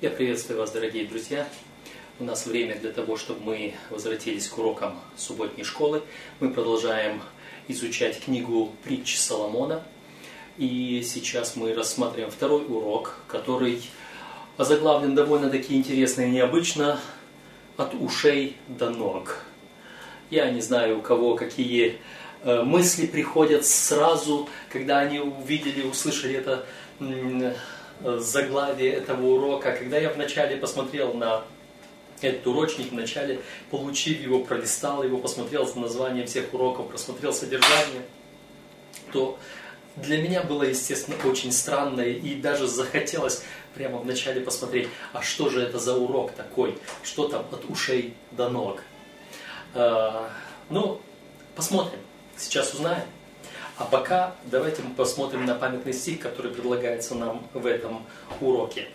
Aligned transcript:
Я 0.00 0.08
приветствую 0.08 0.58
вас, 0.58 0.70
дорогие 0.70 1.04
друзья. 1.04 1.46
У 2.18 2.24
нас 2.24 2.46
время 2.46 2.74
для 2.76 2.90
того, 2.90 3.18
чтобы 3.18 3.44
мы 3.44 3.74
возвратились 3.90 4.48
к 4.48 4.56
урокам 4.56 4.98
субботней 5.14 5.62
школы. 5.62 6.00
Мы 6.40 6.48
продолжаем 6.48 7.20
изучать 7.68 8.18
книгу 8.18 8.72
притч 8.82 9.18
Соломона. 9.18 9.82
И 10.56 11.02
сейчас 11.04 11.54
мы 11.54 11.74
рассматриваем 11.74 12.30
второй 12.30 12.64
урок, 12.64 13.16
который 13.28 13.82
озаглавлен 14.56 15.14
довольно-таки 15.14 15.76
интересно 15.76 16.22
и 16.22 16.30
необычно 16.30 16.98
«От 17.76 17.92
ушей 17.92 18.56
до 18.68 18.88
ног». 18.88 19.44
Я 20.30 20.50
не 20.50 20.62
знаю, 20.62 21.00
у 21.00 21.02
кого 21.02 21.34
какие 21.34 21.98
э, 22.42 22.62
мысли 22.62 23.04
приходят 23.04 23.66
сразу, 23.66 24.48
когда 24.70 25.00
они 25.00 25.20
увидели, 25.20 25.82
услышали 25.82 26.36
это 26.36 26.64
заглавие 28.02 28.92
этого 28.92 29.26
урока. 29.26 29.72
Когда 29.72 29.98
я 29.98 30.10
вначале 30.10 30.56
посмотрел 30.56 31.14
на 31.14 31.44
этот 32.20 32.46
урочник, 32.46 32.92
вначале 32.92 33.40
получив 33.70 34.20
его, 34.20 34.44
пролистал 34.44 35.02
его, 35.02 35.18
посмотрел 35.18 35.70
название 35.74 36.26
всех 36.26 36.52
уроков, 36.52 36.88
просмотрел 36.88 37.32
содержание, 37.32 38.02
то 39.12 39.38
для 39.96 40.18
меня 40.22 40.42
было, 40.42 40.62
естественно, 40.62 41.16
очень 41.24 41.52
странно 41.52 42.02
и 42.02 42.34
даже 42.34 42.66
захотелось 42.66 43.42
прямо 43.74 43.98
вначале 43.98 44.40
посмотреть, 44.40 44.88
а 45.12 45.22
что 45.22 45.48
же 45.48 45.62
это 45.62 45.78
за 45.78 45.96
урок 45.96 46.32
такой, 46.32 46.78
что 47.02 47.28
там 47.28 47.46
от 47.50 47.68
ушей 47.68 48.14
до 48.32 48.48
ног. 48.48 48.82
А, 49.74 50.30
ну, 50.68 51.00
посмотрим, 51.54 52.00
сейчас 52.36 52.74
узнаем. 52.74 53.04
А 53.80 53.86
пока 53.86 54.34
давайте 54.44 54.82
мы 54.82 54.94
посмотрим 54.94 55.46
на 55.46 55.54
памятный 55.54 55.94
стих, 55.94 56.20
который 56.20 56.52
предлагается 56.52 57.14
нам 57.14 57.48
в 57.54 57.64
этом 57.64 58.04
уроке. 58.38 58.88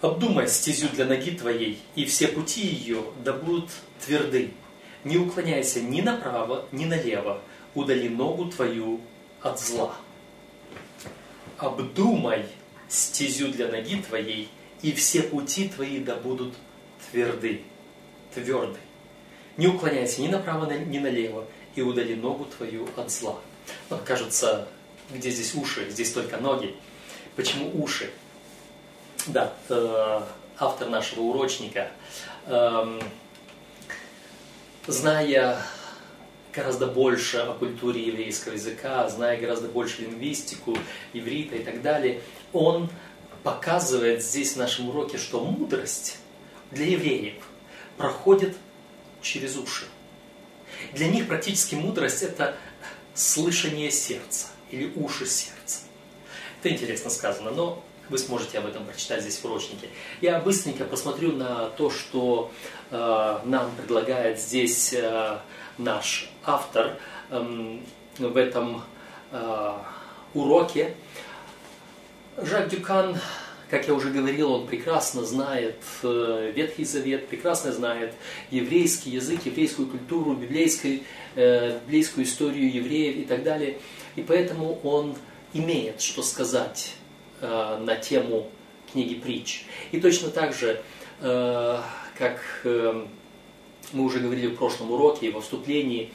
«Обдумай 0.00 0.48
стезю 0.48 0.88
для 0.88 1.04
ноги 1.04 1.30
твоей, 1.30 1.80
и 1.94 2.04
все 2.04 2.26
пути 2.26 2.66
ее 2.66 3.04
да 3.24 3.32
будут 3.32 3.70
тверды. 4.04 4.50
Не 5.04 5.18
уклоняйся 5.18 5.80
ни 5.80 6.00
направо, 6.00 6.66
ни 6.72 6.84
налево, 6.84 7.42
удали 7.76 8.08
ногу 8.08 8.46
твою 8.46 9.02
от 9.40 9.60
зла». 9.60 9.94
«Обдумай 11.56 12.46
стезю 12.88 13.52
для 13.52 13.68
ноги 13.68 14.02
твоей, 14.02 14.48
и 14.82 14.90
все 14.90 15.22
пути 15.22 15.68
твои 15.68 16.00
да 16.00 16.16
будут 16.16 16.54
тверды». 17.08 17.62
Тверды. 18.34 18.80
Не 19.56 19.68
уклоняйся 19.68 20.22
ни 20.22 20.26
направо, 20.26 20.68
ни 20.72 20.98
налево, 20.98 21.46
и 21.76 21.82
удали 21.82 22.16
ногу 22.16 22.46
твою 22.46 22.88
от 22.96 23.12
зла. 23.12 23.38
Ну, 23.88 23.98
кажется, 24.04 24.68
где 25.10 25.30
здесь 25.30 25.54
уши? 25.54 25.88
Здесь 25.90 26.12
только 26.12 26.36
ноги. 26.36 26.74
Почему 27.36 27.70
уши? 27.82 28.10
Да, 29.26 29.52
э, 29.68 30.20
автор 30.58 30.88
нашего 30.88 31.22
урочника, 31.22 31.90
э, 32.46 33.00
зная 34.86 35.58
гораздо 36.52 36.86
больше 36.86 37.38
о 37.38 37.54
культуре 37.54 38.02
еврейского 38.06 38.54
языка, 38.54 39.08
зная 39.08 39.38
гораздо 39.38 39.68
больше 39.68 40.02
лингвистику, 40.02 40.76
иврита 41.12 41.56
и 41.56 41.62
так 41.62 41.82
далее, 41.82 42.20
он 42.52 42.88
показывает 43.42 44.22
здесь 44.22 44.54
в 44.54 44.56
нашем 44.56 44.88
уроке, 44.90 45.18
что 45.18 45.44
мудрость 45.44 46.18
для 46.70 46.86
евреев 46.86 47.34
проходит 47.96 48.56
через 49.22 49.56
уши. 49.56 49.84
Для 50.92 51.08
них 51.08 51.28
практически 51.28 51.74
мудрость– 51.74 52.22
это 52.22 52.56
слышание 53.14 53.90
сердца 53.90 54.48
или 54.70 54.92
уши 54.94 55.26
сердца. 55.26 55.80
Это 56.60 56.70
интересно 56.70 57.10
сказано, 57.10 57.50
но 57.50 57.82
вы 58.08 58.18
сможете 58.18 58.58
об 58.58 58.66
этом 58.66 58.84
прочитать 58.84 59.22
здесь 59.22 59.38
в 59.38 59.44
урочнике. 59.44 59.88
Я 60.20 60.40
быстренько 60.40 60.84
посмотрю 60.84 61.32
на 61.32 61.70
то, 61.70 61.90
что 61.90 62.50
э, 62.90 63.38
нам 63.44 63.70
предлагает 63.76 64.40
здесь 64.40 64.92
э, 64.92 65.38
наш 65.78 66.28
автор 66.44 66.98
э, 67.30 67.78
в 68.18 68.36
этом 68.36 68.82
э, 69.30 69.72
уроке. 70.34 70.94
Жак 72.36 72.68
Дюкан 72.68 73.18
как 73.70 73.86
я 73.86 73.94
уже 73.94 74.10
говорил, 74.10 74.52
он 74.52 74.66
прекрасно 74.66 75.24
знает 75.24 75.76
э, 76.02 76.52
Ветхий 76.54 76.84
Завет, 76.84 77.28
прекрасно 77.28 77.72
знает 77.72 78.14
еврейский 78.50 79.10
язык, 79.10 79.46
еврейскую 79.46 79.86
культуру, 79.86 80.34
библейскую, 80.34 81.00
э, 81.36 81.78
библейскую 81.86 82.24
историю 82.24 82.72
евреев 82.72 83.16
и 83.16 83.24
так 83.24 83.44
далее. 83.44 83.78
И 84.16 84.22
поэтому 84.22 84.80
он 84.82 85.14
имеет 85.52 86.00
что 86.00 86.22
сказать 86.22 86.94
э, 87.40 87.78
на 87.80 87.94
тему 87.94 88.50
книги 88.92 89.14
притч. 89.14 89.64
И 89.92 90.00
точно 90.00 90.30
так 90.30 90.52
же, 90.52 90.82
как 91.20 92.42
мы 92.64 94.04
уже 94.04 94.18
говорили 94.18 94.48
в 94.48 94.56
прошлом 94.56 94.90
уроке 94.90 95.26
и 95.26 95.30
во 95.30 95.40
вступлении, 95.40 96.10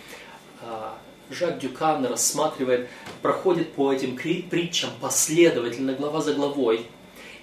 Жак 1.30 1.60
Дюкан 1.60 2.06
рассматривает, 2.06 2.90
проходит 3.22 3.72
по 3.74 3.94
этим 3.94 4.18
притчам 4.18 4.90
последовательно, 5.00 5.94
глава 5.94 6.22
за 6.22 6.34
главой, 6.34 6.86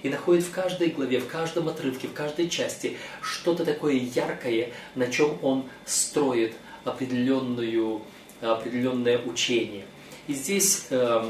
и 0.03 0.09
находит 0.09 0.43
в 0.43 0.51
каждой 0.51 0.89
главе, 0.89 1.19
в 1.19 1.27
каждом 1.27 1.69
отрывке, 1.69 2.07
в 2.07 2.13
каждой 2.13 2.49
части 2.49 2.97
что-то 3.21 3.65
такое 3.65 3.93
яркое, 3.93 4.71
на 4.95 5.07
чем 5.07 5.39
он 5.41 5.65
строит 5.85 6.53
определенную, 6.83 8.01
определенное 8.41 9.17
учение. 9.19 9.85
И 10.27 10.33
здесь 10.33 10.87
э, 10.89 11.25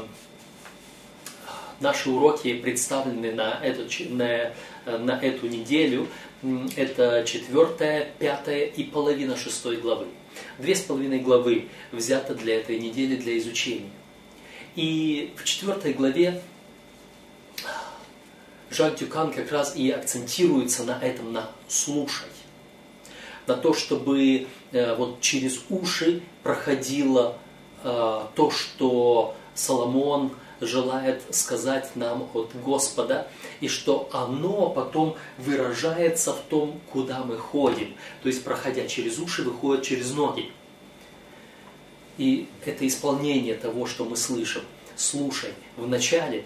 наши 1.80 2.10
уроки 2.10 2.54
представлены 2.54 3.32
на 3.32 3.60
эту, 3.62 3.88
на, 4.10 4.52
на 4.86 5.20
эту 5.20 5.46
неделю. 5.46 6.08
Это 6.76 7.24
четвертая, 7.26 8.08
пятая 8.18 8.64
и 8.64 8.82
половина 8.82 9.36
шестой 9.36 9.78
главы. 9.78 10.06
Две 10.58 10.74
с 10.74 10.80
половиной 10.80 11.20
главы 11.20 11.68
взято 11.90 12.34
для 12.34 12.56
этой 12.56 12.78
недели 12.78 13.16
для 13.16 13.38
изучения. 13.38 13.90
И 14.74 15.32
в 15.36 15.44
четвертой 15.44 15.92
главе 15.92 16.42
Жак 18.74 18.96
Дюкан 18.96 19.32
как 19.32 19.52
раз 19.52 19.76
и 19.76 19.88
акцентируется 19.90 20.82
на 20.82 20.98
этом, 21.00 21.32
на 21.32 21.48
слушай. 21.68 22.26
На 23.46 23.54
то, 23.54 23.72
чтобы 23.72 24.48
э, 24.72 24.96
вот 24.96 25.20
через 25.20 25.60
уши 25.70 26.22
проходило 26.42 27.38
э, 27.84 28.22
то, 28.34 28.50
что 28.50 29.36
Соломон 29.54 30.32
желает 30.60 31.22
сказать 31.30 31.94
нам 31.94 32.28
от 32.34 32.50
Господа, 32.64 33.28
и 33.60 33.68
что 33.68 34.08
оно 34.12 34.70
потом 34.70 35.16
выражается 35.38 36.32
в 36.32 36.40
том, 36.48 36.80
куда 36.90 37.22
мы 37.22 37.36
ходим. 37.36 37.94
То 38.22 38.28
есть, 38.28 38.42
проходя 38.42 38.88
через 38.88 39.18
уши, 39.20 39.42
выходит 39.42 39.84
через 39.84 40.10
ноги. 40.12 40.50
И 42.18 42.48
это 42.64 42.84
исполнение 42.88 43.54
того, 43.54 43.86
что 43.86 44.04
мы 44.04 44.16
слышим. 44.16 44.62
Слушай, 44.96 45.50
вначале 45.76 46.44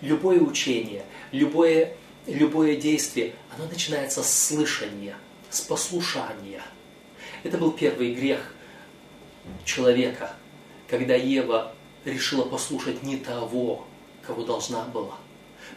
любое 0.00 0.40
учение, 0.40 1.04
любое, 1.32 1.94
любое 2.26 2.76
действие, 2.76 3.34
оно 3.54 3.66
начинается 3.66 4.22
с 4.22 4.46
слышания, 4.48 5.16
с 5.50 5.60
послушания. 5.60 6.62
Это 7.42 7.58
был 7.58 7.72
первый 7.72 8.14
грех 8.14 8.54
человека, 9.64 10.34
когда 10.88 11.14
Ева 11.14 11.74
решила 12.04 12.44
послушать 12.44 13.02
не 13.02 13.16
того, 13.16 13.86
кого 14.26 14.44
должна 14.44 14.84
была. 14.84 15.16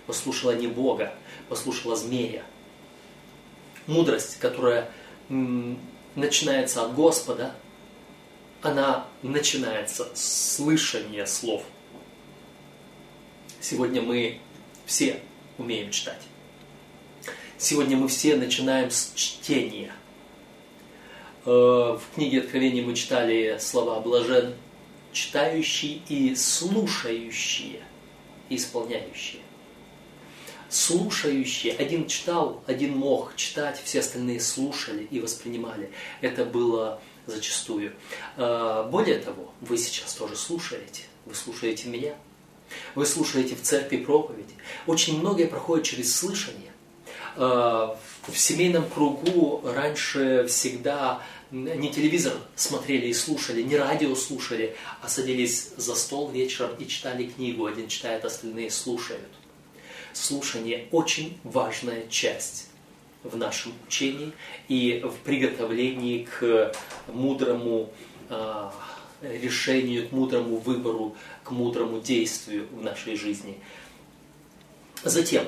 Послушала 0.08 0.56
не 0.56 0.68
Бога, 0.68 1.14
послушала 1.50 1.96
змея. 1.96 2.44
Мудрость, 3.88 4.38
которая 4.40 4.90
начинается 5.30 6.84
от 6.84 6.94
Господа, 6.94 7.56
она 8.62 9.08
начинается 9.22 10.10
с 10.14 10.56
слышания 10.56 11.26
слов– 11.26 11.64
Сегодня 13.62 14.02
мы 14.02 14.40
все 14.88 15.22
умеем 15.60 15.92
читать. 15.92 16.22
Сегодня 17.60 17.96
мы 17.96 18.08
все 18.08 18.36
начинаем 18.36 18.90
с 18.90 19.12
чтения. 19.14 19.94
Э, 21.46 21.50
в 21.50 22.02
книге 22.16 22.40
Откровения 22.40 22.84
мы 22.84 22.96
читали 22.96 23.58
слова 23.60 24.00
«блажен 24.00 24.56
читающие 25.14 26.02
и 26.10 26.34
слушающие, 26.36 27.82
исполняющие». 28.50 29.42
Слушающие. 30.68 31.74
Один 31.74 32.08
читал, 32.08 32.64
один 32.66 32.98
мог 32.98 33.36
читать, 33.36 33.80
все 33.84 34.00
остальные 34.00 34.40
слушали 34.40 35.04
и 35.04 35.20
воспринимали. 35.20 35.92
Это 36.22 36.46
было 36.46 37.00
зачастую. 37.28 37.94
Э, 38.38 38.88
более 38.90 39.20
того, 39.20 39.54
вы 39.62 39.78
сейчас 39.78 40.16
тоже 40.16 40.36
слушаете. 40.36 41.04
Вы 41.28 41.36
слушаете 41.36 41.90
меня– 41.90 42.16
вы 42.96 43.06
слушаете 43.06 43.56
в 43.56 43.62
церкви 43.62 43.98
проповеди. 43.98 44.54
Очень 44.88 45.20
многое 45.20 45.48
проходит 45.48 45.86
через 45.86 46.16
слышание. 46.16 46.72
Э, 47.36 47.96
в 48.28 48.38
семейном 48.38 48.90
кругу 48.90 49.62
раньше 49.64 50.46
всегда 50.48 51.22
не 51.52 51.92
телевизор 51.92 52.34
смотрели 52.56 53.08
и 53.08 53.14
слушали, 53.14 53.62
не 53.62 53.76
радио 53.76 54.16
слушали, 54.16 54.76
а 55.02 55.10
садились 55.10 55.72
за 55.76 55.96
стол 55.96 56.32
вечером 56.32 56.72
и 56.80 56.88
читали 56.88 57.26
книгу. 57.28 57.66
Один 57.66 57.88
читает, 57.88 58.24
остальные 58.26 58.72
слушают. 58.72 59.30
слушание 60.14 60.88
очень 60.92 61.38
важная 61.44 62.08
часть 62.08 62.68
в 63.24 63.38
нашем 63.38 63.74
учении 63.88 64.34
и 64.68 65.02
в 65.04 65.16
приготовлении 65.24 66.26
к 66.26 66.74
мудрому 67.08 67.92
э, 68.30 68.70
решению, 69.22 70.08
к 70.08 70.12
мудрому 70.12 70.58
выбору, 70.58 71.16
к 71.44 71.52
мудрому 71.52 72.00
действию 72.00 72.68
в 72.72 72.84
нашей 72.84 73.16
жизни. 73.16 73.60
Затем, 75.04 75.46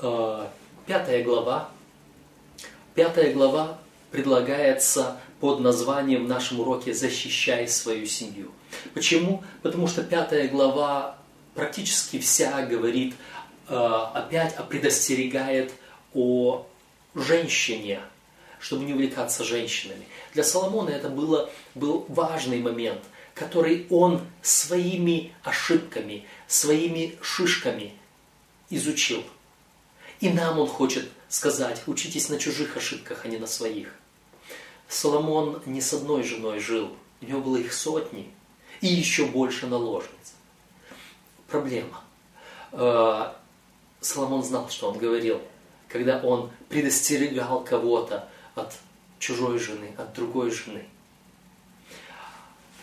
э, 0.00 0.46
пятая 0.86 1.24
глава. 1.24 1.70
Пятая 2.94 3.32
глава 3.32 3.78
предлагается 4.10 5.20
под 5.40 5.60
названием 5.60 6.24
в 6.24 6.28
нашем 6.28 6.60
уроке 6.60 6.92
«Защищай 6.92 7.66
свою 7.68 8.06
семью». 8.06 8.50
Почему? 8.94 9.42
Потому 9.62 9.86
что 9.86 10.02
пятая 10.02 10.48
глава 10.48 11.18
практически 11.54 12.18
вся 12.18 12.64
говорит 12.66 13.14
э, 13.68 13.74
опять, 13.74 14.56
предостерегает 14.68 15.72
о 16.14 16.66
женщине, 17.14 18.00
чтобы 18.60 18.84
не 18.84 18.92
увлекаться 18.92 19.42
женщинами. 19.42 20.06
Для 20.34 20.44
Соломона 20.44 20.90
это 20.90 21.08
было, 21.08 21.50
был 21.74 22.04
важный 22.08 22.60
момент, 22.60 23.02
который 23.34 23.86
он 23.90 24.20
своими 24.42 25.32
ошибками, 25.42 26.26
своими 26.46 27.16
шишками 27.22 27.94
изучил. 28.68 29.24
И 30.20 30.28
нам 30.28 30.58
он 30.58 30.68
хочет 30.68 31.08
сказать, 31.28 31.82
учитесь 31.86 32.28
на 32.28 32.38
чужих 32.38 32.76
ошибках, 32.76 33.22
а 33.24 33.28
не 33.28 33.38
на 33.38 33.46
своих. 33.46 33.94
Соломон 34.88 35.62
не 35.66 35.80
с 35.80 35.92
одной 35.94 36.22
женой 36.22 36.60
жил, 36.60 36.90
у 37.22 37.24
него 37.24 37.40
было 37.40 37.56
их 37.56 37.72
сотни, 37.72 38.30
и 38.80 38.88
еще 38.88 39.26
больше 39.26 39.66
наложниц. 39.66 40.34
Проблема. 41.48 42.02
Э, 42.72 43.32
Соломон 44.00 44.42
знал, 44.42 44.68
что 44.68 44.90
он 44.90 44.98
говорил, 44.98 45.40
когда 45.88 46.20
он 46.20 46.50
предостерегал 46.68 47.64
кого-то 47.64 48.28
от 48.54 48.74
чужой 49.18 49.58
жены, 49.58 49.90
от 49.96 50.12
другой 50.14 50.50
жены. 50.50 50.84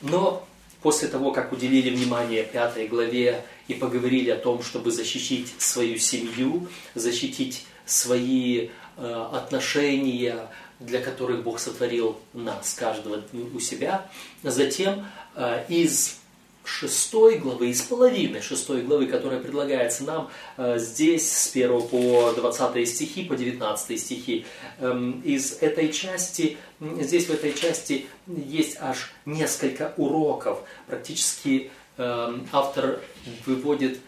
Но 0.02 0.48
после 0.82 1.08
того, 1.08 1.32
как 1.32 1.52
уделили 1.52 1.90
внимание 1.90 2.44
пятой 2.44 2.88
главе 2.88 3.44
и 3.68 3.74
поговорили 3.74 4.30
о 4.30 4.38
том, 4.38 4.62
чтобы 4.62 4.92
защитить 4.92 5.54
свою 5.58 5.98
семью, 5.98 6.68
защитить 6.96 7.66
свои 7.86 8.70
э, 8.98 9.28
отношения, 9.34 10.48
для 10.80 11.02
которых 11.02 11.44
Бог 11.44 11.60
сотворил 11.60 12.20
нас, 12.34 12.74
каждого 12.74 13.24
у 13.54 13.60
себя, 13.60 14.10
затем 14.44 15.06
э, 15.36 15.66
из 15.70 16.20
шестой 16.68 17.38
главы, 17.40 17.70
из 17.70 17.82
половины 17.82 18.42
шестой 18.42 18.82
главы, 18.82 19.08
которая 19.08 19.40
предлагается 19.40 20.04
нам 20.04 20.30
э, 20.58 20.78
здесь 20.78 21.32
с 21.32 21.56
1 21.56 21.88
по 21.88 22.34
20 22.36 22.88
стихи, 22.88 23.24
по 23.24 23.36
19 23.36 24.00
стихи. 24.00 24.46
Эм, 24.80 25.22
из 25.22 25.58
этой 25.62 25.92
части, 25.94 26.58
здесь 26.80 27.28
в 27.28 27.32
этой 27.32 27.54
части 27.54 28.08
есть 28.28 28.78
аж 28.82 29.14
несколько 29.26 29.94
уроков. 29.98 30.60
Практически 30.88 31.72
эм, 31.98 32.48
автор 32.52 33.00
выводит 33.46 34.00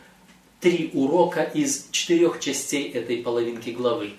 три 0.60 0.92
урока 0.94 1.44
из 1.44 1.88
четырех 1.92 2.40
частей 2.42 2.92
этой 2.92 3.18
половинки 3.18 3.70
главы. 3.70 4.12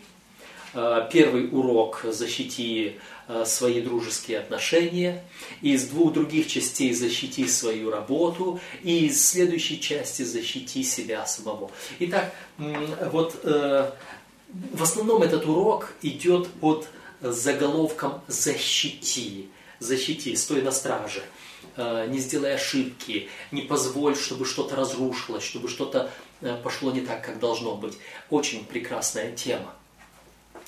Э, 0.72 1.08
первый 1.12 1.48
урок 1.52 2.04
«Защити 2.04 2.98
свои 3.44 3.80
дружеские 3.80 4.38
отношения», 4.38 5.24
из 5.62 5.86
двух 5.88 6.12
других 6.12 6.48
частей 6.48 6.92
«Защити 6.94 7.46
свою 7.46 7.90
работу», 7.90 8.60
и 8.82 9.06
из 9.06 9.24
следующей 9.24 9.80
части 9.80 10.22
«Защити 10.22 10.82
себя 10.82 11.26
самого». 11.26 11.70
Итак, 12.00 12.34
вот 12.58 13.40
э, 13.44 13.90
в 14.72 14.82
основном 14.82 15.22
этот 15.22 15.46
урок 15.46 15.92
идет 16.02 16.48
под 16.48 16.88
заголовком 17.20 18.20
«Защити», 18.26 19.48
«Защити», 19.78 20.34
«Стой 20.36 20.62
на 20.62 20.72
страже», 20.72 21.22
не 21.76 22.18
сделай 22.18 22.54
ошибки, 22.54 23.28
не 23.52 23.62
позволь, 23.62 24.16
чтобы 24.16 24.44
что-то 24.44 24.76
разрушилось, 24.76 25.44
чтобы 25.44 25.68
что-то 25.68 26.10
пошло 26.64 26.90
не 26.90 27.00
так, 27.00 27.24
как 27.24 27.38
должно 27.38 27.76
быть. 27.76 27.96
Очень 28.28 28.64
прекрасная 28.64 29.32
тема. 29.32 29.74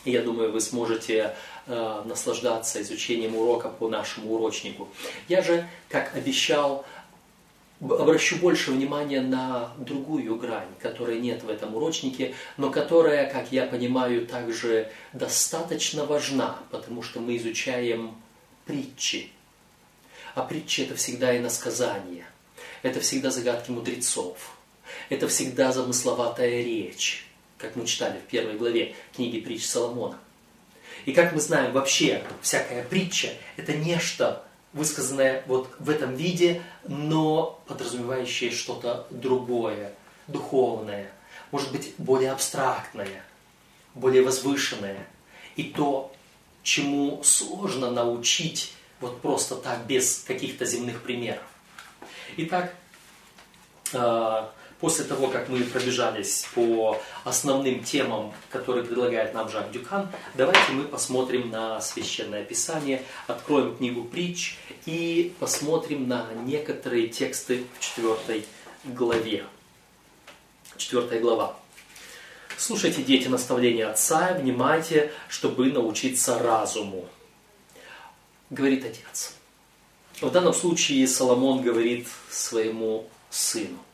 Я 0.05 0.23
думаю, 0.23 0.51
вы 0.51 0.61
сможете 0.61 1.35
э, 1.67 2.03
наслаждаться 2.05 2.83
изучением 2.83 3.37
урока 3.37 3.69
по 3.69 3.89
нашему 3.89 4.35
урочнику. 4.35 4.89
Я 5.29 5.43
же, 5.43 5.69
как 5.89 6.17
обещал, 6.17 6.85
обращу 7.81 8.37
больше 8.37 8.73
внимания 8.73 9.21
на 9.21 9.73
другую 9.79 10.37
грань, 10.37 10.69
которой 10.81 11.21
нет 11.21 11.45
в 11.45 11.49
этом 11.49 11.77
урочнике, 11.77 12.35
но 12.57 12.71
которая, 12.71 13.31
как 13.31 13.53
я 13.53 13.65
понимаю, 13.67 14.27
также 14.27 14.91
достаточно 15.13 16.05
важна, 16.05 16.59
потому 16.71 17.03
что 17.03 17.21
мы 17.21 17.37
изучаем 17.37 18.17
притчи. 18.67 19.31
А 20.35 20.43
притчи 20.43 20.81
это 20.81 20.97
всегда 20.97 21.37
иносказание, 21.37 22.27
это 22.83 22.99
всегда 23.01 23.31
загадки 23.31 23.71
мудрецов, 23.71 24.57
это 25.11 25.29
всегда 25.29 25.71
замысловатая 25.71 26.63
речь 26.63 27.27
как 27.63 27.77
мы 27.77 27.87
читали 27.87 28.19
в 28.19 28.29
первой 28.29 28.59
главе 28.59 28.95
книги 29.15 29.39
притч 29.39 29.65
Соломона. 29.65 30.19
И 31.07 31.13
как 31.13 31.33
мы 31.33 31.41
знаем, 31.41 31.73
вообще 31.73 32.23
всякая 32.43 32.85
притча– 32.85 33.31
это 33.57 33.73
нечто, 33.73 34.45
высказанное 34.73 35.45
вот 35.47 35.73
в 35.79 35.89
этом 35.89 36.15
виде, 36.15 36.61
но 36.87 37.63
подразумевающее 37.69 38.51
что-то 38.51 39.07
другое, 39.11 39.93
духовное, 40.27 41.11
может 41.53 41.71
быть, 41.71 41.95
более 41.99 42.33
абстрактное, 42.33 43.25
более 43.95 44.23
возвышенное. 44.23 45.07
И 45.55 45.65
то, 45.65 46.13
чему 46.65 47.23
сложно 47.23 47.91
научить 47.91 48.73
вот 49.01 49.21
просто 49.21 49.55
так, 49.57 49.87
без 49.87 50.25
каких-то 50.27 50.65
земных 50.65 51.03
примеров. 51.03 51.43
Итак, 52.37 52.75
а, 53.93 54.53
после 54.83 55.05
того, 55.05 55.29
как 55.29 55.49
мы 55.49 55.63
пробежались 55.63 56.45
по 56.57 57.01
основным 57.23 57.85
темам, 57.85 58.35
которые 58.51 58.85
предлагает 58.85 59.33
нам 59.33 59.49
Жак 59.49 59.71
Дюкан, 59.71 60.11
давайте 60.35 60.73
мы 60.73 60.83
посмотрим 60.83 61.51
на 61.51 61.81
Священное 61.81 62.45
Писание, 62.45 63.05
откроем 63.29 63.77
книгу 63.77 64.03
притч 64.03 64.57
и 64.85 65.33
посмотрим 65.39 66.09
на 66.09 66.27
некоторые 66.45 67.07
тексты 67.07 67.65
в 67.79 67.81
четвертой 67.81 68.45
главе. 68.83 69.47
Четвертая 70.77 71.21
глава. 71.21 71.57
Слушайте, 72.59 73.05
дети, 73.05 73.29
наставления 73.29 73.89
отца, 73.89 74.37
внимайте, 74.37 75.13
чтобы 75.29 75.71
научиться 75.71 76.41
разуму. 76.41 77.09
Говорит 78.51 78.85
отец. 78.85 79.35
В 80.21 80.31
данном 80.31 80.53
случае 80.53 81.07
Соломон 81.07 81.63
говорит 81.63 82.09
своему 82.29 83.07
сыну– 83.31 83.79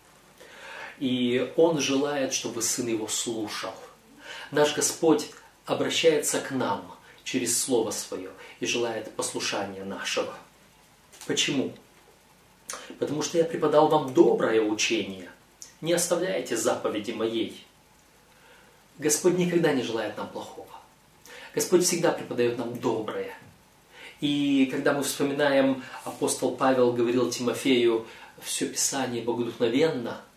и 1.01 1.53
он 1.57 1.81
желает, 1.81 2.33
чтобы 2.33 2.63
сын 2.63 2.87
его 2.87 3.09
слушал. 3.09 3.75
Наш 4.51 4.75
Господь 4.75 5.31
обращается 5.67 6.41
к 6.41 6.51
нам 6.51 6.95
через 7.25 7.61
Слово 7.61 7.91
Свое 7.91 8.31
и 8.61 8.67
желает 8.67 9.13
послушания 9.15 9.85
нашего. 9.85 10.35
Почему? 11.27 11.75
Потому 12.99 13.23
что 13.23 13.39
я 13.39 13.45
преподал 13.45 13.89
вам 13.89 14.13
доброе 14.13 14.63
учение. 14.63 15.31
Не 15.81 15.93
оставляйте 15.93 16.57
заповеди 16.57 17.13
моей. 17.13 17.65
Господь 18.99 19.39
никогда 19.39 19.73
не 19.73 19.83
желает 19.83 20.17
нам 20.17 20.29
плохого. 20.29 20.67
Господь 21.55 21.85
всегда 21.85 22.11
преподает 22.11 22.59
нам 22.59 22.79
доброе. 22.79 23.37
И 24.21 24.67
когда 24.73 24.93
мы 24.93 25.05
вспоминаем, 25.05 25.85
апостол 26.05 26.57
Павел 26.57 26.93
говорил 26.93 27.31
Тимофею, 27.31 28.07
все 28.43 28.67
Писание 28.67 29.23
богодухновенно– 29.23 30.23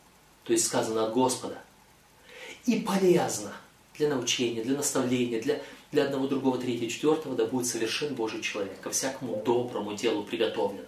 то 0.44 0.54
есть 0.54 0.66
сказано 0.66 1.06
от 1.06 1.14
Господа, 1.14 1.58
и 2.66 2.80
полезно 2.80 3.54
для 3.98 4.10
научения, 4.10 4.64
для 4.64 4.78
наставления, 4.78 5.42
для, 5.42 5.62
для 5.92 6.06
одного, 6.06 6.28
другого, 6.28 6.58
третьего, 6.58 6.90
четвертого, 6.90 7.36
да 7.36 7.46
будет 7.46 7.68
совершен 7.68 8.16
Божий 8.16 8.42
человек, 8.42 8.80
ко 8.82 8.90
всякому 8.90 9.42
доброму 9.44 9.94
делу 9.94 10.24
приготовлен. 10.24 10.86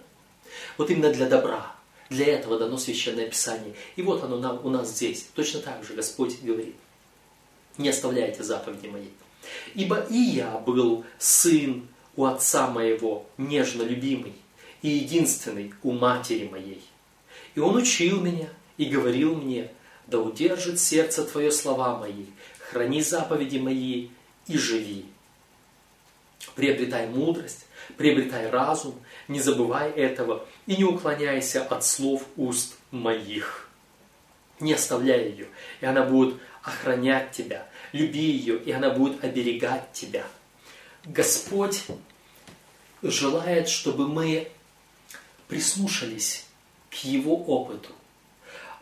Вот 0.78 0.90
именно 0.90 1.12
для 1.12 1.28
добра, 1.28 1.74
для 2.10 2.26
этого 2.26 2.58
дано 2.58 2.78
Священное 2.78 3.28
Писание. 3.28 3.74
И 3.96 4.02
вот 4.02 4.22
оно 4.22 4.38
нам, 4.38 4.64
у 4.64 4.70
нас 4.70 4.90
здесь. 4.90 5.28
Точно 5.34 5.60
так 5.60 5.84
же 5.84 5.94
Господь 5.94 6.40
говорит. 6.42 6.76
Не 7.78 7.88
оставляйте 7.88 8.42
заповеди 8.42 8.86
мои. 8.86 9.08
Ибо 9.74 10.06
и 10.10 10.16
я 10.16 10.58
был 10.58 11.04
сын 11.18 11.88
у 12.16 12.24
отца 12.24 12.70
моего, 12.70 13.26
нежно 13.36 13.82
любимый, 13.82 14.34
и 14.82 14.88
единственный 14.88 15.74
у 15.82 15.92
матери 15.92 16.48
моей. 16.48 16.82
И 17.54 17.60
он 17.60 17.76
учил 17.76 18.20
меня, 18.20 18.48
и 18.76 18.86
говорил 18.86 19.34
мне, 19.36 19.70
да 20.06 20.18
удержит 20.18 20.80
сердце 20.80 21.24
твое 21.24 21.50
слова 21.50 21.98
мои, 21.98 22.26
храни 22.58 23.02
заповеди 23.02 23.58
мои 23.58 24.08
и 24.46 24.58
живи. 24.58 25.06
Приобретай 26.54 27.08
мудрость, 27.08 27.66
приобретай 27.96 28.50
разум, 28.50 28.94
не 29.28 29.40
забывай 29.40 29.90
этого 29.90 30.46
и 30.66 30.76
не 30.76 30.84
уклоняйся 30.84 31.64
от 31.64 31.84
слов 31.84 32.24
уст 32.36 32.76
моих. 32.90 33.68
Не 34.60 34.74
оставляй 34.74 35.30
ее, 35.30 35.48
и 35.80 35.86
она 35.86 36.04
будет 36.04 36.36
охранять 36.62 37.32
тебя. 37.32 37.66
Люби 37.92 38.20
ее, 38.20 38.58
и 38.58 38.72
она 38.72 38.90
будет 38.90 39.22
оберегать 39.24 39.92
тебя. 39.92 40.24
Господь 41.04 41.84
желает, 43.02 43.68
чтобы 43.68 44.08
мы 44.08 44.48
прислушались 45.48 46.46
к 46.90 46.94
Его 47.04 47.36
опыту. 47.36 47.90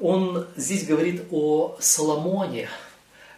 Он 0.03 0.49
здесь 0.57 0.85
говорит 0.85 1.23
о 1.31 1.77
Соломоне, 1.79 2.69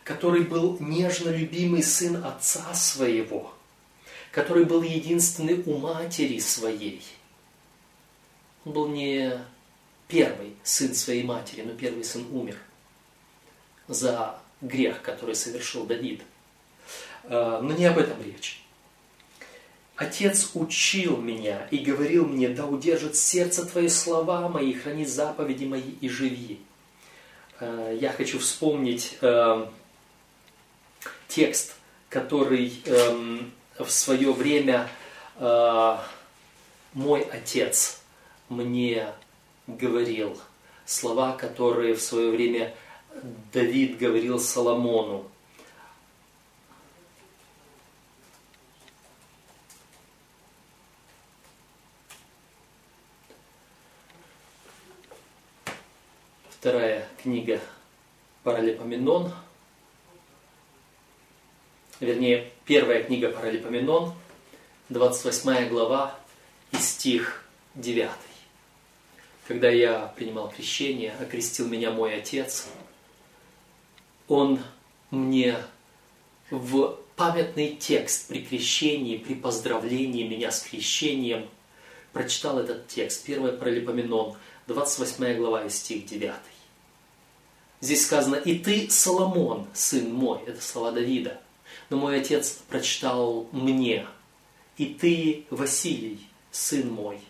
который 0.02 0.44
был 0.44 0.78
нежно 0.80 1.28
любимый 1.28 1.82
сын 1.82 2.24
отца 2.24 2.72
своего, 2.72 3.52
который 4.32 4.64
был 4.64 4.80
единственный 4.80 5.62
у 5.66 5.76
матери 5.76 6.38
своей. 6.38 7.02
Он 8.64 8.72
был 8.72 8.88
не 8.88 9.38
первый 10.08 10.56
сын 10.62 10.94
своей 10.94 11.22
матери, 11.22 11.60
но 11.60 11.74
первый 11.74 12.02
сын 12.02 12.26
умер 12.32 12.56
за 13.86 14.38
грех, 14.62 15.02
который 15.02 15.34
совершил 15.34 15.84
Давид. 15.84 16.22
А, 17.24 17.60
но 17.60 17.74
не 17.74 17.84
об 17.84 17.98
этом 17.98 18.22
речь. 18.22 18.63
Отец 19.96 20.50
учил 20.54 21.18
меня 21.18 21.68
и 21.70 21.78
говорил 21.78 22.26
мне, 22.26 22.48
да 22.48 22.66
удержит 22.66 23.16
сердце 23.16 23.64
твои 23.64 23.88
слова 23.88 24.48
мои, 24.48 24.72
храни 24.72 25.04
заповеди 25.04 25.66
мои 25.66 25.92
и 26.00 26.08
живи. 26.08 26.58
А, 27.60 27.92
я 27.92 28.10
хочу 28.10 28.40
вспомнить 28.40 29.16
а, 29.20 29.70
текст, 31.28 31.74
который 32.08 32.82
эм, 32.86 33.52
в 33.78 33.90
свое 33.90 34.32
время 34.32 34.88
мой 36.92 37.22
отец 37.22 38.00
мне 38.48 39.08
говорил. 39.66 40.38
Слова, 40.86 41.32
которые 41.32 41.94
в 41.94 42.02
свое 42.02 42.30
время 42.30 42.72
Давид 43.52 43.98
говорил 43.98 44.38
Соломону. 44.38 45.24
Вторая 56.64 57.06
книга 57.22 57.60
Паралипоменон, 58.42 59.30
вернее, 62.00 62.50
первая 62.64 63.02
книга 63.02 63.28
Паралипоменон, 63.28 64.14
28 64.88 65.68
глава 65.68 66.18
и 66.72 66.76
стих 66.76 67.44
9. 67.74 68.08
Когда 69.46 69.68
я 69.68 70.10
принимал 70.16 70.48
крещение, 70.48 71.12
окрестил 71.20 71.68
меня 71.68 71.90
мой 71.90 72.16
отец, 72.16 72.66
он 74.26 74.58
мне 75.10 75.58
в 76.48 76.98
памятный 77.14 77.76
текст 77.76 78.28
при 78.28 78.42
крещении, 78.42 79.18
при 79.18 79.34
поздравлении 79.34 80.26
меня 80.26 80.50
с 80.50 80.62
крещением, 80.62 81.46
прочитал 82.14 82.58
этот 82.58 82.88
текст, 82.88 83.28
1 83.28 83.58
Паралипоменон, 83.58 84.38
28 84.66 85.36
глава 85.36 85.64
и 85.66 85.68
стих 85.68 86.06
9. 86.06 86.53
Здесь 87.80 88.06
сказано, 88.06 88.36
«И 88.36 88.58
ты, 88.58 88.88
Соломон, 88.90 89.66
сын 89.74 90.12
мой», 90.12 90.40
это 90.46 90.60
слова 90.62 90.90
Давида, 90.90 91.40
но 91.90 91.98
мой 91.98 92.20
отец 92.20 92.58
прочитал 92.68 93.46
мне, 93.52 94.06
«И 94.78 94.86
ты, 94.86 95.46
Василий, 95.50 96.26
сын 96.50 96.88
мой, 96.90 97.20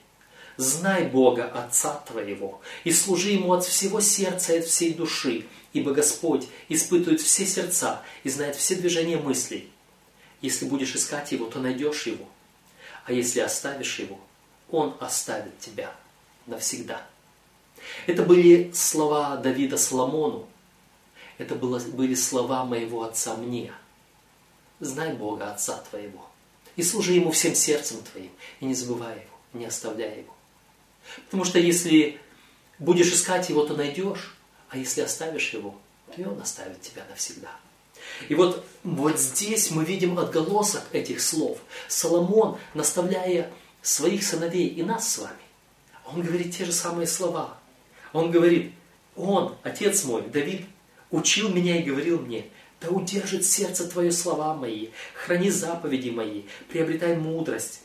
знай 0.57 1.07
Бога, 1.07 1.45
Отца 1.45 2.03
твоего, 2.07 2.61
и 2.85 2.93
служи 2.93 3.31
Ему 3.31 3.53
от 3.53 3.65
всего 3.65 4.01
сердца 4.01 4.55
и 4.55 4.59
от 4.59 4.67
всей 4.67 4.95
души, 4.95 5.47
ибо 5.73 5.93
Господь 5.93 6.47
испытывает 6.69 7.21
все 7.21 7.45
сердца 7.47 8.03
и 8.23 8.29
знает 8.29 8.57
все 8.57 8.77
движения 8.77 9.17
мыслей. 9.17 9.71
Если 10.41 10.67
будешь 10.67 10.95
искать 10.95 11.33
Его, 11.33 11.47
то 11.47 11.59
найдешь 11.59 12.07
Его, 12.07 12.29
а 13.07 13.13
если 13.13 13.41
оставишь 13.41 13.99
Его, 13.99 14.21
Он 14.71 14.97
оставит 15.01 15.59
тебя 15.59 15.95
навсегда. 16.47 17.07
Это 18.07 18.23
были 18.23 18.71
слова 18.73 19.37
Давида 19.37 19.77
Соломону. 19.77 20.47
Это 21.39 21.55
было, 21.55 21.79
были 21.81 22.15
слова 22.15 22.65
моего 22.65 23.03
отца 23.03 23.37
мне. 23.37 23.73
Знай 24.81 25.15
Бога, 25.15 25.51
Отца 25.51 25.83
твоего, 25.89 26.27
и 26.77 26.83
служи 26.83 27.13
Ему 27.13 27.31
всем 27.31 27.55
сердцем 27.55 28.03
твоим, 28.03 28.31
и 28.61 28.67
не 28.67 28.75
забывай 28.75 29.15
Его, 29.15 29.39
не 29.53 29.67
оставляй 29.67 30.19
Его. 30.19 30.35
Потому 31.27 31.45
что 31.45 31.59
если 31.59 32.21
будешь 32.79 33.13
искать 33.13 33.49
Его, 33.49 33.65
то 33.65 33.75
найдешь, 33.75 34.37
а 34.69 34.77
если 34.77 35.01
оставишь 35.01 35.53
Его, 35.55 35.75
то 36.15 36.21
и 36.21 36.25
Он 36.25 36.41
оставит 36.41 36.83
тебя 36.83 37.05
навсегда. 37.09 37.51
И 38.29 38.35
вот, 38.35 38.67
вот 38.83 39.19
здесь 39.19 39.71
мы 39.71 39.85
видим 39.85 40.19
отголосок 40.19 40.83
этих 40.93 41.21
слов. 41.23 41.59
Соломон, 41.89 42.59
наставляя 42.75 43.51
своих 43.81 44.25
сыновей 44.25 44.69
и 44.69 44.83
нас 44.83 45.09
с 45.09 45.19
вами, 45.19 45.37
он 46.05 46.23
говорит 46.23 46.57
те 46.57 46.65
же 46.65 46.73
самые 46.73 47.07
слова. 47.07 47.57
Он 48.15 48.31
говорит, 48.31 48.73
он, 49.17 49.57
отец 49.65 50.05
мой, 50.05 50.23
Давид, 50.23 50.63
учил 51.11 51.49
меня 51.49 51.81
и 51.81 51.83
говорил 51.83 52.21
мне, 52.21 52.47
да 52.81 52.89
удержит 52.89 53.45
сердце 53.45 53.89
твое 53.89 54.13
слова 54.13 54.55
мои, 54.55 54.91
храни 55.15 55.51
заповеди 55.51 56.11
мои, 56.11 56.43
приобретай 56.71 57.17
мудрость, 57.17 57.81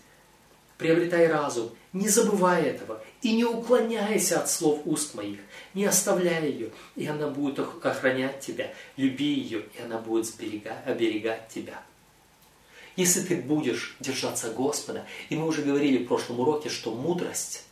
приобретай 0.77 1.27
разум, 1.27 1.71
не 1.93 2.07
забывай 2.09 2.61
этого 2.61 3.03
и 3.23 3.35
не 3.35 3.43
уклоняйся 3.43 4.39
от 4.39 4.51
слов 4.51 4.81
уст 4.85 5.15
моих, 5.15 5.39
не 5.73 5.85
оставляй 5.85 6.51
ее, 6.51 6.69
и 6.95 7.07
она 7.07 7.27
будет 7.27 7.57
охранять 7.83 8.39
тебя, 8.39 8.71
люби 8.97 9.33
ее, 9.33 9.63
и 9.75 9.81
она 9.83 9.97
будет 9.97 10.27
сберегать, 10.27 10.85
оберегать 10.85 11.47
тебя. 11.47 11.81
Если 12.95 13.21
ты 13.21 13.37
будешь 13.37 13.95
держаться 13.99 14.51
Господа, 14.51 15.07
и 15.29 15.35
мы 15.35 15.47
уже 15.47 15.63
говорили 15.63 16.03
в 16.03 16.07
прошлом 16.07 16.39
уроке, 16.39 16.69
что 16.69 16.93
мудрость, 16.93 17.63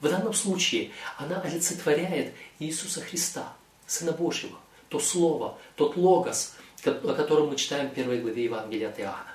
в 0.00 0.08
данном 0.08 0.34
случае, 0.34 0.90
она 1.16 1.40
олицетворяет 1.40 2.34
Иисуса 2.58 3.00
Христа, 3.00 3.52
Сына 3.86 4.12
Божьего, 4.12 4.58
то 4.88 5.00
Слово, 5.00 5.58
тот 5.76 5.96
Логос, 5.96 6.54
о 6.84 7.14
котором 7.14 7.48
мы 7.48 7.56
читаем 7.56 7.90
в 7.90 7.94
первой 7.94 8.20
главе 8.20 8.44
Евангелия 8.44 8.88
от 8.88 9.00
Иоанна. 9.00 9.34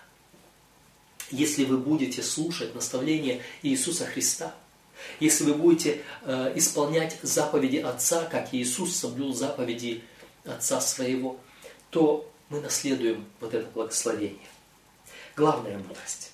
Если 1.31 1.63
вы 1.65 1.77
будете 1.77 2.23
слушать 2.23 2.73
наставления 2.75 3.41
Иисуса 3.61 4.05
Христа, 4.05 4.53
если 5.19 5.45
вы 5.45 5.53
будете 5.53 6.01
э, 6.23 6.53
исполнять 6.55 7.17
заповеди 7.21 7.77
Отца, 7.77 8.25
как 8.25 8.53
Иисус 8.53 8.95
соблюл 8.95 9.33
заповеди 9.33 10.03
Отца 10.45 10.81
своего, 10.81 11.39
то 11.89 12.29
мы 12.49 12.61
наследуем 12.61 13.25
вот 13.39 13.53
это 13.53 13.67
благословение. 13.69 14.39
Главная 15.35 15.77
мудрость. 15.77 16.31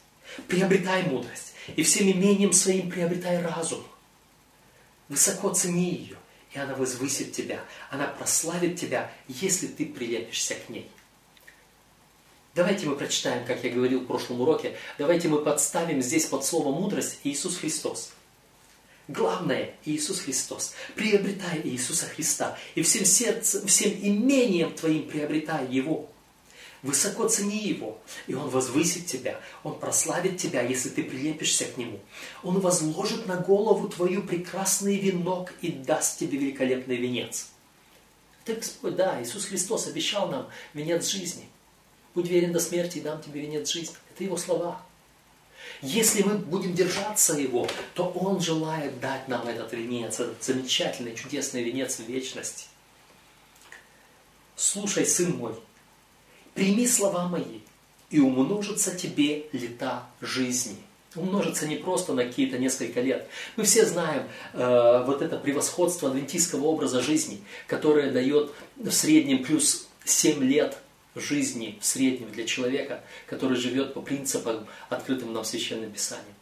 Приобретай 0.48 1.04
мудрость. 1.04 1.54
И 1.76 1.84
всем 1.84 2.10
имением 2.12 2.54
своим 2.54 2.90
приобретай 2.90 3.42
разум. 3.42 3.84
Высоко 5.08 5.54
цени 5.54 5.92
ее, 5.92 6.18
и 6.54 6.60
она 6.60 6.76
возвысит 6.76 7.34
тебя. 7.34 7.64
Она 7.92 8.08
прославит 8.08 8.80
тебя, 8.80 9.12
если 9.28 9.68
ты 9.68 9.86
прилепишься 9.86 10.56
к 10.56 10.70
ней. 10.70 10.90
Давайте 12.56 12.88
мы 12.88 12.96
прочитаем, 12.96 13.46
как 13.46 13.64
я 13.64 13.70
говорил 13.70 14.00
в 14.00 14.08
прошлом 14.08 14.42
уроке, 14.42 14.78
давайте 14.98 15.28
мы 15.28 15.40
подставим 15.40 16.02
здесь 16.02 16.26
под 16.26 16.46
слово 16.46 16.74
мудрость 16.74 17.20
Иисус 17.24 17.58
Христос. 17.58 18.12
Главное– 19.08 19.76
Иисус 19.86 20.22
Христос. 20.22 20.74
Приобретай 20.96 21.62
Иисуса 21.64 22.08
Христа 22.08 22.58
и 22.74 22.82
всем 22.82 23.06
сердцем, 23.06 23.68
всем 23.68 23.92
имением 23.92 24.74
твоим 24.74 25.08
приобретай 25.08 25.68
Его. 25.68 26.10
Высоко 26.86 27.28
цени 27.28 27.68
Его, 27.68 27.98
и 28.28 28.36
Он 28.36 28.48
возвысит 28.48 29.08
тебя, 29.08 29.42
Он 29.64 29.80
прославит 29.80 30.38
тебя, 30.38 30.62
если 30.62 30.90
ты 30.90 31.04
прилепишься 31.04 31.66
к 31.66 31.78
Нему. 31.78 32.00
Он 32.44 32.60
возложит 32.60 33.26
на 33.26 33.38
голову 33.38 33.90
твою 33.90 34.22
прекрасный 34.22 35.00
венок 35.00 35.52
и 35.64 35.72
даст 35.72 36.20
тебе 36.20 36.38
великолепный 36.38 36.98
венец. 36.98 37.48
Это 38.44 38.60
Господь, 38.60 38.96
да, 38.96 39.20
Иисус 39.20 39.46
Христос 39.46 39.88
обещал 39.88 40.30
нам 40.30 40.48
венец 40.76 41.08
жизни. 41.08 41.50
Будь 42.14 42.28
верен 42.28 42.54
до 42.54 42.60
смерти 42.60 43.00
и 43.00 43.02
дам 43.02 43.20
тебе 43.20 43.42
венец 43.42 43.68
жизни. 43.72 43.96
Это 44.14 44.24
Его 44.24 44.38
слова. 44.38 44.80
Если 45.82 46.22
мы 46.22 46.38
будем 46.38 46.76
держаться 46.76 47.34
Его, 47.34 47.68
то 47.96 48.12
Он 48.12 48.40
желает 48.40 49.00
дать 49.00 49.28
нам 49.28 49.48
этот 49.48 49.74
венец, 49.74 50.20
этот 50.20 50.44
замечательный, 50.44 51.16
чудесный 51.16 51.64
венец 51.64 51.96
в 51.96 52.08
вечности. 52.08 52.66
Слушай, 54.56 55.08
сын 55.08 55.36
мой, 55.36 55.56
прими 56.56 56.88
слова 56.88 57.28
мои, 57.28 57.60
и 58.10 58.20
умножится 58.20 58.96
тебе 58.96 59.46
лета 59.52 60.04
жизни. 60.22 60.78
Умножится 61.16 61.68
не 61.68 61.76
просто 61.76 62.14
на 62.14 62.26
какие-то 62.26 62.58
несколько 62.58 63.00
лет. 63.02 63.28
Мы 63.56 63.64
все 63.64 63.86
знаем 63.86 64.24
э, 64.54 65.04
вот 65.06 65.22
это 65.22 65.38
превосходство 65.38 66.10
адвентистского 66.10 66.66
образа 66.66 67.02
жизни, 67.02 67.42
которое 67.68 68.12
дает 68.12 68.52
в 68.76 68.92
среднем 68.92 69.44
плюс 69.44 69.88
7 70.04 70.44
лет 70.44 70.78
жизни 71.16 71.78
в 71.80 71.86
среднем 71.86 72.32
для 72.32 72.46
человека, 72.46 73.02
который 73.28 73.56
живет 73.56 73.94
по 73.94 74.02
принципам, 74.02 74.68
открытым 74.90 75.32
нам 75.32 75.46
Священным 75.46 75.92
Писанием. 75.92 76.36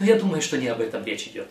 Но 0.00 0.06
я 0.06 0.18
думаю, 0.18 0.42
что 0.42 0.58
не 0.58 0.66
об 0.66 0.80
этом 0.80 1.04
речь 1.04 1.28
идет. 1.28 1.48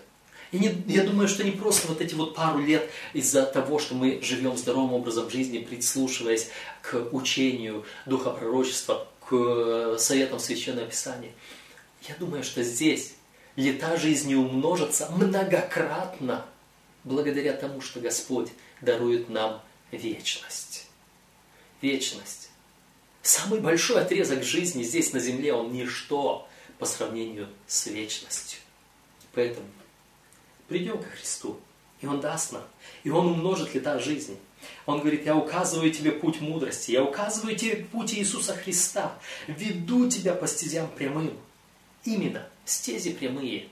И 0.55 0.57
не, 0.57 0.73
я 0.87 1.03
думаю, 1.03 1.27
что 1.27 1.43
не 1.43 1.51
просто 1.51 1.89
вот 1.89 1.99
эти 1.99 2.15
вот 2.15 2.33
пару 2.33 2.59
лет 2.59 2.89
из-за 3.11 3.45
того, 3.45 3.77
что 3.77 3.93
мы 3.93 4.21
живем 4.21 4.55
здоровым 4.55 4.93
образом 4.93 5.29
жизни, 5.29 5.57
прислушиваясь 5.57 6.47
к 6.81 7.09
учению 7.11 7.83
Духа 8.05 8.29
Пророчества, 8.29 9.05
к 9.19 9.97
советам 9.99 10.39
Священного 10.39 10.87
Писания. 10.87 11.33
Я 12.07 12.15
думаю, 12.15 12.41
что 12.45 12.63
здесь 12.63 13.15
лета 13.57 13.97
жизни 13.97 14.33
умножатся 14.33 15.11
многократно 15.11 16.45
благодаря 17.03 17.51
тому, 17.51 17.81
что 17.81 17.99
Господь 17.99 18.47
дарует 18.79 19.27
нам 19.27 19.61
вечность. 19.91 20.85
Вечность. 21.81 22.49
Самый 23.23 23.59
большой 23.59 24.01
отрезок 24.01 24.41
жизни 24.43 24.83
здесь 24.83 25.11
на 25.11 25.19
земле, 25.19 25.51
он 25.51 25.73
ничто 25.73 26.47
по 26.79 26.85
сравнению 26.85 27.49
с 27.67 27.87
вечностью. 27.87 28.61
Поэтому 29.33 29.67
придем 30.67 30.97
ко 30.97 31.09
Христу, 31.09 31.59
и 32.01 32.07
Он 32.07 32.19
даст 32.19 32.51
нам, 32.51 32.63
и 33.03 33.09
Он 33.09 33.27
умножит 33.27 33.73
лета 33.73 33.99
жизни. 33.99 34.37
Он 34.85 34.99
говорит, 34.99 35.25
я 35.25 35.35
указываю 35.35 35.91
тебе 35.91 36.11
путь 36.11 36.41
мудрости, 36.41 36.91
я 36.91 37.03
указываю 37.03 37.55
тебе 37.55 37.77
путь 37.77 38.13
Иисуса 38.13 38.55
Христа, 38.55 39.17
веду 39.47 40.09
тебя 40.09 40.33
по 40.33 40.47
стезям 40.47 40.89
прямым. 40.89 41.37
Именно 42.03 42.47
стези 42.65 43.13
прямые. 43.13 43.67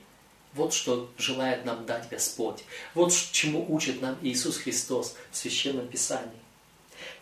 Вот 0.54 0.72
что 0.72 1.10
желает 1.18 1.64
нам 1.64 1.84
дать 1.84 2.08
Господь. 2.08 2.64
Вот 2.94 3.12
чему 3.12 3.64
учит 3.68 4.00
нам 4.00 4.16
Иисус 4.22 4.56
Христос 4.58 5.16
в 5.32 5.36
Священном 5.36 5.88
Писании. 5.88 6.30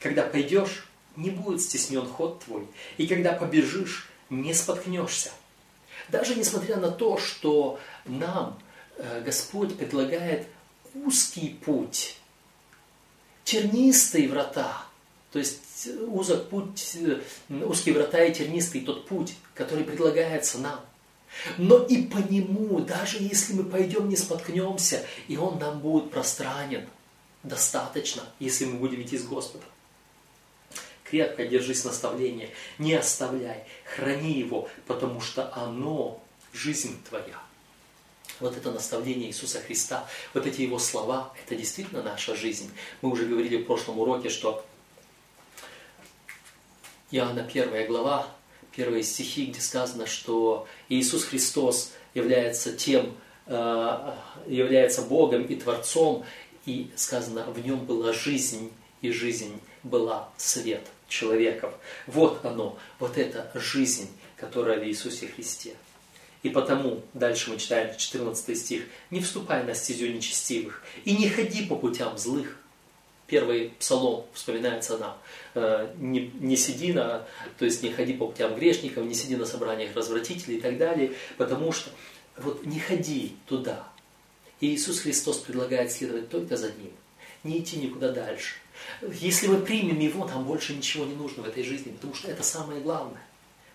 Когда 0.01 0.23
пойдешь, 0.23 0.87
не 1.17 1.31
будет 1.31 1.61
стеснен 1.63 2.07
ход 2.07 2.41
твой, 2.41 2.67
и 2.99 3.07
когда 3.07 3.33
побежишь, 3.33 4.09
не 4.29 4.55
споткнешься. 4.55 5.31
Даже 6.09 6.35
несмотря 6.35 6.77
на 6.77 6.91
то, 6.91 7.19
что 7.19 7.79
нам 8.05 8.59
Господь 9.25 9.77
предлагает 9.77 10.47
узкий 10.95 11.59
путь, 11.65 12.17
тернистые 13.45 14.29
врата, 14.29 14.85
то 15.33 15.39
есть 15.39 15.89
узок 16.09 16.49
путь, 16.49 16.97
э, 16.97 17.21
узкие 17.49 17.95
врата 17.95 18.23
и 18.23 18.35
тернистый 18.35 18.83
тот 18.83 19.07
путь, 19.07 19.35
который 19.55 19.85
предлагается 19.85 20.59
нам. 20.59 20.81
Но 21.57 21.83
и 21.83 22.03
по 22.03 22.19
нему, 22.19 22.81
даже 22.81 23.17
если 23.19 23.55
мы 23.55 23.65
пойдем, 23.65 24.09
не 24.09 24.17
споткнемся, 24.17 25.05
и 25.29 25.39
он 25.39 25.59
нам 25.59 25.81
будет 25.81 26.11
пространен, 26.11 26.87
достаточно, 27.43 28.23
если 28.39 28.67
мы 28.67 28.79
будем 28.79 29.03
идти 29.03 29.17
с 29.17 29.25
Господом. 29.25 29.69
Крепко 31.05 31.47
держись 31.47 31.85
наставления, 31.85 32.51
не 32.79 32.95
оставляй, 32.95 33.65
храни 33.85 34.33
его, 34.39 34.69
потому 34.87 35.21
что 35.21 35.53
оно 35.55 36.23
жизнь 36.53 37.03
твоя. 37.09 37.41
Вот 38.43 38.57
это 38.57 38.73
наставление 38.73 39.29
Иисуса 39.29 39.61
Христа, 39.61 40.05
вот 40.35 40.49
эти 40.49 40.63
Его 40.63 40.81
слова, 40.81 41.33
это 41.47 41.55
действительно 41.55 42.03
наша 42.03 42.35
жизнь. 42.35 42.73
Мы 43.01 43.13
уже 43.13 43.25
говорили 43.25 43.59
в 43.59 43.67
прошлом 43.67 44.01
уроке, 44.01 44.31
что 44.31 44.65
Иоанна 47.13 47.45
1 47.45 47.87
глава, 47.87 48.27
первые 48.75 49.05
стихи, 49.05 49.47
где 49.47 49.61
сказано, 49.61 50.07
что 50.07 50.67
Иисус 50.89 51.23
Христос 51.23 51.93
является 52.15 52.73
тем, 52.73 53.15
э, 53.47 54.15
является 54.49 55.03
Богом 55.03 55.45
и 55.45 55.55
Творцом, 55.55 56.25
и 56.67 56.91
сказано, 56.97 57.45
в 57.45 57.65
нем 57.65 57.87
была 57.87 58.13
жизнь, 58.13 58.73
и 59.03 59.13
жизнь 59.13 59.61
была 59.85 60.31
свет 60.37 60.85
человеков. 61.07 61.75
Вот 62.09 62.45
оно, 62.45 62.77
вот 62.99 63.19
эта 63.19 63.53
жизнь, 63.55 64.11
которая 64.37 64.81
в 64.81 64.85
Иисусе 64.85 65.29
Христе. 65.29 65.77
И 66.43 66.49
потому, 66.49 67.03
дальше 67.15 67.51
мы 67.51 67.59
читаем 67.59 67.97
14 67.97 68.59
стих, 68.59 68.83
«Не 69.11 69.21
вступай 69.21 69.65
на 69.65 69.75
стезю 69.75 70.09
нечестивых, 70.09 70.83
и 71.05 71.17
не 71.17 71.29
ходи 71.29 71.65
по 71.67 71.77
путям 71.77 72.19
злых». 72.19 72.59
Первый 73.29 73.73
псалом 73.79 74.27
вспоминается 74.35 74.99
нам. 74.99 75.17
Э, 75.55 75.89
не, 75.97 76.31
не 76.35 76.57
сиди 76.57 76.93
на, 76.93 77.27
то 77.59 77.65
есть 77.65 77.83
не 77.83 77.91
ходи 77.91 78.13
по 78.13 78.27
путям 78.27 78.55
грешников, 78.57 79.05
не 79.05 79.15
сиди 79.15 79.37
на 79.37 79.47
собраниях 79.47 79.95
развратителей 79.97 80.59
и 80.59 80.61
так 80.61 80.77
далее, 80.77 81.13
потому 81.39 81.73
что 81.73 81.91
вот 82.37 82.67
не 82.67 82.79
ходи 82.79 83.37
туда. 83.47 83.89
И 84.61 84.75
Иисус 84.75 85.01
Христос 85.01 85.39
предлагает 85.39 85.93
следовать 85.93 86.29
только 86.29 86.57
за 86.57 86.73
Ним, 86.73 86.93
не 87.43 87.61
идти 87.61 87.77
никуда 87.79 88.11
дальше. 88.13 88.57
Если 89.01 89.47
мы 89.47 89.59
примем 89.59 89.99
Его, 89.99 90.27
нам 90.27 90.45
больше 90.45 90.75
ничего 90.75 91.05
не 91.05 91.15
нужно 91.15 91.43
в 91.43 91.49
этой 91.49 91.63
жизни, 91.63 91.93
потому 91.93 92.15
что 92.15 92.31
это 92.31 92.43
самое 92.43 92.81
главное. 92.81 93.23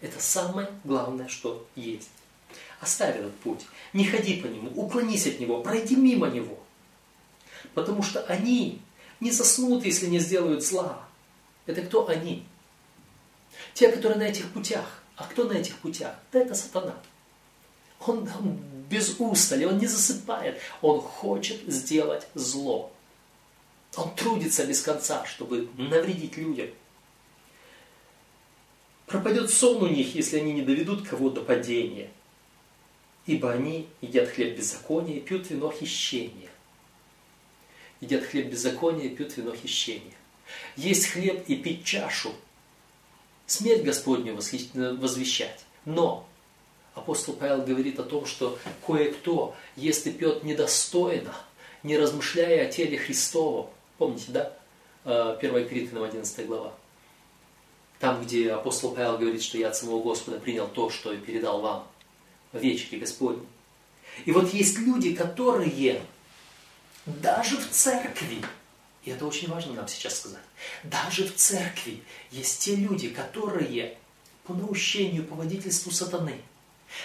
Это 0.01 0.21
самое 0.21 0.69
главное, 0.84 1.27
что 1.27 1.65
есть. 1.75 2.10
Оставь 2.80 3.16
этот 3.16 3.36
путь. 3.40 3.66
Не 3.94 4.06
ходи 4.06 4.40
по 4.42 4.48
нему, 4.48 4.70
уклонись 4.76 5.28
от 5.28 5.40
него, 5.40 5.62
пройди 5.62 5.96
мимо 5.96 6.28
него. 6.28 6.60
Потому 7.74 8.04
что 8.04 8.24
они 8.26 8.82
не 9.20 9.32
заснут, 9.32 9.86
если 9.86 10.08
не 10.08 10.20
сделают 10.20 10.63
зла. 10.63 11.04
Это 11.66 11.82
кто 11.82 12.08
они? 12.08 12.46
Те, 13.74 13.92
которые 13.92 14.20
на 14.20 14.24
этих 14.24 14.52
путях. 14.52 15.04
А 15.16 15.24
кто 15.24 15.46
на 15.46 15.54
этих 15.54 15.78
путях? 15.78 16.16
Да 16.32 16.40
это 16.40 16.54
сатана. 16.54 16.96
Он, 18.06 18.30
он 18.40 18.60
без 18.90 19.16
устали, 19.20 19.66
он 19.66 19.80
не 19.80 19.88
засыпает. 19.88 20.60
Он 20.82 21.02
хочет 21.02 21.62
сделать 21.68 22.28
зло. 22.36 22.92
Он 23.96 24.13
трудится 24.13 24.66
без 24.66 24.82
конца, 24.84 25.26
чтобы 25.26 25.68
навредить 25.78 26.38
людям. 26.38 26.68
Пропадет 29.08 29.50
сон 29.50 29.82
у 29.82 29.88
них, 29.88 30.13
если 30.13 30.38
они 30.38 30.54
не 30.54 30.62
доведут 30.62 31.08
кого 31.08 31.32
до 31.32 31.42
падения 31.42 32.12
ибо 33.28 33.52
они 33.52 33.88
едят 34.02 34.30
хлеб 34.30 34.58
беззакония 34.58 35.18
и 35.18 35.20
пьют 35.20 35.50
вино 35.50 35.72
хищения. 35.72 36.50
Едят 38.00 38.24
хлеб 38.24 38.48
беззакония 38.48 39.06
и 39.06 39.16
пьют 39.16 39.36
вино 39.38 39.54
хищения. 39.54 40.13
Есть 40.78 41.08
хлеб 41.08 41.44
и 41.48 41.58
пить 41.58 41.86
чашу. 41.86 42.34
Смерть 43.46 43.84
Господню 43.84 44.36
возвещать. 44.36 45.66
Но 45.86 46.28
апостол 46.96 47.36
Павел 47.36 47.63
говорит 47.63 48.00
о 48.00 48.04
том, 48.04 48.26
что 48.26 48.58
кое-кто 48.86 49.56
ест 49.76 50.08
и 50.08 50.12
пьет 50.12 50.44
недостойно, 50.44 51.36
не 51.84 51.98
размышляя 51.98 52.68
о 52.68 52.72
теле 52.72 52.98
Христовом. 52.98 53.70
Помните, 53.98 54.26
да? 54.30 54.54
1 55.40 55.56
э, 55.56 55.66
Коринфянам 55.66 56.04
11 56.04 56.48
глава. 56.48 56.74
Там, 58.00 58.24
где 58.24 58.52
апостол 58.52 58.94
Павел 58.94 59.18
говорит, 59.18 59.42
что 59.42 59.58
я 59.58 59.70
от 59.70 59.76
самого 59.76 60.02
Господа 60.02 60.40
принял 60.40 60.68
то, 60.68 60.90
что 60.90 61.12
и 61.12 61.18
передал 61.18 61.62
вам 61.62 61.88
в 62.51 62.60
вечере 62.60 62.99
Господней. 62.99 63.47
И 64.25 64.31
вот 64.31 64.53
есть 64.53 64.79
люди, 64.79 65.13
которые 65.13 66.01
даже 67.05 67.57
в 67.57 67.69
церкви, 67.69 68.41
и 69.03 69.12
это 69.12 69.25
очень 69.25 69.49
важно 69.49 69.73
нам 69.73 69.88
сейчас 69.88 70.19
сказать, 70.19 70.39
даже 70.83 71.25
в 71.25 71.36
церкви 71.36 72.01
есть 72.31 72.60
те 72.60 72.75
люди, 72.75 73.10
которые 73.10 73.97
по 74.43 74.53
наущению, 74.53 75.25
по 75.25 75.36
водительству 75.36 75.91
сатаны, 75.91 76.41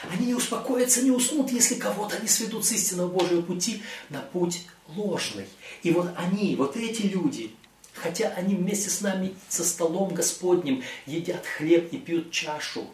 они 0.09 0.26
не 0.26 0.35
успокоятся, 0.35 1.02
не 1.02 1.11
уснут, 1.11 1.50
если 1.50 1.74
кого-то 1.74 2.20
не 2.20 2.28
сведут 2.28 2.64
с 2.64 2.72
истинного 2.72 3.09
Божьего 3.09 3.42
пути 3.42 3.83
на 4.11 4.20
путь 4.20 4.66
ложный. 4.88 5.46
И 5.83 5.90
вот 5.90 6.09
они, 6.16 6.55
вот 6.57 6.76
эти 6.76 7.02
люди, 7.02 7.52
хотя 7.92 8.28
они 8.28 8.55
вместе 8.55 8.90
с 8.90 9.00
нами 9.00 9.35
со 9.48 9.64
столом 9.64 10.14
Господним 10.14 10.83
едят 11.07 11.44
хлеб 11.46 11.92
и 11.92 11.98
пьют 11.98 12.31
чашу, 12.31 12.88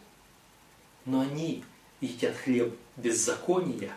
но 1.05 1.21
они 1.21 1.63
едят 2.01 2.35
хлеб 2.37 2.77
беззакония 2.97 3.93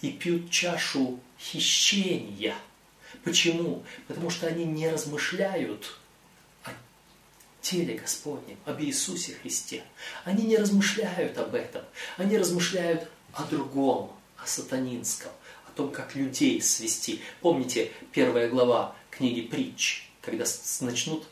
и 0.00 0.12
пьют 0.12 0.50
чашу 0.50 1.20
хищения. 1.38 2.54
Почему? 3.24 3.82
Потому 4.06 4.30
что 4.30 4.46
они 4.46 4.64
не 4.64 4.88
размышляют 4.88 5.98
о 6.64 6.70
теле 7.62 7.96
Господнем, 7.96 8.56
об 8.64 8.80
Иисусе 8.80 9.34
Христе. 9.34 9.82
Они 10.24 10.44
не 10.44 10.56
размышляют 10.56 11.36
об 11.38 11.54
этом. 11.54 11.82
Они 12.16 12.36
размышляют 12.38 13.08
о 13.32 13.44
другом, 13.44 14.12
о 14.36 14.46
сатанинском, 14.46 15.32
о 15.66 15.70
том, 15.76 15.90
как 15.90 16.14
людей 16.14 16.60
свести. 16.60 17.20
Помните 17.40 17.92
первая 18.12 18.48
глава 18.48 18.94
книги 19.10 19.42
«Притч», 19.42 20.08
когда 20.20 20.44
начнут 20.80 21.24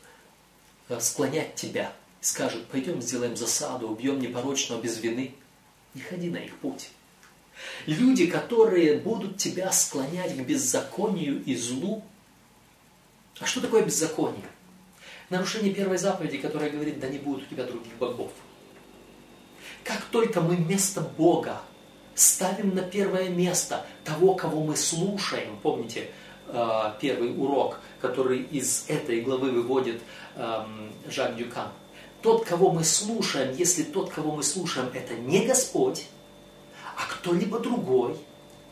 э, 0.89 0.99
склонять 0.99 1.55
тебя, 1.55 1.93
скажут, 2.21 2.65
пойдем 2.67 3.01
сделаем 3.01 3.37
засаду, 3.37 3.89
убьем 3.89 4.19
непорочного 4.19 4.81
без 4.81 4.99
вины– 4.99 5.35
не 5.97 6.03
ходи 6.03 6.29
на 6.29 6.37
их 6.37 6.55
путь. 6.57 6.89
Люди, 7.87 8.27
которые 8.27 8.97
будут 8.97 9.37
тебя 9.37 9.71
склонять 9.71 10.37
к 10.37 10.39
беззаконию 10.41 11.43
и 11.43 11.55
злу. 11.55 12.03
А 13.39 13.45
что 13.45 13.61
такое 13.61 13.83
беззаконие? 13.83 14.45
Нарушение 15.29 15.73
первой 15.73 15.97
заповеди, 15.97 16.37
которая 16.37 16.69
говорит, 16.69 16.99
да 16.99 17.09
не 17.09 17.17
будет 17.17 17.47
у 17.47 17.49
тебя 17.49 17.63
других 17.63 17.93
богов. 17.99 18.31
Как 19.83 20.01
только 20.11 20.39
мы 20.39 20.55
вместо 20.55 21.01
Бога 21.01 21.61
ставим 22.13 22.75
на 22.75 22.83
первое 22.83 23.29
место 23.29 23.85
того, 24.03 24.35
кого 24.35 24.63
мы 24.63 24.75
слушаем, 24.75 25.57
помните 25.61 26.09
э, 26.47 26.93
первый 27.01 27.35
урок, 27.35 27.79
который 27.99 28.43
из 28.43 28.85
этой 28.87 29.21
главы 29.21 29.51
выводит 29.51 30.01
эм, 30.35 30.91
Жак 31.09 31.35
Дюкан– 31.35 31.69
тот, 32.21 32.45
кого 32.45 32.71
мы 32.71 32.83
слушаем, 32.83 33.55
если 33.55 33.83
тот, 33.83 34.09
кого 34.09 34.35
мы 34.35 34.43
слушаем, 34.43 34.89
это 34.93 35.13
не 35.15 35.45
Господь, 35.45 36.05
а 36.95 37.05
кто-либо 37.11 37.59
другой, 37.59 38.17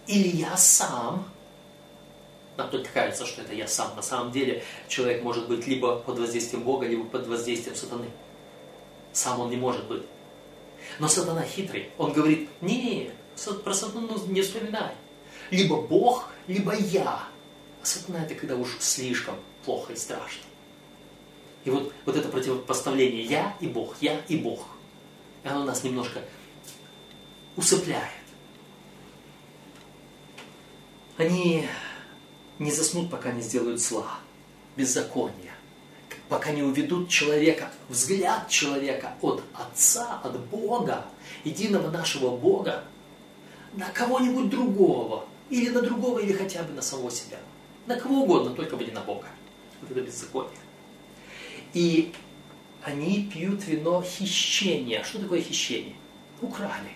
или 0.07 0.27
я 0.27 0.55
сам, 0.57 1.25
нам 2.57 2.69
только 2.69 2.89
кажется, 2.93 3.25
что 3.25 3.41
это 3.41 3.53
я 3.53 3.67
сам. 3.67 3.95
На 3.95 4.01
самом 4.01 4.31
деле 4.31 4.63
человек 4.87 5.23
может 5.23 5.47
быть 5.47 5.67
либо 5.67 5.97
под 5.97 6.19
воздействием 6.19 6.63
Бога, 6.63 6.87
либо 6.87 7.03
под 7.03 7.27
воздействием 7.27 7.75
сатаны. 7.75 8.09
Сам 9.11 9.41
он 9.41 9.49
не 9.49 9.57
может 9.57 9.85
быть. 9.87 10.03
Но 10.99 11.07
сатана 11.07 11.43
хитрый. 11.43 11.89
Он 11.97 12.13
говорит, 12.13 12.49
не, 12.61 13.11
про 13.63 13.73
сатану 13.73 14.17
не 14.27 14.41
вспоминай. 14.41 14.93
Либо 15.51 15.81
Бог, 15.81 16.29
либо 16.47 16.73
я. 16.75 17.23
А 17.81 17.85
сатана 17.85 18.23
это 18.23 18.35
когда 18.35 18.55
уж 18.55 18.77
слишком 18.79 19.35
плохо 19.65 19.93
и 19.93 19.95
страшно. 19.95 20.43
И 21.65 21.71
вот, 21.71 21.91
вот 22.05 22.15
это 22.15 22.29
противопоставление 22.29 23.23
я 23.23 23.57
и 23.59 23.67
Бог, 23.67 23.95
я 23.99 24.21
и 24.27 24.37
Бог. 24.37 24.67
Оно 25.43 25.63
нас 25.63 25.83
немножко 25.83 26.21
усыпляет. 27.57 28.11
Они 31.17 31.67
не 32.59 32.71
заснут, 32.71 33.09
пока 33.09 33.31
не 33.31 33.41
сделают 33.41 33.81
зла, 33.81 34.19
беззакония, 34.75 35.53
пока 36.29 36.51
не 36.51 36.61
уведут 36.61 37.09
человека, 37.09 37.71
взгляд 37.89 38.47
человека 38.49 39.15
от 39.21 39.41
Отца, 39.53 40.19
от 40.23 40.39
Бога, 40.47 41.05
единого 41.43 41.89
нашего 41.89 42.35
Бога, 42.35 42.83
на 43.73 43.89
кого-нибудь 43.89 44.49
другого, 44.49 45.25
или 45.49 45.69
на 45.69 45.81
другого, 45.81 46.19
или 46.19 46.33
хотя 46.33 46.63
бы 46.63 46.73
на 46.73 46.81
самого 46.81 47.11
себя. 47.11 47.37
На 47.85 47.99
кого 47.99 48.23
угодно, 48.23 48.53
только 48.53 48.75
бы 48.75 48.83
не 48.83 48.91
на 48.91 49.01
Бога. 49.01 49.27
Вот 49.81 49.91
это 49.91 50.01
беззаконие. 50.01 50.64
И 51.75 52.13
они 52.83 53.29
пьют 53.31 53.67
вино 53.67 54.01
хищения. 54.01 55.03
Что 55.03 55.19
такое 55.19 55.41
хищение? 55.41 55.93
Украли. 56.41 56.93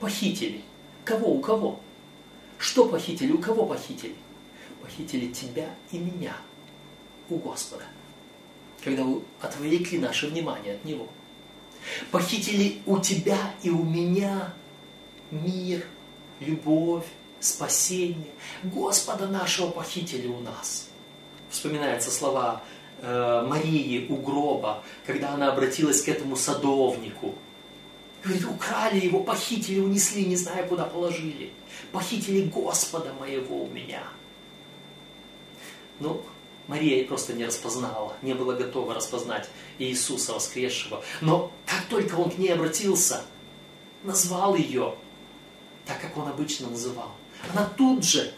Похитили. 0.00 0.62
Кого? 1.04 1.32
У 1.32 1.40
кого? 1.40 1.80
Что 2.58 2.86
похитили? 2.86 3.32
У 3.32 3.38
кого 3.38 3.66
похитили? 3.66 4.16
Похитили 4.82 5.32
тебя 5.32 5.70
и 5.92 5.98
меня 5.98 6.36
у 7.30 7.36
Господа. 7.36 7.84
Когда 8.82 9.06
отвлекли 9.40 9.98
наше 9.98 10.26
внимание 10.26 10.74
от 10.74 10.84
Него. 10.84 11.08
Похитили 12.10 12.82
у 12.84 12.98
тебя 12.98 13.38
и 13.62 13.70
у 13.70 13.84
меня 13.84 14.52
мир, 15.30 15.86
любовь, 16.40 17.06
спасение. 17.38 18.32
Господа 18.64 19.28
нашего 19.28 19.70
похитили 19.70 20.26
у 20.26 20.40
нас. 20.40 20.88
Вспоминаются 21.48 22.10
слова 22.10 22.62
Э, 23.00 23.44
Марии 23.46 24.06
у 24.08 24.16
гроба, 24.16 24.82
когда 25.06 25.34
она 25.34 25.52
обратилась 25.52 26.02
к 26.02 26.08
этому 26.08 26.34
садовнику. 26.34 27.34
Говорит, 28.24 28.44
украли 28.44 28.98
его, 28.98 29.22
похитили, 29.22 29.78
унесли, 29.78 30.24
не 30.24 30.34
знаю, 30.34 30.66
куда 30.66 30.84
положили. 30.84 31.52
Похитили 31.92 32.42
Господа 32.48 33.12
моего 33.14 33.62
у 33.62 33.68
меня. 33.68 34.02
Ну, 36.00 36.22
Мария 36.66 37.06
просто 37.06 37.34
не 37.34 37.44
распознала, 37.46 38.16
не 38.20 38.34
была 38.34 38.54
готова 38.54 38.94
распознать 38.94 39.48
Иисуса 39.78 40.34
воскресшего. 40.34 41.02
Но 41.20 41.52
как 41.66 41.84
только 41.88 42.16
он 42.16 42.30
к 42.30 42.38
ней 42.38 42.52
обратился, 42.52 43.22
назвал 44.02 44.56
ее, 44.56 44.96
так 45.86 46.00
как 46.00 46.16
он 46.16 46.26
обычно 46.26 46.68
называл, 46.68 47.12
она 47.52 47.64
тут 47.76 48.02
же 48.04 48.34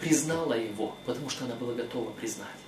признала 0.00 0.54
его, 0.54 0.94
потому 1.04 1.28
что 1.28 1.44
она 1.44 1.54
была 1.54 1.74
готова 1.74 2.10
признать 2.12 2.65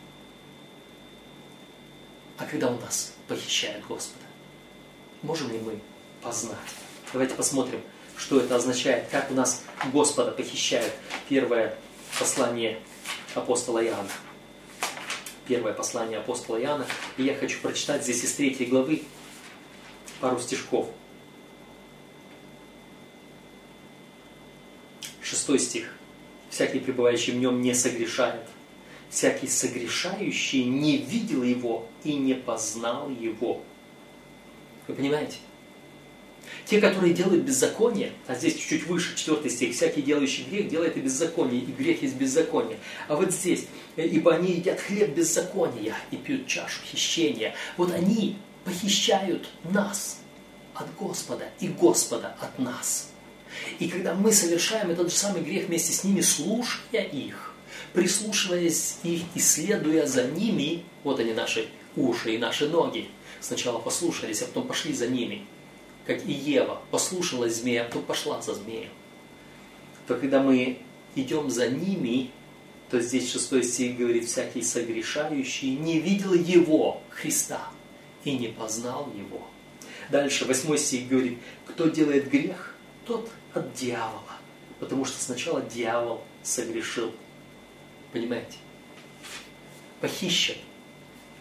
а 2.39 2.45
когда 2.45 2.71
у 2.71 2.79
нас 2.79 3.13
похищают 3.27 3.85
Господа? 3.87 4.25
Можем 5.23 5.51
ли 5.51 5.59
мы 5.59 5.81
познать? 6.23 6.57
Давайте 7.13 7.35
посмотрим, 7.35 7.81
что 8.17 8.41
это 8.41 8.57
означает, 8.57 9.09
как 9.11 9.31
у 9.31 9.35
нас 9.35 9.63
Господа 9.93 10.31
похищают. 10.31 10.93
Первое 11.29 11.77
послание 12.19 12.81
апостола 13.35 13.85
Иоанна. 13.85 14.11
Первое 15.49 15.73
послание 15.73 16.19
апостола 16.19 16.61
Иоанна. 16.61 16.87
И 17.17 17.25
я 17.25 17.35
хочу 17.35 17.61
прочитать 17.61 18.05
здесь 18.05 18.23
из 18.23 18.35
третьей 18.35 18.67
главы 18.67 19.03
пару 20.21 20.39
стишков. 20.39 20.89
Шестой 25.21 25.59
стих. 25.59 25.93
«Всякий, 26.51 26.79
пребывающий 26.79 27.33
в 27.33 27.37
нем, 27.37 27.61
не 27.61 27.75
согрешает, 27.75 28.47
всякий 29.11 29.49
согрешающий 29.49 30.65
не 30.65 30.99
видел 30.99 31.43
его 31.43 31.87
и 32.05 32.15
не 32.15 32.35
познал 32.35 33.11
его. 33.11 33.63
Вы 34.87 34.95
понимаете? 34.95 35.37
Те, 36.65 36.81
которые 36.81 37.13
делают 37.13 37.45
беззаконие, 37.45 38.13
а 38.27 38.35
здесь 38.35 38.55
чуть-чуть 38.55 38.87
выше, 38.87 39.17
четвертый 39.17 39.51
стих, 39.51 39.75
всякий 39.75 40.03
делающий 40.03 40.45
грех 40.45 40.69
делает 40.69 40.97
и 40.97 41.01
беззаконие, 41.01 41.63
и 41.63 41.73
грех 41.73 42.03
есть 42.03 42.17
беззаконие. 42.17 42.79
А 43.07 43.17
вот 43.17 43.33
здесь, 43.33 43.67
э, 43.97 44.07
ибо 44.07 44.35
они 44.35 44.53
едят 44.53 44.81
хлеб 44.81 45.11
беззакония 45.11 45.95
и 46.11 46.17
пьют 46.17 46.47
чашу 46.47 46.81
хищения. 46.85 47.55
Вот 47.77 47.93
они 47.93 48.37
похищают 48.65 49.49
нас 49.65 50.21
от 50.75 50.95
Господа 50.97 51.49
и 51.61 51.69
Господа 51.69 52.37
от 52.41 52.59
нас. 52.59 53.11
И 53.79 53.89
когда 53.89 54.15
мы 54.15 54.33
совершаем 54.33 54.91
этот 54.91 55.11
же 55.11 55.17
самый 55.17 55.43
грех 55.43 55.69
вместе 55.69 55.93
с 55.93 56.05
ними, 56.05 56.21
слушая 56.21 57.03
их, 57.03 57.48
прислушиваясь 57.93 58.97
их, 59.03 59.23
исследуя 59.35 60.07
за 60.07 60.25
ними, 60.25 60.85
вот 61.05 61.21
они 61.21 61.33
наши 61.33 61.69
уши 61.97 62.35
и 62.35 62.39
наши 62.39 62.69
ноги. 62.69 63.09
Сначала 63.41 63.79
послушались, 63.79 64.43
а 64.43 64.47
потом 64.47 64.67
пошли 64.67 64.93
за 64.93 65.07
ними. 65.07 65.47
Как 66.07 66.25
и 66.25 66.33
Ева 66.33 66.81
послушалась 66.91 67.57
змея, 67.57 67.83
а 67.83 67.85
потом 67.87 68.03
пошла 68.03 68.41
за 68.41 68.55
змеем. 68.55 68.91
То 70.07 70.17
когда 70.17 70.43
мы 70.43 70.79
идем 71.15 71.51
за 71.51 71.69
ними, 71.69 72.31
то 72.91 73.01
здесь 73.01 73.31
шестой 73.31 73.63
стих 73.63 73.99
говорит, 73.99 74.27
всякий 74.27 74.63
согрешающий 74.63 75.77
не 75.77 76.01
видел 76.01 76.33
Его, 76.33 77.03
Христа, 77.11 77.69
и 78.25 78.37
не 78.37 78.49
познал 78.49 79.13
Его. 79.15 79.47
Дальше 80.11 80.47
восьмой 80.47 80.79
стих 80.79 81.09
говорит, 81.09 81.39
кто 81.67 81.89
делает 81.89 82.31
грех, 82.31 82.75
тот 83.07 83.29
от 83.53 83.75
дьявола. 83.75 84.23
Потому 84.81 85.05
что 85.05 85.23
сначала 85.23 85.61
дьявол 85.61 86.23
согрешил. 86.43 87.13
Понимаете? 88.13 88.59
Похищен. 90.01 90.57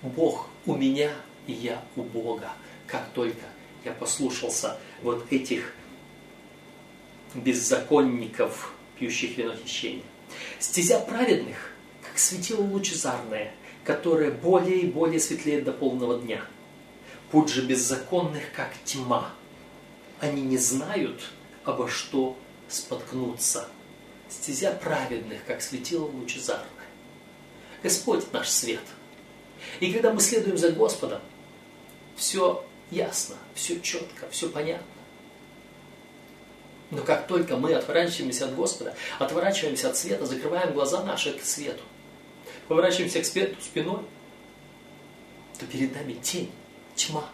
Бог 0.01 0.49
у 0.65 0.75
меня, 0.75 1.11
и 1.47 1.53
я 1.53 1.83
у 1.95 2.03
Бога. 2.03 2.51
Как 2.85 3.09
только 3.13 3.45
я 3.83 3.91
послушался 3.91 4.77
вот 5.01 5.25
этих 5.31 5.73
беззаконников, 7.33 8.73
пьющих 8.97 9.37
вино 9.37 9.55
хищения. 9.55 10.03
Стезя 10.59 10.99
праведных, 10.99 11.71
как 12.01 12.17
светило 12.17 12.61
лучезарное, 12.61 13.53
которое 13.83 14.31
более 14.31 14.79
и 14.81 14.87
более 14.87 15.19
светлеет 15.19 15.63
до 15.63 15.71
полного 15.71 16.19
дня. 16.19 16.41
Путь 17.31 17.49
же 17.49 17.65
беззаконных, 17.65 18.51
как 18.55 18.71
тьма. 18.83 19.33
Они 20.19 20.41
не 20.41 20.57
знают, 20.57 21.31
обо 21.63 21.87
что 21.87 22.37
споткнуться 22.67 23.69
стезя 24.29 24.71
праведных, 24.71 25.43
как 25.45 25.61
светило 25.61 26.05
лучезарное. 26.05 26.67
Господь 27.83 28.31
наш 28.33 28.49
свет. 28.49 28.81
И 29.79 29.91
когда 29.91 30.13
мы 30.13 30.19
следуем 30.19 30.57
за 30.57 30.71
Господом, 30.71 31.21
все 32.15 32.65
ясно, 32.91 33.35
все 33.53 33.79
четко, 33.79 34.27
все 34.29 34.49
понятно. 34.49 34.85
Но 36.89 37.03
как 37.03 37.27
только 37.27 37.57
мы 37.57 37.73
отворачиваемся 37.73 38.45
от 38.45 38.55
Господа, 38.55 38.95
отворачиваемся 39.19 39.89
от 39.89 39.97
света, 39.97 40.25
закрываем 40.25 40.73
глаза 40.73 41.03
наши 41.03 41.33
к 41.33 41.43
свету, 41.43 41.83
поворачиваемся 42.67 43.21
к 43.21 43.25
свету 43.25 43.61
спиной, 43.61 44.01
то 45.59 45.65
перед 45.65 45.93
нами 45.93 46.13
тень, 46.13 46.51
тьма. 46.95 47.29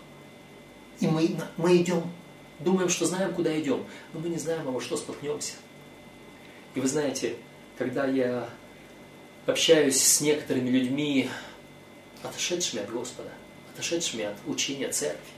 И 1.00 1.08
мы, 1.08 1.38
мы 1.58 1.78
идем, 1.78 2.12
думаем, 2.60 2.90
что 2.90 3.06
знаем, 3.06 3.34
куда 3.34 3.60
идем, 3.60 3.86
но 4.14 4.20
мы 4.20 4.30
не 4.30 4.38
знаем, 4.38 4.72
во 4.72 4.82
что 4.82 4.98
споткнемся. 4.98 5.54
И 6.76 6.80
вы 6.80 6.88
знаете, 6.88 7.36
когда 7.78 8.06
я 8.06 8.50
общаюсь 9.46 10.02
с 10.02 10.22
некоторыми 10.22 10.70
людьми, 10.70 11.30
отошедшими 12.24 12.82
от 12.82 12.92
Господа, 12.92 13.30
отошедшими 13.74 14.26
от 14.26 14.38
учения 14.48 14.90
церкви, 14.90 15.32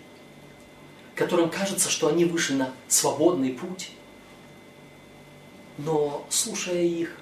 которым 1.15 1.49
кажется, 1.49 1.89
что 1.89 2.07
они 2.07 2.25
вышли 2.25 2.53
на 2.53 2.73
свободный 2.87 3.53
путь, 3.53 3.91
но 5.77 6.25
слушая 6.29 6.83
их, 6.83 7.17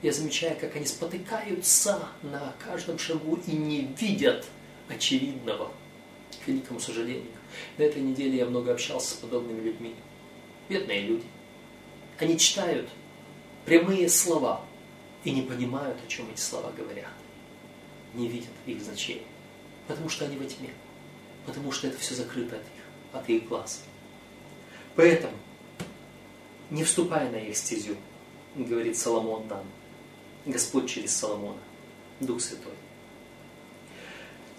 я 0.00 0.12
замечаю, 0.12 0.56
как 0.58 0.76
они 0.76 0.86
спотыкаются 0.86 2.08
на 2.22 2.54
каждом 2.64 2.98
шагу 2.98 3.38
и 3.46 3.52
не 3.52 3.92
видят 3.98 4.46
очевидного, 4.88 5.72
к 6.44 6.48
великому 6.48 6.80
сожалению. 6.80 7.32
На 7.76 7.82
этой 7.82 8.00
неделе 8.00 8.38
я 8.38 8.46
много 8.46 8.72
общался 8.72 9.10
с 9.10 9.14
подобными 9.14 9.60
людьми. 9.60 9.94
Бедные 10.68 11.00
люди. 11.02 11.24
Они 12.18 12.38
читают 12.38 12.88
прямые 13.68 14.08
слова 14.08 14.64
и 15.24 15.30
не 15.30 15.42
понимают, 15.42 15.98
о 16.02 16.08
чем 16.08 16.30
эти 16.30 16.40
слова 16.40 16.72
говорят. 16.72 17.12
Не 18.14 18.26
видят 18.26 18.48
их 18.64 18.80
значения. 18.82 19.26
Потому 19.86 20.08
что 20.08 20.24
они 20.24 20.38
во 20.38 20.46
тьме. 20.46 20.70
Потому 21.44 21.70
что 21.70 21.86
это 21.86 21.98
все 21.98 22.14
закрыто 22.14 22.56
от 22.56 22.62
их, 22.62 23.12
от 23.12 23.28
их 23.28 23.48
глаз. 23.48 23.84
Поэтому 24.96 25.34
Не 26.70 26.84
вступай 26.84 27.30
на 27.30 27.36
их 27.36 27.56
стезю, 27.56 27.96
говорит 28.54 28.98
Соломон 28.98 29.46
нам. 29.48 29.64
Господь 30.44 30.90
через 30.90 31.16
Соломона, 31.16 31.60
Дух 32.20 32.42
Святой. 32.42 32.74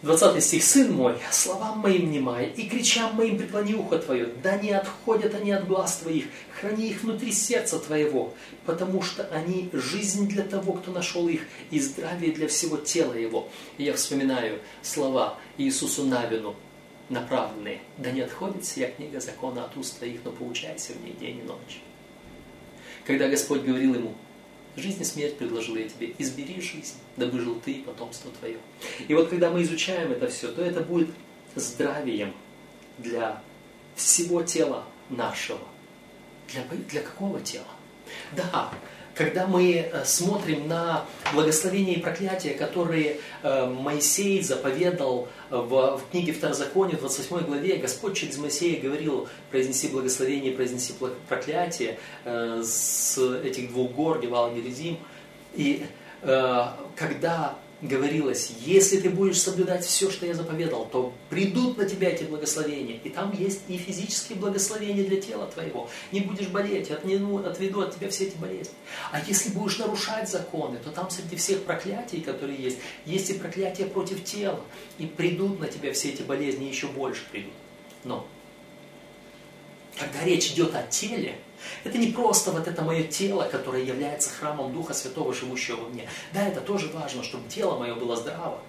20 0.01 0.43
стих. 0.43 0.63
«Сын 0.63 0.93
мой, 0.93 1.17
словам 1.31 1.79
моим 1.79 2.07
внимай, 2.07 2.49
и 2.55 2.69
кричам 2.69 3.15
моим 3.15 3.37
преклони 3.37 3.75
ухо 3.75 3.99
твое, 3.99 4.27
да 4.41 4.57
не 4.57 4.71
отходят 4.71 5.35
они 5.35 5.51
от 5.51 5.67
глаз 5.67 5.97
твоих, 5.97 6.25
храни 6.59 6.89
их 6.89 7.03
внутри 7.03 7.33
сердца 7.33 7.79
твоего, 7.79 8.33
потому 8.65 9.01
что 9.01 9.27
они 9.27 9.69
жизнь 9.73 10.27
для 10.27 10.43
того, 10.43 10.73
кто 10.73 10.91
нашел 10.91 11.27
их, 11.27 11.41
и 11.71 11.79
здравие 11.79 12.31
для 12.31 12.47
всего 12.47 12.77
тела 12.77 13.13
его». 13.13 13.49
И 13.77 13.83
я 13.83 13.93
вспоминаю 13.93 14.59
слова 14.81 15.37
Иисусу 15.57 16.05
Навину, 16.05 16.55
направленные, 17.09 17.79
«Да 17.97 18.11
не 18.11 18.21
отходит 18.21 18.63
сия 18.63 18.89
книга 18.91 19.19
закона 19.19 19.65
от 19.65 19.75
уст 19.75 19.97
твоих, 19.97 20.21
но 20.23 20.31
поучайся 20.31 20.93
в 20.93 21.03
ней 21.03 21.15
день 21.19 21.39
и 21.39 21.43
ночь». 21.43 21.81
Когда 23.05 23.27
Господь 23.27 23.63
говорил 23.63 23.95
ему, 23.95 24.15
Жизнь 24.79 25.01
и 25.01 25.05
смерть 25.05 25.37
предложил 25.37 25.75
я 25.75 25.87
тебе. 25.89 26.13
Избери 26.17 26.61
жизнь, 26.61 26.95
да 27.17 27.25
выжил 27.25 27.59
ты 27.59 27.71
и 27.73 27.81
потомство 27.81 28.31
твое. 28.39 28.57
И 29.07 29.13
вот 29.13 29.29
когда 29.29 29.49
мы 29.49 29.61
изучаем 29.63 30.11
это 30.11 30.27
все, 30.27 30.51
то 30.51 30.61
это 30.61 30.81
будет 30.81 31.09
здравием 31.55 32.33
для 32.97 33.41
всего 33.95 34.43
тела 34.43 34.85
нашего. 35.09 35.59
Для, 36.51 36.63
для 36.89 37.01
какого 37.01 37.41
тела? 37.41 37.65
Да, 38.35 38.71
когда 39.19 39.47
мы 39.47 39.73
э, 39.73 40.05
смотрим 40.05 40.69
на 40.69 41.03
благословения 41.33 41.95
и 41.95 41.99
проклятия, 41.99 42.51
которые 42.51 43.19
э, 43.43 43.65
Моисей 43.65 44.41
заповедал 44.41 45.27
э, 45.51 45.57
в, 45.57 45.99
книге 46.09 46.31
Второзакония, 46.31 46.95
в 46.95 47.01
28 47.01 47.45
главе, 47.45 47.75
Господь 47.75 48.15
через 48.15 48.37
Моисея 48.37 48.79
говорил, 48.79 49.27
произнеси 49.51 49.89
благословение, 49.89 50.53
произнеси 50.53 50.93
проклятие 51.27 51.99
с 52.23 53.17
этих 53.43 53.71
двух 53.71 53.91
гор, 53.91 54.21
Гевал 54.21 54.51
и 54.51 54.61
Герезим. 54.61 54.97
И 55.53 55.85
когда 56.21 57.55
говорилось, 57.81 58.51
если 58.65 58.99
ты 58.99 59.09
будешь 59.09 59.39
соблюдать 59.39 59.85
все, 59.85 60.09
что 60.11 60.25
я 60.25 60.33
заповедал, 60.33 60.85
то 60.85 61.13
придут 61.29 61.77
на 61.77 61.85
тебя 61.85 62.09
эти 62.09 62.23
благословения. 62.23 62.99
И 63.03 63.09
там 63.09 63.33
есть 63.37 63.61
и 63.67 63.77
физические 63.77 64.37
благословения 64.37 65.05
для 65.05 65.21
тела 65.21 65.47
твоего. 65.47 65.89
Не 66.11 66.21
будешь 66.21 66.47
болеть, 66.47 66.91
отмену, 66.91 67.37
отведу 67.37 67.81
от 67.81 67.95
тебя 67.95 68.09
все 68.09 68.25
эти 68.25 68.37
болезни. 68.37 68.73
А 69.11 69.21
если 69.25 69.51
будешь 69.51 69.77
нарушать 69.77 70.29
законы, 70.29 70.77
то 70.83 70.91
там 70.91 71.09
среди 71.09 71.35
всех 71.35 71.63
проклятий, 71.63 72.21
которые 72.21 72.57
есть, 72.57 72.79
есть 73.05 73.29
и 73.29 73.33
проклятия 73.33 73.85
против 73.85 74.23
тела. 74.23 74.61
И 74.97 75.05
придут 75.05 75.59
на 75.59 75.67
тебя 75.67 75.93
все 75.93 76.09
эти 76.09 76.21
болезни, 76.21 76.65
еще 76.65 76.87
больше 76.87 77.23
придут. 77.31 77.53
Но, 78.03 78.27
когда 79.99 80.23
речь 80.23 80.51
идет 80.51 80.75
о 80.75 80.83
теле, 80.83 81.35
это 81.83 81.97
не 81.97 82.11
просто 82.11 82.51
вот 82.51 82.67
это 82.67 82.81
мое 82.81 83.03
тело, 83.03 83.43
которое 83.43 83.83
является 83.83 84.29
храмом 84.29 84.73
Духа 84.73 84.93
Святого, 84.93 85.33
живущего 85.33 85.81
во 85.81 85.89
мне. 85.89 86.07
Да, 86.33 86.47
это 86.47 86.61
тоже 86.61 86.89
важно, 86.93 87.23
чтобы 87.23 87.49
тело 87.49 87.77
мое 87.77 87.95
было 87.95 88.15
здраво. 88.15 88.59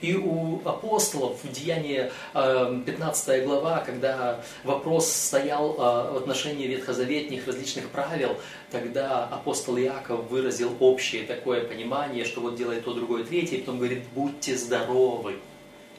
И 0.00 0.14
у 0.14 0.60
апостолов 0.64 1.42
в 1.42 1.52
Деянии 1.52 2.10
15 2.32 3.28
э, 3.28 3.44
глава, 3.44 3.80
когда 3.80 4.40
вопрос 4.62 5.10
стоял 5.10 5.72
э, 5.72 6.12
в 6.12 6.16
отношении 6.16 6.68
ветхозаветных 6.68 7.46
различных 7.46 7.90
правил, 7.90 8.36
тогда 8.70 9.24
апостол 9.24 9.76
Иаков 9.76 10.30
выразил 10.30 10.76
общее 10.78 11.24
такое 11.24 11.64
понимание, 11.64 12.24
что 12.24 12.40
вот 12.40 12.54
делает 12.56 12.84
то, 12.84 12.94
другое, 12.94 13.24
третье, 13.24 13.56
и 13.56 13.60
потом 13.60 13.78
говорит, 13.78 14.04
будьте 14.14 14.56
здоровы, 14.56 15.40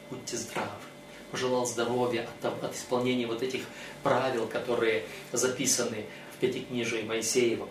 будьте 0.10 0.38
здравы 0.38 0.85
пожелал 1.36 1.66
здоровья 1.66 2.30
от, 2.42 2.64
от 2.64 2.74
исполнения 2.74 3.28
вот 3.28 3.44
этих 3.44 3.64
правил, 4.04 4.48
которые 4.48 5.04
записаны 5.34 6.06
в 6.34 6.38
Пятикнижии 6.40 7.02
Моисеева. 7.02 7.68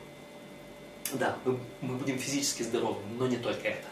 Да, 1.14 1.38
мы, 1.46 1.58
мы 1.80 1.94
будем 1.94 2.18
физически 2.18 2.62
здоровы, 2.62 3.00
но 3.18 3.26
не 3.26 3.38
только 3.38 3.68
это. 3.68 3.86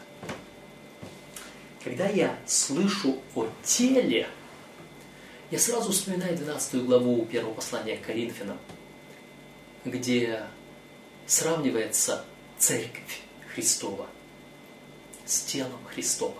Когда 1.83 2.07
я 2.07 2.37
слышу 2.45 3.17
о 3.33 3.47
теле, 3.63 4.29
я 5.49 5.57
сразу 5.57 5.91
вспоминаю 5.91 6.37
12 6.37 6.85
главу 6.85 7.25
первого 7.25 7.55
послания 7.55 7.97
к 7.97 8.05
Коринфянам, 8.05 8.59
где 9.85 10.43
сравнивается 11.25 12.23
церковь 12.59 13.21
Христова 13.55 14.05
с 15.25 15.41
телом 15.41 15.83
Христова. 15.95 16.37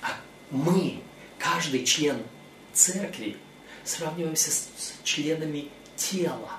А 0.00 0.16
мы, 0.50 1.02
каждый 1.40 1.84
член 1.84 2.22
церкви, 2.72 3.36
сравниваемся 3.84 4.50
с 4.50 4.94
членами 5.02 5.68
тела 5.96 6.52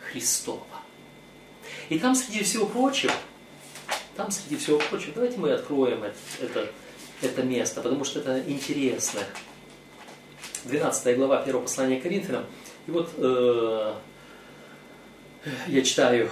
Христова. 0.00 0.64
И 1.88 1.98
там 1.98 2.14
среди 2.14 2.44
всего 2.44 2.66
прочего, 2.66 3.12
там 4.16 4.30
среди 4.30 4.56
всего 4.56 4.78
прочего, 4.78 5.12
давайте 5.14 5.38
мы 5.38 5.52
откроем 5.52 6.04
это, 6.04 6.16
это, 6.40 6.72
это 7.22 7.42
место, 7.42 7.80
потому 7.80 8.04
что 8.04 8.20
это 8.20 8.42
интересно. 8.46 9.20
12 10.64 11.16
глава 11.16 11.42
1 11.42 11.62
послания 11.62 11.98
к 11.98 12.02
Коринфянам. 12.02 12.44
И 12.86 12.90
вот 12.90 13.10
э, 13.16 13.94
я 15.68 15.82
читаю, 15.82 16.30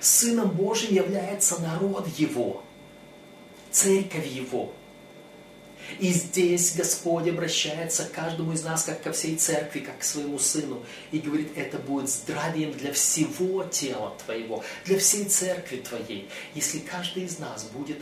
Сыном 0.02 0.50
Божьим 0.50 0.92
является 0.92 1.62
народ 1.62 2.08
Его, 2.18 2.64
церковь 3.70 4.26
Его. 4.26 4.72
И 6.00 6.12
здесь 6.12 6.74
Господь 6.74 7.28
обращается 7.28 8.06
к 8.06 8.10
каждому 8.10 8.52
из 8.52 8.64
нас, 8.64 8.82
как 8.82 9.00
ко 9.00 9.12
всей 9.12 9.36
церкви, 9.36 9.78
как 9.78 10.00
к 10.00 10.02
своему 10.02 10.40
сыну, 10.40 10.84
и 11.12 11.20
говорит, 11.20 11.52
это 11.56 11.78
будет 11.78 12.08
здравием 12.08 12.72
для 12.72 12.92
всего 12.92 13.62
тела 13.62 14.16
твоего, 14.24 14.64
для 14.86 14.98
всей 14.98 15.26
церкви 15.26 15.76
твоей. 15.76 16.28
Если 16.54 16.80
каждый 16.80 17.24
из 17.24 17.38
нас 17.38 17.64
будет 17.64 17.98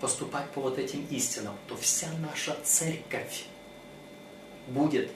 поступать 0.00 0.50
по 0.52 0.62
вот 0.62 0.78
этим 0.78 1.06
истинам, 1.10 1.56
то 1.68 1.76
вся 1.76 2.08
наша 2.20 2.56
церковь 2.64 3.44
будет 4.68 5.10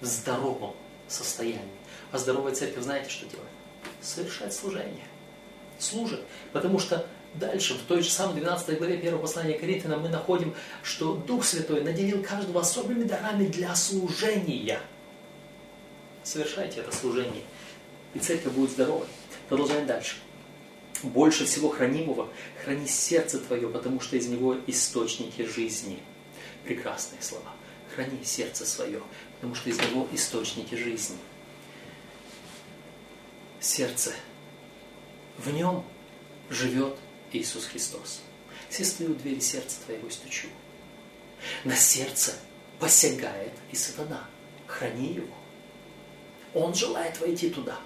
в 0.00 0.06
здоровом 0.06 0.76
состоянии. 1.08 1.60
А 2.12 2.18
здоровая 2.18 2.54
церковь, 2.54 2.84
знаете, 2.84 3.10
что 3.10 3.26
делает? 3.26 3.48
Совершает 4.00 4.52
служение 4.52 5.04
служат. 5.78 6.20
Потому 6.52 6.78
что 6.78 7.06
дальше, 7.34 7.74
в 7.74 7.82
той 7.82 8.02
же 8.02 8.10
самой 8.10 8.36
12 8.36 8.78
главе 8.78 8.94
1 8.94 9.18
послания 9.18 9.58
Коринфянам 9.58 10.02
мы 10.02 10.08
находим, 10.08 10.54
что 10.82 11.14
Дух 11.14 11.44
Святой 11.44 11.82
наделил 11.82 12.22
каждого 12.22 12.60
особыми 12.60 13.04
дарами 13.04 13.46
для 13.46 13.74
служения. 13.74 14.80
Совершайте 16.22 16.80
это 16.80 16.94
служение, 16.94 17.42
и 18.14 18.18
церковь 18.18 18.52
будет 18.52 18.70
здоровой. 18.70 19.06
Продолжаем 19.48 19.86
дальше. 19.86 20.16
Больше 21.02 21.44
всего 21.44 21.68
хранимого 21.68 22.30
храни 22.64 22.86
сердце 22.86 23.38
твое, 23.38 23.68
потому 23.68 24.00
что 24.00 24.16
из 24.16 24.26
него 24.28 24.56
источники 24.66 25.42
жизни. 25.42 25.98
Прекрасные 26.64 27.20
слова. 27.20 27.50
Храни 27.94 28.24
сердце 28.24 28.64
свое, 28.64 29.02
потому 29.44 29.56
что 29.56 29.68
из 29.68 29.78
него 29.78 30.08
источники 30.10 30.74
жизни. 30.74 31.18
Сердце. 33.60 34.14
В 35.36 35.52
нем 35.52 35.84
живет 36.48 36.96
Иисус 37.30 37.66
Христос. 37.66 38.22
Все 38.70 38.86
стою 38.86 39.10
у 39.10 39.14
двери 39.14 39.40
сердца 39.40 39.76
твоего 39.84 40.08
стучу. 40.08 40.48
На 41.64 41.76
сердце 41.76 42.36
посягает 42.80 43.52
и 43.70 43.76
сатана. 43.76 44.26
Храни 44.66 45.12
его. 45.12 45.34
Он 46.54 46.72
желает 46.72 47.20
войти 47.20 47.50
туда, 47.50 47.78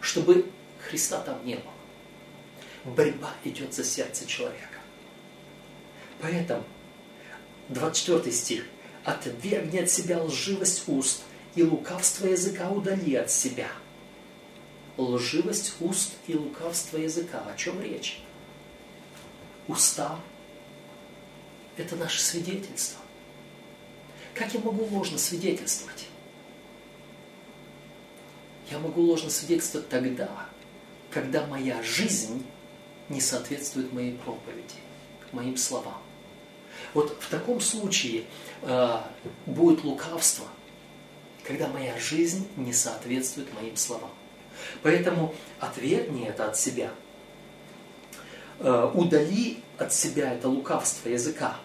чтобы 0.00 0.48
Христа 0.88 1.20
там 1.20 1.44
не 1.44 1.56
было. 1.56 2.94
Борьба 2.94 3.34
идет 3.42 3.74
за 3.74 3.82
сердце 3.82 4.24
человека. 4.24 4.78
Поэтому 6.20 6.62
24 7.70 8.30
стих. 8.30 8.66
«Отвергни 9.06 9.78
от 9.78 9.88
себя 9.88 10.20
лживость 10.20 10.82
уст, 10.88 11.22
и 11.54 11.62
лукавство 11.62 12.26
языка 12.26 12.70
удали 12.70 13.14
от 13.14 13.30
себя». 13.30 13.68
Лживость 14.96 15.74
уст 15.78 16.14
и 16.26 16.34
лукавство 16.34 16.96
языка. 16.96 17.40
О 17.46 17.56
чем 17.56 17.80
речь? 17.80 18.20
Уста– 19.68 20.18
это 21.76 21.94
наше 21.94 22.20
свидетельство. 22.20 23.00
Как 24.34 24.52
я 24.54 24.60
могу 24.60 24.84
ложно 24.86 25.18
свидетельствовать? 25.18 26.06
Я 28.70 28.80
могу 28.80 29.02
ложно 29.02 29.30
свидетельствовать 29.30 29.88
тогда, 29.88 30.48
когда 31.10 31.46
моя 31.46 31.80
жизнь 31.82 32.44
не 33.08 33.20
соответствует 33.20 33.92
моей 33.92 34.16
проповеди, 34.18 34.74
моим 35.30 35.56
словам. 35.56 36.02
Вот 36.96 37.14
в 37.20 37.28
таком 37.28 37.60
случае 37.60 38.24
э, 38.62 38.96
будет 39.44 39.84
лукавство, 39.84 40.46
когда 41.42 41.68
моя 41.68 41.98
жизнь 41.98 42.48
не 42.56 42.72
соответствует 42.72 43.52
моим 43.52 43.76
словам. 43.76 44.08
Поэтому 44.82 45.34
отвергни 45.60 46.26
это 46.26 46.46
от 46.46 46.58
себя. 46.58 46.90
Э, 48.60 48.90
удали 48.94 49.58
от 49.76 49.92
себя 49.92 50.32
это 50.32 50.48
лукавство 50.48 51.10
языка. 51.10 51.58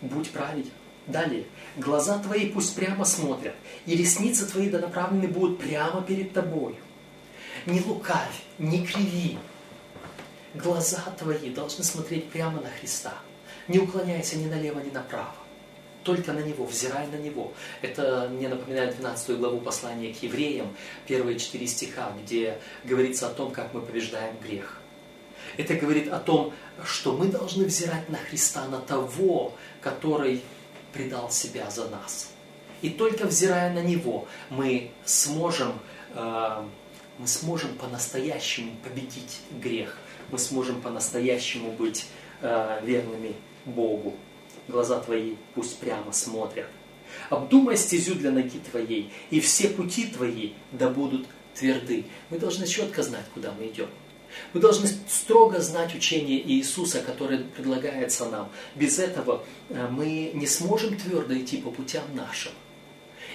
Будь 0.00 0.30
праведен. 0.30 0.72
Далее. 1.06 1.44
Глаза 1.76 2.18
твои 2.20 2.48
пусть 2.48 2.74
прямо 2.74 3.04
смотрят, 3.04 3.54
и 3.84 3.94
ресницы 3.94 4.46
твои 4.46 4.70
да 4.70 4.78
направлены 4.78 5.28
будут 5.28 5.58
прямо 5.58 6.00
перед 6.00 6.32
тобою. 6.32 6.76
Не 7.66 7.82
лукавь, 7.82 8.44
не 8.56 8.86
криви. 8.86 9.36
Глаза 10.54 11.02
твои 11.18 11.50
должны 11.50 11.84
смотреть 11.84 12.30
прямо 12.30 12.62
на 12.62 12.70
Христа. 12.70 13.12
Не 13.68 13.78
уклоняйся 13.78 14.36
ни 14.36 14.46
налево, 14.46 14.80
ни 14.80 14.90
направо. 14.90 15.34
Только 16.02 16.32
на 16.32 16.40
Него, 16.40 16.66
взирай 16.66 17.06
на 17.06 17.16
Него. 17.16 17.52
Это 17.80 18.28
мне 18.30 18.48
напоминает 18.48 18.96
12 18.96 19.38
главу 19.38 19.60
послания 19.60 20.12
к 20.12 20.22
евреям, 20.22 20.76
первые 21.06 21.38
четыре 21.38 21.66
стиха, 21.66 22.12
где 22.22 22.58
говорится 22.84 23.28
о 23.28 23.30
том, 23.30 23.50
как 23.52 23.72
мы 23.72 23.80
побеждаем 23.80 24.36
грех. 24.38 24.80
Это 25.56 25.74
говорит 25.74 26.12
о 26.12 26.18
том, 26.18 26.52
что 26.84 27.16
мы 27.16 27.28
должны 27.28 27.64
взирать 27.64 28.08
на 28.08 28.18
Христа, 28.18 28.66
на 28.66 28.80
того, 28.80 29.54
который 29.80 30.42
предал 30.92 31.30
себя 31.30 31.70
за 31.70 31.88
нас. 31.88 32.30
И 32.82 32.90
только 32.90 33.26
взирая 33.26 33.72
на 33.72 33.82
Него, 33.82 34.26
мы 34.50 34.90
сможем, 35.06 35.72
э, 36.14 36.62
мы 37.18 37.26
сможем 37.26 37.74
по-настоящему 37.76 38.72
победить 38.84 39.40
грех. 39.52 39.96
Мы 40.30 40.38
сможем 40.38 40.82
по-настоящему 40.82 41.72
быть 41.72 42.06
э, 42.42 42.80
верными 42.82 43.34
Богу. 43.66 44.14
Глаза 44.68 45.00
твои 45.00 45.34
пусть 45.54 45.78
прямо 45.78 46.12
смотрят. 46.12 46.68
Обдумай 47.30 47.76
стезю 47.76 48.14
для 48.14 48.30
ноги 48.30 48.58
твоей, 48.58 49.12
и 49.30 49.40
все 49.40 49.68
пути 49.68 50.06
твои 50.06 50.52
да 50.72 50.88
будут 50.88 51.26
тверды. 51.54 52.06
Мы 52.30 52.38
должны 52.38 52.66
четко 52.66 53.02
знать, 53.02 53.26
куда 53.34 53.52
мы 53.52 53.66
идем. 53.68 53.88
Мы 54.52 54.60
должны 54.60 54.88
строго 55.08 55.60
знать 55.60 55.94
учение 55.94 56.40
Иисуса, 56.40 57.00
которое 57.00 57.44
предлагается 57.44 58.28
нам. 58.28 58.50
Без 58.74 58.98
этого 58.98 59.44
э, 59.68 59.86
мы 59.88 60.32
не 60.34 60.46
сможем 60.46 60.96
твердо 60.96 61.38
идти 61.38 61.58
по 61.58 61.70
путям 61.70 62.02
нашим. 62.14 62.52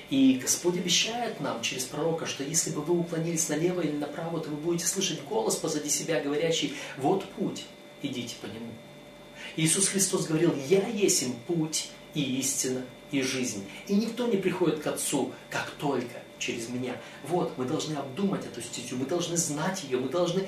И 0.10 0.40
Господь 0.42 0.78
обещает 0.78 1.40
нам 1.40 1.62
через 1.62 1.86
пророка, 1.86 2.26
что 2.26 2.44
если 2.44 2.72
бы 2.72 2.82
вы 2.82 3.00
уклонились 3.00 3.48
налево 3.48 3.82
или 3.82 3.96
направо, 3.96 4.40
то 4.42 4.50
вы 4.50 4.58
будете 4.58 4.88
слышать 4.88 5.24
голос 5.24 5.56
позади 5.56 5.90
себя, 5.90 6.20
говорящий, 6.20 6.74
вот 6.98 7.26
путь, 7.34 7.66
идите 8.02 8.36
по 8.42 8.48
нему. 8.48 8.74
Иисус 9.60 9.90
Христос 9.90 10.26
говорил, 10.26 10.56
я 10.70 10.88
есть 10.88 11.22
им 11.22 11.34
путь 11.46 11.90
и 12.14 12.40
истина 12.40 12.82
и 13.12 13.22
жизнь. 13.22 13.68
И 13.88 13.96
никто 13.96 14.26
не 14.26 14.38
приходит 14.38 14.80
к 14.80 14.88
Отцу, 14.88 15.34
как 15.50 15.70
только 15.72 16.22
через 16.38 16.70
меня. 16.70 16.96
Вот, 17.28 17.58
мы 17.58 17.66
должны 17.66 17.96
обдумать 17.96 18.46
эту 18.46 18.62
стезю, 18.62 18.96
мы 18.96 19.06
должны 19.06 19.36
знать 19.36 19.84
ее, 19.84 20.00
мы 20.00 20.08
должны 20.08 20.48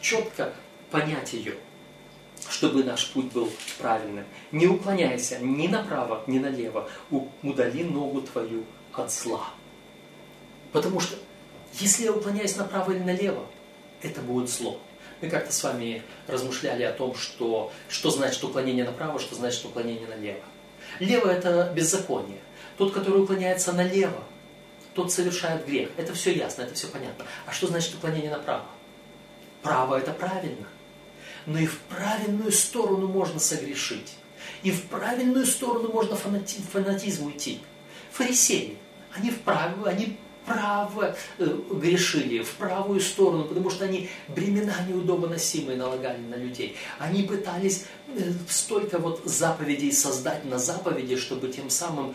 четко 0.00 0.52
понять 0.90 1.34
ее, 1.34 1.54
чтобы 2.50 2.82
наш 2.82 3.12
путь 3.12 3.26
был 3.26 3.48
правильным. 3.78 4.24
Не 4.50 4.66
уклоняйся 4.66 5.38
ни 5.38 5.68
направо, 5.68 6.24
ни 6.26 6.40
налево. 6.40 6.90
Удали 7.42 7.84
ногу 7.84 8.22
твою 8.22 8.64
от 8.92 9.12
зла. 9.12 9.50
Потому 10.72 10.98
что 10.98 11.14
если 11.74 12.06
я 12.06 12.12
уклоняюсь 12.12 12.56
направо 12.56 12.90
или 12.90 13.04
налево, 13.04 13.46
это 14.02 14.20
будет 14.20 14.50
зло. 14.50 14.80
Мы 15.20 15.28
как-то 15.28 15.52
с 15.52 15.62
вами 15.64 16.02
размышляли 16.26 16.84
о 16.84 16.92
том, 16.92 17.14
что, 17.14 17.72
что 17.88 18.10
значит 18.10 18.42
уклонение 18.44 18.84
направо, 18.84 19.18
что 19.18 19.34
значит 19.34 19.64
уклонение 19.64 20.06
налево. 20.06 20.40
Лево– 21.00 21.28
это 21.30 21.72
беззаконие. 21.74 22.38
Тот, 22.76 22.92
который 22.94 23.22
уклоняется 23.22 23.72
налево, 23.72 24.22
тот 24.94 25.12
совершает 25.12 25.66
грех. 25.66 25.90
Это 25.96 26.14
все 26.14 26.32
ясно, 26.32 26.62
это 26.62 26.74
все 26.74 26.86
понятно. 26.86 27.24
А 27.46 27.52
что 27.52 27.66
значит 27.66 27.94
уклонение 27.94 28.30
направо? 28.30 28.66
Право– 29.62 29.96
это 29.98 30.12
правильно. 30.12 30.66
Но 31.46 31.58
и 31.58 31.66
в 31.66 31.78
правильную 31.80 32.52
сторону 32.52 33.08
можно 33.08 33.40
согрешить. 33.40 34.14
И 34.62 34.70
в 34.70 34.84
правильную 34.84 35.46
сторону 35.46 35.92
можно 35.92 36.14
фанати, 36.14 36.60
фанатизм 36.72 37.26
уйти. 37.26 37.60
Фарисеи, 38.12 38.78
они 39.16 39.30
вправо, 39.30 39.88
они 39.88 40.18
право 40.48 41.16
э, 41.38 41.58
грешили, 41.70 42.42
в 42.42 42.54
правую 42.54 43.00
сторону, 43.00 43.44
потому 43.44 43.70
что 43.70 43.84
они 43.84 44.08
бремена 44.28 44.74
неудобоносимые 44.88 45.76
налагали 45.76 46.20
на 46.22 46.34
людей. 46.34 46.76
Они 46.98 47.22
пытались 47.22 47.84
э, 48.08 48.32
столько 48.48 48.98
вот 48.98 49.22
заповедей 49.24 49.92
создать 49.92 50.44
на 50.44 50.58
заповеди, 50.58 51.16
чтобы 51.16 51.48
тем 51.48 51.70
самым 51.70 52.14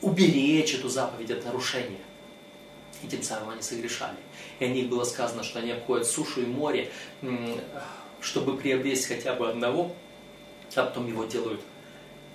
уберечь 0.00 0.74
эту 0.74 0.88
заповедь 0.88 1.30
от 1.30 1.44
нарушения. 1.44 2.00
И 3.02 3.08
тем 3.08 3.22
самым 3.22 3.50
они 3.50 3.62
согрешали 3.62 4.16
и 4.62 4.64
о 4.64 4.68
них 4.68 4.88
было 4.88 5.04
сказано, 5.04 5.42
что 5.42 5.58
они 5.58 5.72
обходят 5.72 6.06
сушу 6.06 6.42
и 6.42 6.46
море, 6.46 6.90
чтобы 8.20 8.56
приобрести 8.56 9.14
хотя 9.14 9.34
бы 9.34 9.48
одного, 9.48 9.94
а 10.76 10.84
потом 10.84 11.08
его 11.08 11.24
делают 11.24 11.60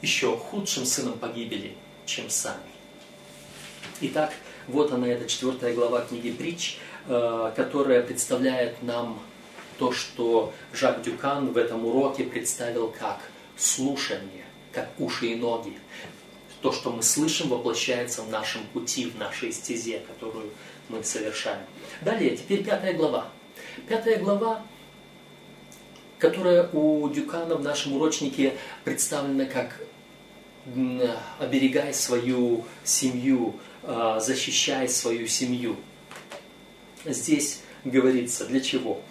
еще 0.02 0.38
худшим 0.38 0.86
сыном 0.86 1.18
погибели, 1.18 1.76
чем 2.06 2.30
сами. 2.30 2.60
Итак, 4.00 4.32
вот 4.68 4.92
она, 4.92 5.08
эта 5.08 5.28
четвертая 5.28 5.74
глава 5.74 6.02
книги 6.02 6.30
«Притч», 6.30 6.78
э, 7.08 7.52
которая 7.56 8.04
представляет 8.04 8.84
нам 8.84 9.20
то, 9.80 9.92
что 9.92 10.54
Жак 10.72 11.02
Дюкан 11.02 11.52
в 11.52 11.58
этом 11.58 11.84
уроке 11.84 12.24
представил 12.24 12.94
как 13.00 13.20
слушание, 13.58 14.46
как 14.72 14.90
уши 15.00 15.28
и 15.28 15.36
ноги. 15.36 15.80
То, 16.62 16.72
что 16.72 16.92
мы 16.92 17.02
слышим, 17.02 17.50
воплощается 17.50 18.22
в 18.22 18.30
нашем 18.30 18.68
пути, 18.68 19.10
в 19.10 19.18
нашей 19.18 19.52
стезе, 19.52 20.02
которую 20.08 20.52
мы 20.90 21.04
совершаем. 21.04 21.66
Далее, 22.02 22.38
теперь 22.38 22.64
пятая 22.64 22.94
глава. 22.94 23.30
Пятая 23.88 24.20
глава, 24.20 24.62
которая 26.20 26.70
у 26.72 27.10
Дюкана 27.10 27.56
в 27.56 27.64
нашем 27.64 27.94
урочнике 27.94 28.58
представлена 28.84 29.46
как 29.46 29.82
«оберегай 31.40 31.96
свою 31.96 32.64
семью», 32.84 33.56
а, 33.90 34.20
«защищай 34.20 34.90
свою 34.90 35.28
семью». 35.28 35.78
Здесь 37.06 37.62
говорится, 37.86 38.46
для 38.46 38.60
чего? 38.60 39.02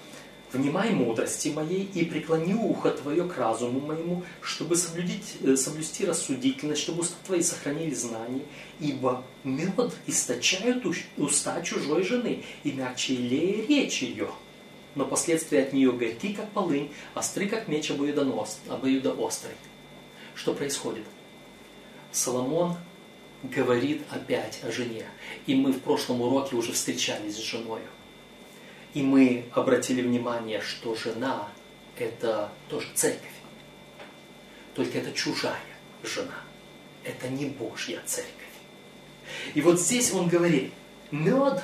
Внимай 0.52 0.90
мудрости 0.90 1.48
моей 1.48 1.84
и 1.94 2.04
преклони 2.04 2.52
ухо 2.52 2.90
твое 2.90 3.24
к 3.24 3.38
разуму 3.38 3.80
моему, 3.80 4.22
чтобы 4.42 4.76
соблюдить, 4.76 5.36
э, 5.40 5.56
соблюсти 5.56 6.04
рассудительность, 6.04 6.82
чтобы 6.82 7.00
уста 7.00 7.16
твои 7.24 7.42
сохранили 7.42 7.94
знания, 7.94 8.42
ибо 8.78 9.24
мед 9.44 9.94
источают 10.06 10.84
уста 11.16 11.62
чужой 11.62 12.04
жены, 12.04 12.44
и 12.62 12.72
мягче 12.72 13.16
речь 13.16 14.02
ее. 14.02 14.28
Но 14.94 15.06
последствия 15.06 15.62
от 15.62 15.72
нее 15.72 15.90
горьки, 15.90 16.34
как 16.34 16.50
полынь, 16.50 16.92
остры, 17.14 17.48
как 17.48 17.66
меч 17.66 17.90
обоюдоострый. 17.90 19.54
Что 20.34 20.52
происходит? 20.52 21.04
Соломон 22.12 22.76
говорит 23.42 24.02
опять 24.10 24.60
о 24.62 24.70
жене. 24.70 25.06
И 25.46 25.54
мы 25.54 25.72
в 25.72 25.80
прошлом 25.80 26.20
уроке 26.20 26.56
уже 26.56 26.72
встречались 26.72 27.36
с 27.36 27.40
женой. 27.40 27.80
И 28.94 29.02
мы 29.02 29.44
обратили 29.52 30.02
внимание, 30.02 30.60
что 30.60 30.94
жена– 30.94 31.48
это 31.98 32.50
тоже 32.68 32.88
церковь. 32.94 33.30
Только 34.74 34.98
это 34.98 35.12
чужая 35.12 35.60
жена. 36.02 36.40
Это 37.04 37.28
не 37.28 37.46
Божья 37.46 38.00
церковь. 38.06 38.32
И 39.54 39.60
вот 39.60 39.80
здесь 39.80 40.12
он 40.12 40.28
говорит, 40.28 40.72
мед 41.10 41.62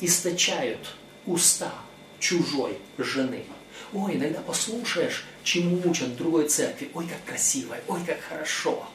источают 0.00 0.94
уста 1.26 1.72
чужой 2.18 2.78
жены. 2.98 3.44
Ой, 3.92 4.16
иногда 4.16 4.40
послушаешь, 4.40 5.24
чему 5.42 5.80
учат 5.88 6.08
в 6.08 6.16
другой 6.16 6.48
церкви. 6.48 6.90
Ой, 6.94 7.06
как 7.06 7.24
красиво, 7.24 7.76
ой, 7.86 8.00
как 8.06 8.20
хорошо. 8.20 8.86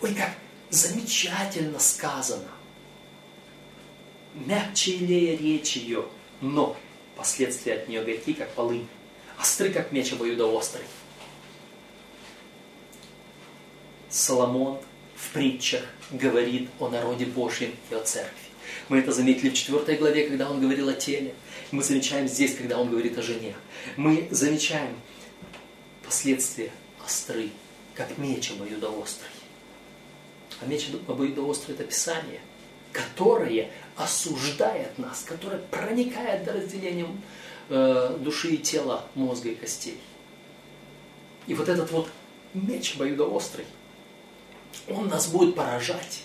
Ой, 0.00 0.14
как 0.14 0.30
замечательно 0.70 1.78
сказано. 1.78 2.48
Мягче 4.34 4.96
илея 4.96 5.36
речь 5.36 5.76
ее, 5.76 6.06
но 6.40 6.76
последствия 7.16 7.74
от 7.74 7.88
нее 7.88 8.02
горьки, 8.02 8.32
как 8.32 8.52
полынь, 8.54 8.88
остры, 9.38 9.70
как 9.70 9.92
меч 9.92 10.12
обоюдоострый. 10.12 10.84
Соломон 14.08 14.80
в 15.16 15.32
притчах 15.32 15.82
говорит 16.10 16.68
о 16.78 16.88
народе 16.88 17.26
Божьем 17.26 17.74
и 17.90 17.94
о 17.94 18.00
церкви. 18.00 18.38
Мы 18.88 18.98
это 18.98 19.12
заметили 19.12 19.50
в 19.50 19.54
4 19.54 19.96
главе, 19.96 20.28
когда 20.28 20.50
он 20.50 20.60
говорил 20.60 20.88
о 20.88 20.94
теле. 20.94 21.34
Мы 21.70 21.82
замечаем 21.82 22.28
здесь, 22.28 22.56
когда 22.56 22.78
он 22.78 22.90
говорит 22.90 23.16
о 23.18 23.22
жене. 23.22 23.54
Мы 23.96 24.28
замечаем 24.30 24.96
последствия 26.04 26.70
остры, 27.04 27.50
как 27.94 28.18
меч 28.18 28.50
обоюдоострый. 28.50 29.30
А 30.60 30.66
меч 30.66 30.88
обоюдоострый– 31.08 31.74
это 31.76 31.84
Писание, 31.84 32.40
которое 32.92 33.70
осуждает 33.96 34.98
нас, 34.98 35.22
которое 35.22 35.58
проникает 35.58 36.44
до 36.44 36.52
разделения 36.52 37.06
э, 37.68 38.16
души 38.20 38.54
и 38.54 38.58
тела, 38.58 39.04
мозга 39.14 39.50
и 39.50 39.54
костей. 39.54 39.98
И 41.46 41.54
вот 41.54 41.68
этот 41.68 41.90
вот 41.90 42.08
меч 42.54 42.94
обоюдоострый, 42.96 43.66
он 44.88 45.08
нас 45.08 45.28
будет 45.28 45.54
поражать, 45.54 46.22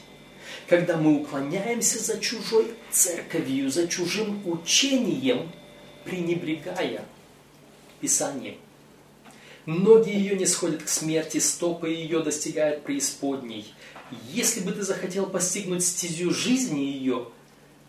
когда 0.68 0.98
мы 0.98 1.22
уклоняемся 1.22 2.00
за 2.00 2.20
чужой 2.20 2.74
церковью, 2.92 3.70
за 3.70 3.88
чужим 3.88 4.42
учением, 4.46 5.52
пренебрегая 6.06 7.04
Писанием. 8.00 8.56
Ноги 9.66 10.10
ее 10.10 10.36
не 10.36 10.46
сходят 10.46 10.84
к 10.84 10.88
смерти, 10.88 11.38
стопы 11.38 11.90
ее 11.90 12.22
достигают 12.22 12.84
преисподней. 12.84 13.72
Если 14.32 14.62
бы 14.62 14.72
ты 14.72 14.84
захотел 14.84 15.26
постигнуть 15.28 15.84
стезю 15.84 16.32
жизни 16.32 16.80
ее, 16.80 17.28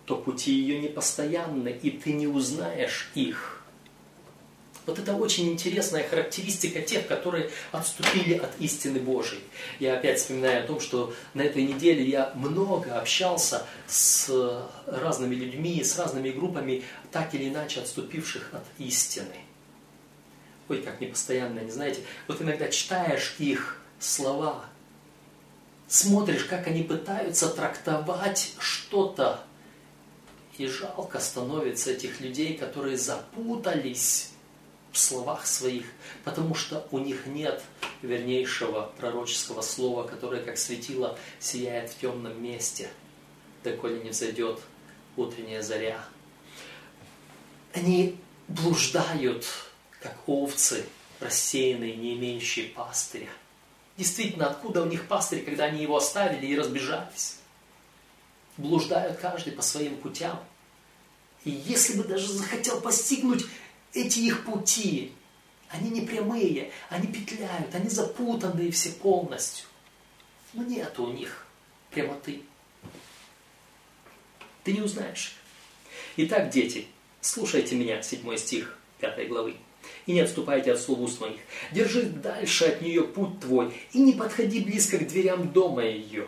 то 0.05 0.17
пути 0.17 0.53
ее 0.53 0.81
непостоянны, 0.81 1.69
и 1.83 1.91
ты 1.91 2.13
не 2.13 2.27
узнаешь 2.27 3.11
их. 3.15 3.61
Вот 4.87 4.99
это 4.99 5.15
очень 5.15 5.53
интересная 5.53 6.09
характеристика 6.09 6.81
тех, 6.81 7.07
которые 7.07 7.51
отступили 7.71 8.35
от 8.35 8.51
истины 8.59 8.99
Божией. 8.99 9.43
Я 9.79 9.95
опять 9.95 10.19
вспоминаю 10.19 10.65
о 10.65 10.67
том, 10.67 10.81
что 10.81 11.15
на 11.35 11.43
этой 11.43 11.63
неделе 11.63 12.05
я 12.05 12.33
много 12.35 12.99
общался 12.99 13.67
с 13.87 14.29
разными 14.87 15.35
людьми, 15.35 15.85
с 15.85 15.97
разными 15.99 16.31
группами, 16.31 16.83
так 17.13 17.35
или 17.35 17.49
иначе 17.49 17.81
отступивших 17.81 18.51
от 18.53 18.65
истины. 18.79 19.37
Ой, 20.69 20.83
как 20.83 21.01
непостоянно, 21.01 21.61
не 21.61 21.71
знаете. 21.71 22.01
Вот 22.27 22.41
иногда 22.43 22.69
читаешь 22.69 23.37
их 23.39 23.81
слова, 23.99 24.65
смотришь, 25.91 26.45
как 26.45 26.69
они 26.69 26.85
пытаются 26.85 27.49
трактовать 27.49 28.55
что-то, 28.59 29.45
и 30.57 30.67
жалко 30.67 31.19
становится 31.19 31.91
этих 31.91 32.21
людей, 32.21 32.57
которые 32.57 32.97
запутались 32.97 34.31
в 34.93 34.99
словах 34.99 35.47
своих, 35.47 35.87
потому 36.25 36.55
что 36.55 36.87
у 36.93 36.99
них 36.99 37.27
нет 37.27 37.63
вернейшего 38.03 38.93
пророческого 38.99 39.63
слова, 39.63 40.07
которое, 40.07 40.43
как 40.43 40.59
светило, 40.59 41.19
сияет 41.41 41.91
в 41.91 41.99
темном 41.99 42.41
месте, 42.41 42.89
доколе 43.65 44.01
не 44.01 44.11
взойдет 44.11 44.61
утренняя 45.17 45.63
заря. 45.63 46.05
Они 47.73 48.17
блуждают, 48.47 49.45
как 50.01 50.17
овцы, 50.27 50.85
рассеянные, 51.19 51.97
не 51.97 52.15
имеющие 52.15 52.67
пастыря. 52.67 53.29
Действительно, 54.01 54.47
откуда 54.47 54.81
у 54.83 54.87
них 54.87 55.07
пастырь, 55.09 55.45
когда 55.45 55.65
они 55.65 55.83
его 55.83 55.99
оставили 55.99 56.47
и 56.47 56.57
разбежались? 56.57 57.37
Блуждают 58.57 59.19
каждый 59.19 59.53
по 59.53 59.61
своим 59.61 59.95
путям. 59.99 60.43
И 61.45 61.51
если 61.51 61.99
бы 61.99 62.05
даже 62.05 62.33
захотел 62.33 62.81
постигнуть 62.81 63.45
эти 63.93 64.21
их 64.21 64.47
пути, 64.47 65.13
они 65.69 65.91
не 65.91 66.01
прямые, 66.01 66.73
они 66.89 67.09
петляют, 67.09 67.75
они 67.75 67.91
запутанные 67.91 68.71
все 68.71 68.89
полностью. 68.89 69.67
Но 70.55 70.63
нет 70.63 70.99
у 70.99 71.09
них 71.13 71.47
прямоты. 71.91 72.43
Ты 74.65 74.73
не 74.73 74.81
узнаешь. 74.81 75.37
Итак, 76.17 76.49
дети, 76.49 76.87
слушайте 77.21 77.77
меня, 77.77 78.01
седьмой 78.01 78.39
стих 78.39 78.79
пятой 78.99 79.27
главы 79.27 79.59
и 80.11 80.13
не 80.13 80.21
отступайте 80.23 80.73
от 80.73 80.81
слов 80.81 80.99
уст 80.99 81.21
моих. 81.21 81.39
Держи 81.71 82.03
дальше 82.03 82.65
от 82.65 82.83
нее 82.83 83.05
путь 83.05 83.39
твой, 83.39 83.73
и 83.93 84.01
не 84.01 84.15
подходи 84.15 84.59
близко 84.59 84.99
к 84.99 85.07
дверям 85.07 85.53
дома 85.53 85.85
ее. 85.85 86.27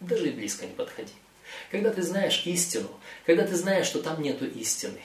Даже 0.00 0.30
близко 0.30 0.64
не 0.64 0.72
подходи. 0.72 1.12
Когда 1.70 1.90
ты 1.90 2.00
знаешь 2.02 2.42
истину, 2.46 2.88
когда 3.26 3.46
ты 3.46 3.54
знаешь, 3.54 3.86
что 3.86 4.00
там 4.00 4.22
нету 4.22 4.46
истины, 4.46 5.00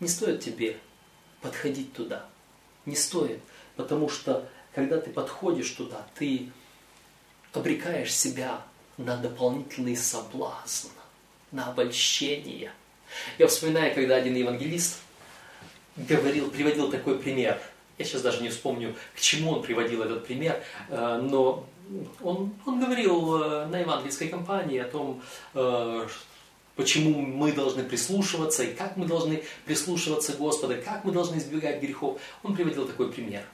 не 0.00 0.08
стоит 0.08 0.40
тебе 0.40 0.78
подходить 1.42 1.92
туда. 1.92 2.24
Не 2.86 2.96
стоит, 2.96 3.40
потому 3.76 4.08
что 4.08 4.48
когда 4.74 4.98
ты 4.98 5.10
подходишь 5.10 5.70
туда, 5.72 6.06
ты 6.14 6.48
обрекаешь 7.52 8.14
себя 8.14 8.62
на 8.96 9.18
дополнительный 9.18 9.96
соблазн, 9.96 10.88
на 11.50 11.66
обольщение. 11.66 12.72
Я 13.36 13.46
вспоминаю, 13.46 13.94
когда 13.94 14.16
один 14.16 14.36
евангелист 14.36 15.00
говорил, 15.96 16.50
приводил 16.50 16.90
такой 16.90 17.18
пример. 17.18 17.60
Я 17.98 18.04
сейчас 18.04 18.22
даже 18.22 18.42
не 18.42 18.48
вспомню, 18.48 18.94
к 19.14 19.20
чему 19.20 19.52
он 19.52 19.62
приводил 19.62 20.02
этот 20.02 20.26
пример, 20.26 20.62
э, 20.88 21.20
но 21.22 21.66
он, 22.22 22.54
он 22.64 22.80
говорил 22.80 23.36
э, 23.36 23.66
на 23.66 23.80
евангельской 23.80 24.28
кампании 24.28 24.78
о 24.78 24.88
том, 24.88 25.22
э, 25.54 26.08
почему 26.74 27.20
мы 27.20 27.52
должны 27.52 27.84
прислушиваться 27.84 28.62
и 28.64 28.74
как 28.74 28.96
мы 28.96 29.06
должны 29.06 29.44
прислушиваться 29.66 30.32
Господа, 30.32 30.76
как 30.76 31.04
мы 31.04 31.12
должны 31.12 31.36
избегать 31.36 31.80
грехов. 31.80 32.20
Он 32.42 32.54
приводил 32.54 32.86
такой 32.86 33.12
пример. 33.12 33.44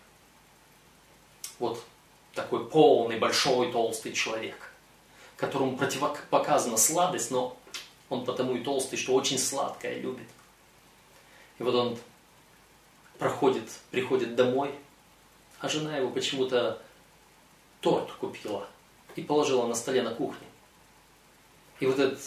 Вот 1.58 1.82
такой 2.34 2.68
полный, 2.68 3.18
большой, 3.18 3.72
толстый 3.72 4.12
человек, 4.12 4.72
которому 5.36 5.76
противопоказана 5.76 6.76
сладость, 6.76 7.32
но 7.32 7.56
он 8.08 8.24
потому 8.24 8.56
и 8.56 8.60
толстый, 8.60 8.96
что 8.96 9.14
очень 9.14 9.38
сладкое 9.38 9.98
любит. 9.98 10.28
И 11.58 11.62
вот 11.64 11.74
он 11.74 11.98
проходит, 13.18 13.68
приходит 13.90 14.36
домой, 14.36 14.74
а 15.60 15.68
жена 15.68 15.96
его 15.96 16.10
почему-то 16.10 16.80
торт 17.80 18.10
купила 18.12 18.68
и 19.16 19.22
положила 19.22 19.66
на 19.66 19.74
столе 19.74 20.02
на 20.02 20.14
кухне. 20.14 20.46
И 21.80 21.86
вот 21.86 21.98
этот 21.98 22.20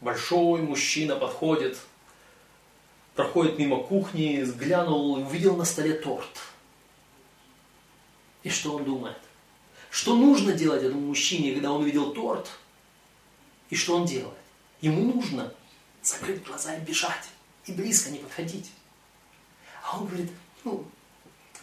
большой 0.00 0.62
мужчина 0.62 1.16
подходит, 1.16 1.78
проходит 3.14 3.58
мимо 3.58 3.82
кухни, 3.82 4.42
взглянул 4.42 5.18
и 5.18 5.22
увидел 5.22 5.56
на 5.56 5.64
столе 5.64 5.94
торт. 5.94 6.40
И 8.42 8.48
что 8.48 8.76
он 8.76 8.84
думает? 8.84 9.18
Что 9.90 10.14
нужно 10.14 10.52
делать 10.52 10.82
этому 10.82 11.00
мужчине, 11.00 11.52
когда 11.54 11.72
он 11.72 11.82
увидел 11.82 12.12
торт? 12.12 12.48
И 13.70 13.74
что 13.74 13.96
он 13.96 14.04
делает? 14.04 14.38
Ему 14.80 15.12
нужно 15.14 15.52
закрыть 16.02 16.44
глаза 16.44 16.76
и 16.76 16.80
бежать, 16.80 17.28
и 17.64 17.72
близко 17.72 18.10
не 18.10 18.18
подходить. 18.18 18.70
А 19.86 19.98
он 19.98 20.06
говорит, 20.06 20.32
ну, 20.64 20.84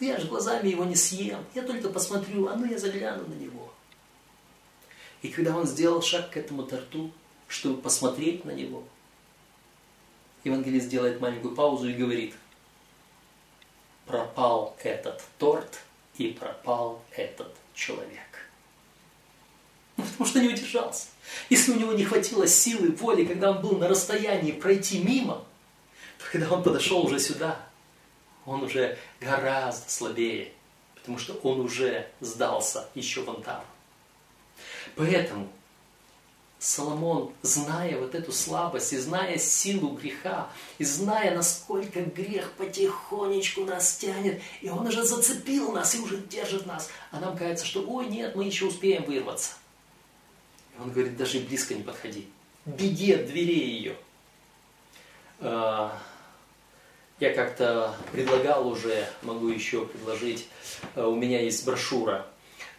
я 0.00 0.18
же 0.18 0.28
глазами 0.28 0.68
его 0.68 0.84
не 0.84 0.96
съем, 0.96 1.44
я 1.54 1.62
только 1.62 1.90
посмотрю, 1.90 2.48
а 2.48 2.56
ну 2.56 2.64
я 2.64 2.78
загляну 2.78 3.26
на 3.26 3.34
него. 3.34 3.70
И 5.20 5.28
когда 5.28 5.54
он 5.54 5.66
сделал 5.66 6.00
шаг 6.00 6.30
к 6.30 6.36
этому 6.38 6.62
торту, 6.62 7.12
чтобы 7.48 7.80
посмотреть 7.80 8.46
на 8.46 8.52
него, 8.52 8.82
евангелист 10.42 10.88
делает 10.88 11.20
маленькую 11.20 11.54
паузу 11.54 11.88
и 11.88 11.92
говорит, 11.92 12.34
пропал 14.06 14.74
этот 14.82 15.22
торт 15.38 15.80
и 16.16 16.28
пропал 16.28 17.02
этот 17.10 17.54
человек. 17.74 18.48
Ну, 19.98 20.04
потому 20.04 20.26
что 20.26 20.40
не 20.40 20.48
удержался. 20.48 21.08
Если 21.50 21.72
у 21.72 21.78
него 21.78 21.92
не 21.92 22.04
хватило 22.04 22.46
силы, 22.46 22.90
воли, 22.92 23.26
когда 23.26 23.50
он 23.50 23.60
был 23.60 23.76
на 23.76 23.86
расстоянии 23.86 24.52
пройти 24.52 24.98
мимо, 24.98 25.44
то 26.18 26.24
когда 26.32 26.50
он 26.50 26.62
подошел 26.62 27.04
уже 27.04 27.18
сюда, 27.18 27.63
он 28.46 28.62
уже 28.62 28.98
гораздо 29.20 29.90
слабее, 29.90 30.52
потому 30.94 31.18
что 31.18 31.34
он 31.42 31.60
уже 31.60 32.08
сдался 32.20 32.88
еще 32.94 33.22
вон 33.22 33.42
там. 33.42 33.64
Поэтому 34.96 35.48
Соломон, 36.58 37.30
зная 37.42 37.98
вот 37.98 38.14
эту 38.14 38.32
слабость, 38.32 38.94
и 38.94 38.96
зная 38.96 39.36
силу 39.36 39.90
греха, 39.90 40.48
и 40.78 40.84
зная, 40.84 41.34
насколько 41.34 42.00
грех 42.00 42.52
потихонечку 42.52 43.64
нас 43.64 43.98
тянет, 43.98 44.40
и 44.62 44.70
он 44.70 44.86
уже 44.86 45.02
зацепил 45.04 45.72
нас 45.72 45.94
и 45.94 45.98
уже 45.98 46.16
держит 46.16 46.64
нас, 46.64 46.88
а 47.10 47.20
нам 47.20 47.36
кажется, 47.36 47.66
что 47.66 47.82
ой, 47.86 48.06
нет, 48.06 48.34
мы 48.34 48.44
еще 48.44 48.64
успеем 48.64 49.04
вырваться. 49.04 49.52
И 50.76 50.80
он 50.80 50.90
говорит, 50.90 51.18
даже 51.18 51.40
близко 51.40 51.74
не 51.74 51.82
подходи. 51.82 52.28
Беги 52.64 53.12
от 53.12 53.26
дверей 53.26 53.68
ее. 53.68 53.96
Я 57.20 57.32
как-то 57.32 57.94
предлагал 58.10 58.66
уже, 58.66 59.06
могу 59.22 59.48
еще 59.48 59.86
предложить, 59.86 60.48
а, 60.96 61.06
у 61.06 61.14
меня 61.14 61.40
есть 61.40 61.64
брошюра 61.64 62.26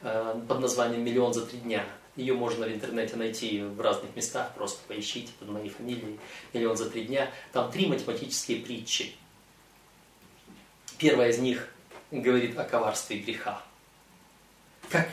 а, 0.02 0.40
под 0.48 0.60
названием 0.60 1.04
«Миллион 1.04 1.34
за 1.34 1.46
три 1.46 1.60
дня». 1.60 1.86
Ее 2.18 2.34
можно 2.34 2.66
в 2.66 2.70
интернете 2.70 3.16
найти 3.16 3.62
в 3.62 3.80
разных 3.80 4.16
местах, 4.16 4.54
просто 4.56 4.80
поищите 4.88 5.32
под 5.40 5.50
моей 5.50 5.70
фамилией 5.70 6.20
«Миллион 6.54 6.76
за 6.76 6.90
три 6.90 7.06
дня». 7.06 7.32
Там 7.54 7.72
три 7.72 7.88
математические 7.88 8.60
притчи. 8.60 9.16
Первая 10.98 11.30
из 11.30 11.40
них 11.40 11.70
говорит 12.12 12.58
о 12.58 12.66
коварстве 12.66 13.20
греха. 13.20 13.62
Как 14.90 15.10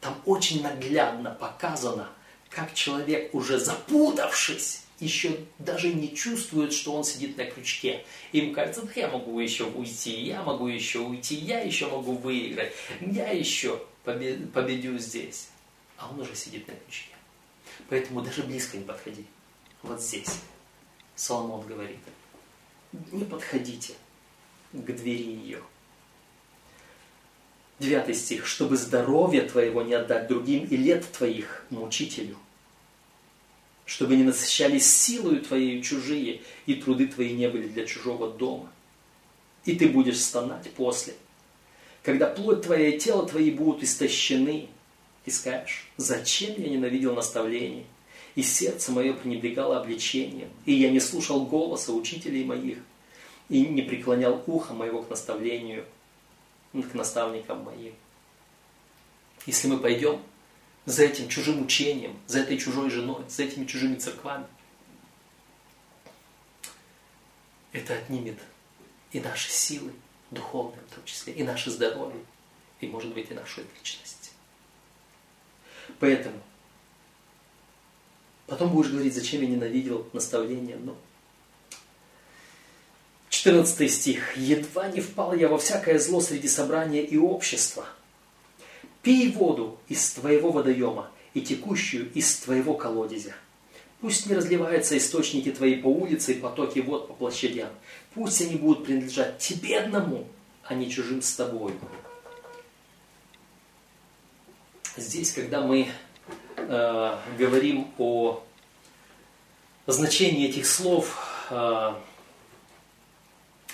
там 0.00 0.20
очень 0.24 0.62
наглядно 0.62 1.30
показано, 1.30 2.08
как 2.50 2.74
человек, 2.74 3.34
уже 3.34 3.58
запутавшись, 3.58 4.85
еще 4.98 5.36
даже 5.58 5.92
не 5.92 6.14
чувствует, 6.14 6.72
что 6.72 6.94
он 6.94 7.04
сидит 7.04 7.36
на 7.36 7.44
крючке. 7.44 8.04
Им 8.32 8.54
кажется, 8.54 8.82
да 8.82 8.92
я 8.96 9.08
могу 9.08 9.38
еще 9.38 9.64
уйти, 9.64 10.22
я 10.22 10.42
могу 10.42 10.66
еще 10.66 11.00
уйти, 11.00 11.34
я 11.34 11.60
еще 11.60 11.88
могу 11.88 12.12
выиграть, 12.12 12.72
я 13.00 13.30
еще 13.30 13.82
победю 14.04 14.98
здесь. 14.98 15.48
А 15.98 16.10
он 16.10 16.20
уже 16.20 16.34
сидит 16.34 16.66
на 16.68 16.74
крючке. 16.74 17.14
Поэтому 17.88 18.22
даже 18.22 18.42
близко 18.42 18.76
не 18.76 18.84
подходи. 18.84 19.24
Вот 19.82 20.00
здесь. 20.00 20.40
Соломон 21.14 21.66
говорит, 21.66 21.98
не 23.12 23.24
подходите 23.24 23.94
к 24.72 24.84
двери 24.84 25.24
ее. 25.24 25.62
Девятый 27.78 28.14
стих. 28.14 28.46
«Чтобы 28.46 28.76
здоровье 28.76 29.42
твоего 29.42 29.82
не 29.82 29.94
отдать 29.94 30.28
другим 30.28 30.64
и 30.64 30.76
лет 30.76 31.10
твоих 31.12 31.66
мучителю, 31.68 32.38
чтобы 33.86 34.16
не 34.16 34.24
насыщались 34.24 34.86
силою 34.86 35.40
твоей 35.40 35.80
чужие, 35.82 36.42
и 36.66 36.74
труды 36.74 37.06
твои 37.06 37.32
не 37.32 37.48
были 37.48 37.68
для 37.68 37.86
чужого 37.86 38.30
дома. 38.30 38.70
И 39.64 39.74
ты 39.74 39.88
будешь 39.88 40.20
стонать 40.20 40.70
после, 40.72 41.14
когда 42.02 42.26
плоть 42.26 42.62
твоя 42.62 42.88
и 42.88 42.98
тело 42.98 43.26
твои 43.26 43.50
будут 43.50 43.82
истощены, 43.82 44.68
и 45.24 45.30
скажешь, 45.30 45.88
зачем 45.96 46.54
я 46.60 46.68
ненавидел 46.68 47.14
наставление, 47.14 47.86
и 48.34 48.42
сердце 48.42 48.92
мое 48.92 49.14
пренебрегало 49.14 49.80
обличением, 49.80 50.50
и 50.66 50.74
я 50.74 50.90
не 50.90 51.00
слушал 51.00 51.46
голоса 51.46 51.92
учителей 51.92 52.44
моих, 52.44 52.78
и 53.48 53.60
не 53.60 53.80
преклонял 53.80 54.42
ухо 54.46 54.74
моего 54.74 55.02
к 55.02 55.08
наставлению– 55.08 55.84
к 56.82 56.94
наставникам 56.94 57.64
моим. 57.64 57.94
Если 59.46 59.68
мы 59.68 59.78
пойдем 59.78 60.20
за 60.86 61.04
этим 61.04 61.28
чужим 61.28 61.62
учением, 61.62 62.18
за 62.26 62.40
этой 62.40 62.56
чужой 62.56 62.90
женой, 62.90 63.24
за 63.28 63.42
этими 63.42 63.66
чужими 63.66 63.96
церквами, 63.96 64.46
это 67.72 67.94
отнимет 67.94 68.38
и 69.12 69.20
наши 69.20 69.50
силы, 69.50 69.92
духовные 70.30 70.80
в 70.90 70.94
том 70.94 71.04
числе, 71.04 71.32
и 71.32 71.42
наше 71.42 71.70
здоровье, 71.70 72.24
и, 72.80 72.86
может 72.86 73.12
быть, 73.12 73.30
и 73.30 73.34
нашу 73.34 73.62
личность. 73.62 74.32
Поэтому 75.98 76.40
потом 78.46 78.70
будешь 78.70 78.90
говорить, 78.90 79.14
зачем 79.14 79.42
я 79.42 79.48
ненавидел 79.48 80.08
наставление, 80.12 80.76
но 80.76 80.96
14 83.28 83.92
стих. 83.92 84.36
«Едва 84.36 84.88
не 84.88 85.00
впал 85.00 85.34
я 85.34 85.48
во 85.48 85.58
всякое 85.58 85.98
зло 85.98 86.20
среди 86.20 86.48
собрания 86.48 87.02
и 87.02 87.16
общества. 87.16 87.86
Пей 89.06 89.30
воду 89.30 89.78
из 89.86 90.14
твоего 90.14 90.50
водоема 90.50 91.12
и 91.32 91.40
текущую 91.40 92.12
из 92.12 92.38
твоего 92.40 92.74
колодезя. 92.74 93.36
Пусть 94.00 94.26
не 94.26 94.34
разливаются 94.34 94.98
источники 94.98 95.52
твои 95.52 95.76
по 95.76 95.86
улице 95.86 96.32
и 96.32 96.40
потоки 96.40 96.80
вод 96.80 97.06
по 97.06 97.14
площадям. 97.14 97.68
Пусть 98.14 98.40
они 98.40 98.56
будут 98.56 98.84
принадлежать 98.84 99.38
тебе 99.38 99.78
одному, 99.78 100.26
а 100.64 100.74
не 100.74 100.90
чужим 100.90 101.22
с 101.22 101.36
тобой». 101.36 101.72
Здесь, 104.96 105.32
когда 105.32 105.60
мы 105.60 105.86
э, 106.56 107.16
говорим 107.38 107.86
о 107.98 108.42
значении 109.86 110.48
этих 110.48 110.66
слов, 110.66 111.16
э, 111.50 111.94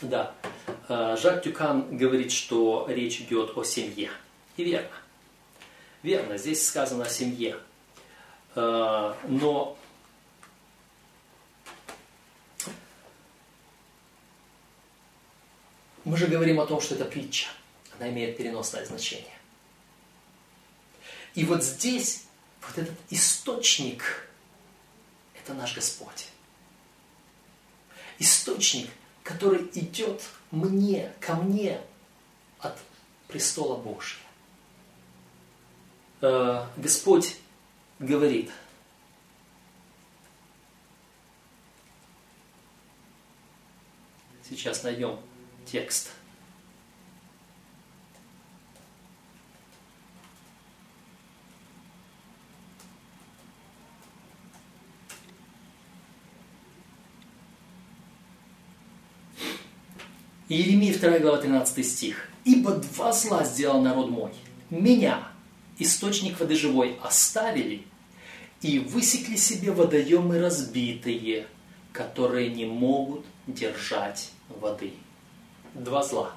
да. 0.03 0.35
Э, 0.91 1.16
Жак 1.18 1.43
Тюкан 1.43 1.97
говорит, 1.97 2.33
что 2.33 2.85
речь 2.91 3.22
идет 3.22 3.57
о 3.57 3.64
семье. 3.64 4.11
И 4.59 4.64
верно. 4.64 5.01
Верно, 6.03 6.36
здесь 6.36 6.66
сказано 6.66 7.05
о 7.05 7.09
семье. 7.09 7.59
Э, 8.55 9.14
но 9.28 9.78
мы 16.05 16.16
же 16.16 16.26
говорим 16.26 16.61
о 16.61 16.66
том, 16.66 16.80
что 16.80 16.94
это 16.94 17.05
притча. 17.05 17.48
Она 17.98 18.11
имеет 18.11 18.36
переносное 18.36 18.84
значение. 18.84 19.38
И 21.34 21.44
вот 21.44 21.62
здесь, 21.62 22.24
вот 22.61 22.78
этот 22.78 22.96
источник, 23.11 24.28
это 25.34 25.55
наш 25.55 25.74
Господь. 25.74 26.26
Источник– 28.18 28.90
который 29.22 29.68
идет 29.74 30.22
мне, 30.50 31.12
ко 31.20 31.34
мне 31.34 31.80
от 32.59 32.76
престола 33.28 33.76
Божьего. 33.76 34.22
Э, 36.23 36.64
Господь 36.77 37.37
говорит, 37.99 38.51
сейчас 44.49 44.85
найдем 44.85 45.18
текст– 45.66 46.11
Иеремия 60.53 60.93
2 60.93 61.18
глава 61.20 61.39
13 61.39 61.87
стих. 61.87 62.29
«Ибо 62.45 62.73
два 62.73 63.11
зла 63.14 63.43
сделал 63.43 63.81
народ 63.81 64.11
мой. 64.11 64.33
Меня, 64.68 65.32
источник 65.83 66.39
воды 66.41 66.57
живой, 66.57 66.99
оставили, 67.03 67.85
и 68.61 68.78
высекли 68.78 69.37
себе 69.37 69.72
водоемы 69.72 70.39
разбитые, 70.39 71.47
которые 71.93 72.51
не 72.51 72.64
могут 72.64 73.24
держать 73.47 74.30
воды». 74.49 74.93
Два 75.74 76.03
зла. 76.03 76.35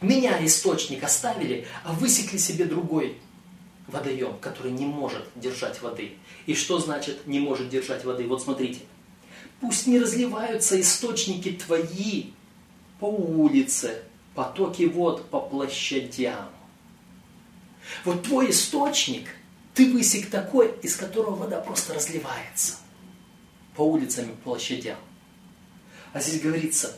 Меня, 0.00 0.44
источник, 0.44 1.02
оставили, 1.04 1.66
а 1.84 1.92
высекли 1.92 2.38
себе 2.38 2.64
другой 2.64 3.16
водоем, 3.86 4.36
который 4.40 4.72
не 4.72 4.84
может 4.84 5.24
держать 5.36 5.80
воды. 5.80 6.12
И 6.46 6.54
что 6.54 6.78
значит 6.78 7.26
не 7.26 7.40
может 7.40 7.68
держать 7.68 8.04
воды? 8.04 8.26
Вот 8.26 8.42
смотрите. 8.42 8.80
Пусть 9.60 9.86
не 9.86 9.98
разливаются 9.98 10.78
источники 10.80 11.52
твои 11.52 12.30
по 13.00 13.06
улице, 13.06 14.02
потоки 14.34 14.84
вод 14.84 15.28
по 15.30 15.40
площадям. 15.40 16.48
Вот 18.04 18.22
твой 18.22 18.50
источник, 18.50 19.28
ты 19.74 19.92
высек 19.92 20.30
такой, 20.30 20.74
из 20.82 20.96
которого 20.96 21.36
вода 21.36 21.60
просто 21.60 21.94
разливается 21.94 22.76
по 23.74 23.82
улицам 23.82 24.30
и 24.30 24.34
площадям. 24.36 24.98
А 26.12 26.20
здесь 26.20 26.40
говорится, 26.40 26.96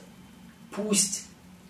пусть 0.70 1.24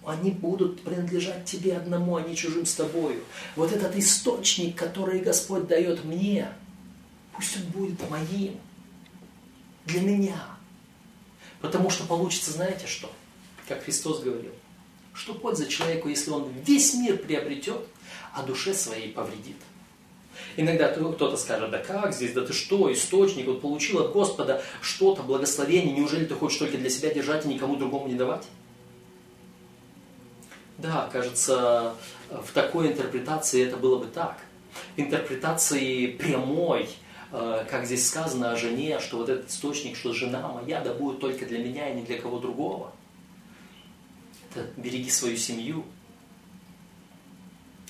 они 0.05 0.31
будут 0.31 0.83
принадлежать 0.83 1.45
тебе 1.45 1.77
одному, 1.77 2.17
а 2.17 2.23
не 2.23 2.37
чужим 2.37 2.67
с 2.67 2.75
тобою. 2.75 3.23
Вот 3.57 3.73
этот 3.73 3.97
источник, 3.97 4.77
который 4.77 5.21
Господь 5.21 5.67
дает 5.67 6.05
мне, 6.05 6.49
пусть 7.35 7.57
он 7.57 7.63
будет 7.65 8.11
моим, 8.11 8.57
для 9.87 10.01
меня. 10.01 10.45
Потому 11.61 11.91
что 11.91 12.05
получится, 12.05 12.53
знаете 12.53 12.87
что? 12.87 13.11
как 13.69 13.85
Христос 13.85 14.23
говорил, 14.23 14.53
Что 15.13 15.35
польза 15.35 15.67
человеку, 15.67 16.09
если 16.09 16.31
он 16.31 16.51
весь 16.65 16.95
мир 16.95 17.19
приобретет, 17.19 17.87
а 18.35 18.43
душе 18.43 18.75
своей 18.75 19.13
повредит? 19.13 19.57
Иногда 20.57 20.89
кто-то 20.89 21.37
скажет, 21.37 21.71
да 21.71 21.79
как 21.79 22.13
здесь, 22.13 22.33
да 22.33 22.43
ты 22.43 22.53
что, 22.53 22.93
источник, 22.93 23.47
вот 23.47 23.61
получил 23.61 24.01
от 24.01 24.13
Господа 24.13 24.63
что-то, 24.81 25.23
благословение, 25.23 25.95
неужели 25.95 26.25
ты 26.25 26.35
хочешь 26.35 26.59
только 26.59 26.79
для 26.79 26.91
себя 26.91 27.13
держать 27.13 27.45
и 27.45 27.49
никому 27.49 27.77
другому 27.77 28.09
не 28.09 28.15
давать? 28.15 28.45
Да, 30.79 31.09
кажется, 31.13 31.95
в 32.31 32.53
такой 32.53 32.89
интерпретации 32.89 33.67
это 33.67 33.77
было 33.77 33.99
бы 33.99 34.07
так. 34.07 34.39
Интерпретации 34.97 36.07
прямой, 36.07 36.89
э, 37.33 37.65
как 37.69 37.85
здесь 37.85 38.09
сказано 38.09 38.53
о 38.53 38.57
жене, 38.57 39.01
что 39.01 39.19
вот 39.19 39.29
этот 39.29 39.51
источник, 39.51 39.97
что 39.97 40.13
жена 40.13 40.47
моя, 40.49 40.81
да 40.81 40.95
будет 40.95 41.19
только 41.19 41.47
для 41.47 41.59
меня 41.59 41.91
и 41.91 41.97
не 41.97 42.03
для 42.03 42.21
кого 42.21 42.39
другого. 42.39 42.93
Это 44.51 44.67
береги 44.77 45.11
свою 45.11 45.37
семью. 45.37 45.85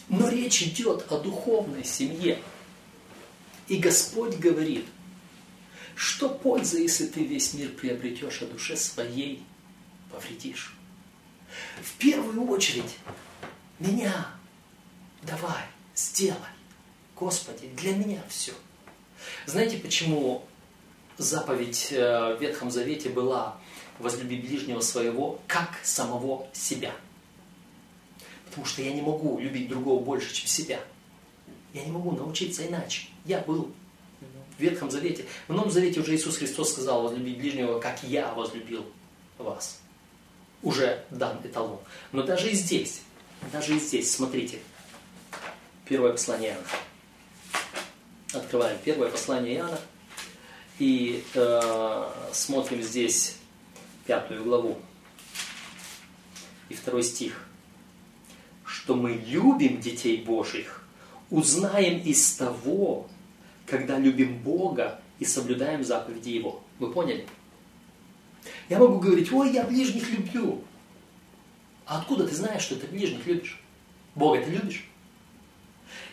Но 0.09 0.29
речь 0.29 0.63
идет 0.63 1.11
о 1.11 1.19
духовной 1.19 1.85
семье. 1.85 2.43
И 3.67 3.77
Господь 3.77 4.37
говорит, 4.37 4.87
что 5.95 6.29
польза, 6.29 6.79
если 6.79 7.07
ты 7.07 7.25
весь 7.25 7.53
мир 7.55 7.71
приобретешь, 7.71 8.41
а 8.43 8.47
душе 8.47 8.77
своей 8.77 9.43
повредишь. 10.11 10.75
В 11.83 11.93
первую 11.99 12.49
очередь, 12.49 12.97
меня 13.79 14.29
давай, 15.23 15.65
сделай. 15.95 16.39
Господи, 17.17 17.69
для 17.77 17.95
меня 17.97 18.23
все. 18.29 18.53
Знаете, 19.47 19.79
почему 19.79 20.45
заповедь 21.19 21.89
э, 21.91 22.37
в 22.37 22.41
Ветхом 22.41 22.71
Завете 22.71 23.09
была 23.09 23.59
возлюби 23.99 24.37
ближнего 24.37 24.81
своего, 24.81 25.41
как 25.49 25.71
самого 25.83 26.47
себя? 26.53 26.95
Потому 28.59 28.73
что 28.73 28.83
я 28.83 28.93
не 28.93 29.03
могу 29.03 29.39
любить 29.39 29.69
другого 29.69 30.03
больше, 30.03 30.35
чем 30.35 30.49
себя. 30.49 30.81
Я 31.73 31.85
не 31.85 31.93
могу 31.93 32.11
научиться 32.11 32.67
иначе. 32.67 33.07
Я 33.25 33.39
был 33.39 33.71
в 34.57 34.61
Ветхом 34.61 34.91
Завете. 34.91 35.27
В 35.47 35.53
Новом 35.53 35.71
Завете 35.71 36.01
уже 36.01 36.17
Иисус 36.17 36.39
Христос 36.39 36.73
сказал, 36.73 37.05
возлюби 37.05 37.35
ближнего, 37.35 37.79
как 37.79 38.03
я 38.03 38.35
возлюбил 38.35 38.85
вас 39.39 39.79
уже 40.63 41.05
дан 41.11 41.39
эталон. 41.45 41.79
Но 42.11 42.25
даже 42.25 42.51
и 42.51 42.55
здесь, 42.55 43.03
даже 43.53 43.77
и 43.77 43.79
здесь, 43.79 44.13
смотрите, 44.13 44.59
первое 45.89 46.11
послание 46.11 46.55
Иоанна. 46.55 46.67
Открываем 48.33 48.79
первое 48.85 49.09
послание 49.09 49.59
Иоанна 49.59 49.81
и 50.81 51.23
э, 51.33 52.13
смотрим 52.33 52.83
здесь 52.83 53.37
пятую 54.05 54.43
главу 54.43 54.81
и 56.69 56.75
второй 56.75 57.05
стих. 57.05 57.48
Что 58.89 58.95
мы 58.95 59.20
любим 59.26 59.82
детей 59.82 60.16
Божьих, 60.22 60.82
узнаем 61.28 62.01
из 62.01 62.36
того, 62.36 63.07
когда 63.66 63.99
любим 63.99 64.39
Бога 64.39 64.99
и 65.18 65.26
соблюдаем 65.26 65.84
заповеди 65.84 66.30
Его. 66.30 66.62
Вы 66.78 66.91
поняли? 66.91 67.26
Я 68.70 68.78
могу 68.78 68.99
говорить, 68.99 69.30
ой, 69.30 69.53
я 69.53 69.64
ближних 69.64 70.11
люблю. 70.11 70.62
А 71.84 71.99
откуда 71.99 72.26
ты 72.26 72.34
знаешь, 72.34 72.62
что 72.62 72.76
ты 72.76 72.86
ближних 72.86 73.26
любишь? 73.26 73.61
Бога 74.14 74.43
ты 74.43 74.53
любишь? 74.53 74.89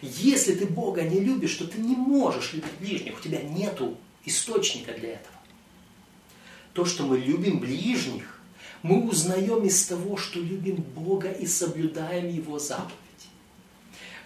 Если 0.01 0.55
ты 0.55 0.65
Бога 0.65 1.01
не 1.03 1.21
любишь, 1.21 1.55
то 1.55 1.65
ты 1.65 1.79
не 1.79 1.95
можешь 1.95 2.51
любить 2.51 2.77
ближних. 2.81 3.17
У 3.17 3.21
тебя 3.21 3.41
нету 3.41 3.97
источника 4.25 4.91
для 4.91 5.13
этого. 5.13 5.37
То, 6.73 6.83
что 6.83 7.05
мы 7.05 7.19
любим 7.19 7.61
ближних, 7.61 8.34
мы 8.85 9.09
узнаем 9.09 9.65
из 9.65 9.83
того, 9.87 10.15
что 10.15 10.39
любим 10.39 10.75
Бога 10.75 11.31
и 11.31 11.47
соблюдаем 11.47 12.29
Его 12.29 12.59
заповеди. 12.59 12.93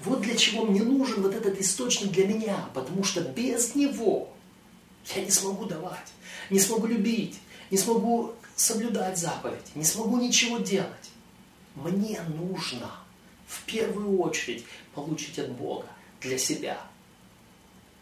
Вот 0.02 0.20
для 0.20 0.36
чего 0.36 0.66
мне 0.66 0.84
нужен 0.84 1.22
вот 1.22 1.34
этот 1.34 1.58
источник 1.62 2.12
для 2.12 2.28
меня, 2.28 2.70
потому 2.74 3.06
что 3.06 3.22
без 3.22 3.74
него 3.76 4.34
я 5.16 5.24
не 5.24 5.32
смогу 5.32 5.64
давать, 5.64 6.12
не 6.50 6.60
смогу 6.60 6.88
любить, 6.88 7.40
не 7.72 7.78
смогу 7.78 8.34
соблюдать 8.58 9.18
заповеди, 9.18 9.64
не 9.76 9.86
смогу 9.86 10.20
ничего 10.20 10.58
делать. 10.58 11.10
Мне 11.76 12.20
нужно 12.24 12.92
в 13.48 13.64
первую 13.64 14.20
очередь 14.20 14.66
получить 14.94 15.40
от 15.40 15.54
Бога 15.54 15.88
для 16.20 16.38
себя. 16.38 16.82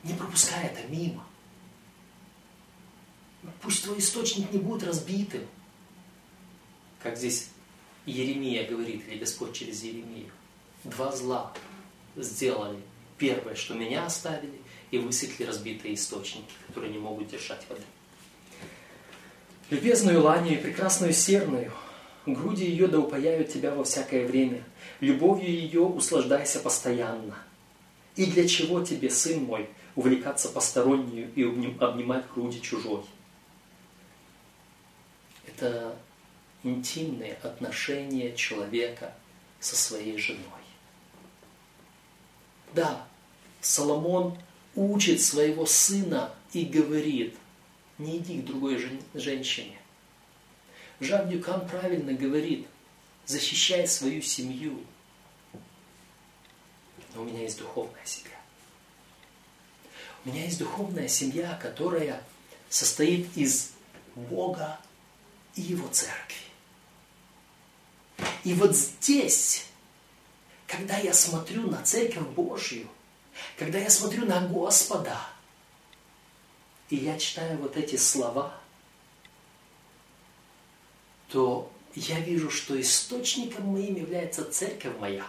Не 0.03 0.14
пропускай 0.14 0.66
это 0.66 0.88
мимо. 0.89 1.24
Пусть 3.62 3.84
твой 3.84 3.99
источник 3.99 4.51
не 4.51 4.58
будет 4.58 4.84
разбитым. 4.84 5.43
Как 7.01 7.17
здесь 7.17 7.49
Еремия 8.05 8.67
говорит, 8.67 9.03
или 9.07 9.19
Господь 9.19 9.53
через 9.53 9.83
Еремию. 9.83 10.31
Два 10.83 11.15
зла 11.15 11.53
сделали. 12.15 12.79
Первое, 13.17 13.55
что 13.55 13.73
меня 13.73 14.05
оставили, 14.05 14.61
и 14.91 14.97
высекли 14.97 15.43
разбитые 15.43 15.95
источники, 15.95 16.53
которые 16.67 16.91
не 16.91 16.99
могут 16.99 17.29
держать 17.29 17.65
воды 17.67 17.83
любезную 19.69 20.21
ланию 20.21 20.59
и 20.59 20.63
прекрасную 20.63 21.13
серную. 21.13 21.71
Груди 22.25 22.65
ее 22.65 22.87
да 22.87 22.99
упаяют 22.99 23.49
тебя 23.49 23.73
во 23.73 23.83
всякое 23.83 24.27
время. 24.27 24.63
Любовью 24.99 25.49
ее 25.49 25.81
услаждайся 25.81 26.59
постоянно. 26.59 27.37
И 28.15 28.25
для 28.25 28.47
чего 28.47 28.83
тебе, 28.83 29.09
сын 29.09 29.43
мой, 29.43 29.69
увлекаться 29.95 30.49
постороннюю 30.49 31.31
и 31.35 31.43
обнимать 31.79 32.25
груди 32.33 32.61
чужой? 32.61 33.03
Это 35.45 35.95
интимные 36.64 37.34
отношения 37.43 38.36
человека 38.36 39.14
со 39.60 39.76
своей 39.76 40.18
женой. 40.18 40.43
Да, 42.74 43.08
Соломон 43.62 44.38
учит 44.76 45.22
своего 45.22 45.66
сына 45.66 46.34
и 46.53 46.66
говорит– 46.66 47.36
не 47.97 48.18
иди 48.18 48.41
к 48.41 48.45
другой 48.45 48.78
жен, 48.78 49.01
женщине. 49.14 49.78
Жан 50.99 51.30
Дюкан 51.30 51.68
правильно 51.68 52.14
говорит, 52.14 52.68
защищай 53.26 53.88
свою 53.88 54.22
семью. 54.22 54.84
Но 57.14 57.22
у 57.22 57.26
меня 57.26 57.41
есть 57.41 57.58
духовная 57.58 58.05
семья. 58.05 58.38
У 60.26 60.30
меня 60.30 60.43
есть 60.43 60.60
духовная 60.60 61.08
семья, 61.08 61.58
которая 61.62 62.24
состоит 62.70 63.36
из 63.36 63.72
Бога 64.16 64.80
и 65.55 65.62
Его 65.62 65.88
церкви. 65.88 66.46
И 68.47 68.53
вот 68.53 68.75
здесь, 68.75 69.65
когда 70.67 70.97
я 70.97 71.13
смотрю 71.13 71.69
на 71.69 71.83
Церковь 71.83 72.27
Божью, 72.29 72.87
когда 73.57 73.77
я 73.77 73.89
смотрю 73.89 74.25
на 74.25 74.47
Господа– 74.47 75.19
и 76.89 76.95
я 76.95 77.17
читаю 77.17 77.57
вот 77.57 77.75
эти 77.75 77.97
слова, 77.97 78.53
то 81.27 81.71
я 81.95 82.19
вижу, 82.19 82.49
что 82.49 82.79
источником 82.79 83.65
моим 83.65 83.95
является 83.95 84.49
церковь 84.49 84.97
моя. 84.97 85.25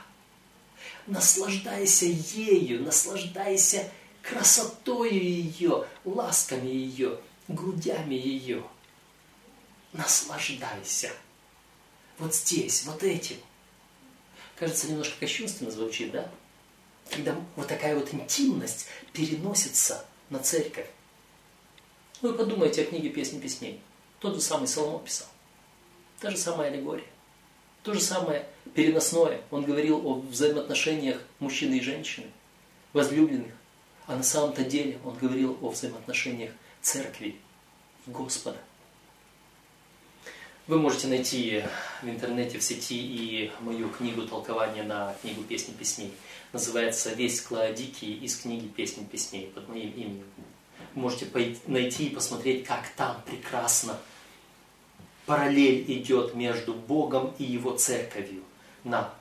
Наслаждайся 1.07 2.07
ею, 2.07 2.85
наслаждайся 2.85 3.91
красотой 4.23 5.19
ее, 5.19 5.87
ласками 6.05 6.69
ее, 6.69 7.19
грудями 7.49 8.15
ее. 8.15 8.63
Наслаждайся. 9.93 11.11
Вот 12.19 12.35
здесь, 12.35 12.85
вот 12.85 13.03
этим. 13.03 13.37
Кажется, 14.57 14.89
немножко 14.89 15.19
кощунственно 15.21 15.71
звучит, 15.71 16.11
да? 16.11 16.31
Когда 17.11 17.37
вот 17.57 17.69
такая 17.69 17.95
вот 17.95 18.13
интимность 18.13 18.87
переносится 19.13 20.05
на 20.31 20.41
церковь. 20.41 20.89
Вы 22.21 22.35
подумайте 22.35 22.83
о 22.83 22.87
книге 22.87 23.11
«Песни 23.11 23.39
песней». 23.39 23.81
Тот 24.19 24.35
же 24.35 24.41
самый 24.41 24.67
Соломон 24.67 25.05
писал. 25.05 25.29
Та 26.21 26.31
же 26.31 26.37
самая 26.37 26.71
аллегория. 26.71 27.07
То 27.85 27.95
же 27.95 28.01
самое 28.01 28.47
переносное. 28.75 29.41
Он 29.53 29.65
говорил 29.65 30.05
о 30.05 30.15
взаимоотношениях 30.15 31.23
мужчины 31.39 31.77
и 31.77 31.81
женщины, 31.81 32.27
возлюбленных. 32.93 33.53
А 34.07 34.17
на 34.17 34.25
самом-то 34.25 34.65
деле 34.65 34.99
он 35.05 35.17
говорил 35.17 35.57
о 35.63 35.69
взаимоотношениях 35.69 36.53
церкви 36.83 37.37
Господа. 38.07 38.59
Вы 40.69 40.79
можете 40.79 41.09
найти 41.09 41.65
в 42.03 42.09
интернете, 42.09 42.59
в 42.59 42.63
сети 42.63 42.99
и 42.99 43.51
мою 43.61 43.89
книгу 43.89 44.23
толкования 44.23 44.83
на 44.85 45.17
книгу 45.23 45.43
«Песни 45.43 45.73
песней». 45.73 46.13
Называется 46.53 47.13
«Весь 47.15 47.41
Клаодикий» 47.41 48.15
из 48.15 48.37
книги 48.37 48.67
«Песни 48.67 49.05
песней» 49.05 49.47
под 49.47 49.69
моим 49.69 49.91
именем 49.93 50.25
можете 50.95 51.27
найти 51.67 52.07
и 52.07 52.15
посмотреть, 52.15 52.67
как 52.67 52.89
там 52.97 53.23
прекрасно 53.25 53.99
параллель 55.27 55.85
идет 55.93 56.35
между 56.35 56.75
Богом 56.75 57.35
и 57.39 57.45
Его 57.45 57.77
церковью 57.77 58.43
на 58.85 59.13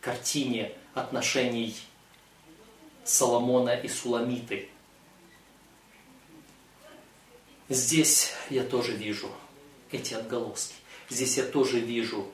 картине 0.00 0.72
отношений 0.94 1.76
Соломона 3.04 3.74
и 3.74 3.88
Суламиты. 3.88 4.68
Здесь 7.68 8.32
я 8.50 8.62
тоже 8.62 8.92
вижу 8.92 9.30
эти 9.90 10.14
отголоски. 10.14 10.74
Здесь 11.08 11.36
я 11.36 11.44
тоже 11.44 11.78
вижу 11.80 12.26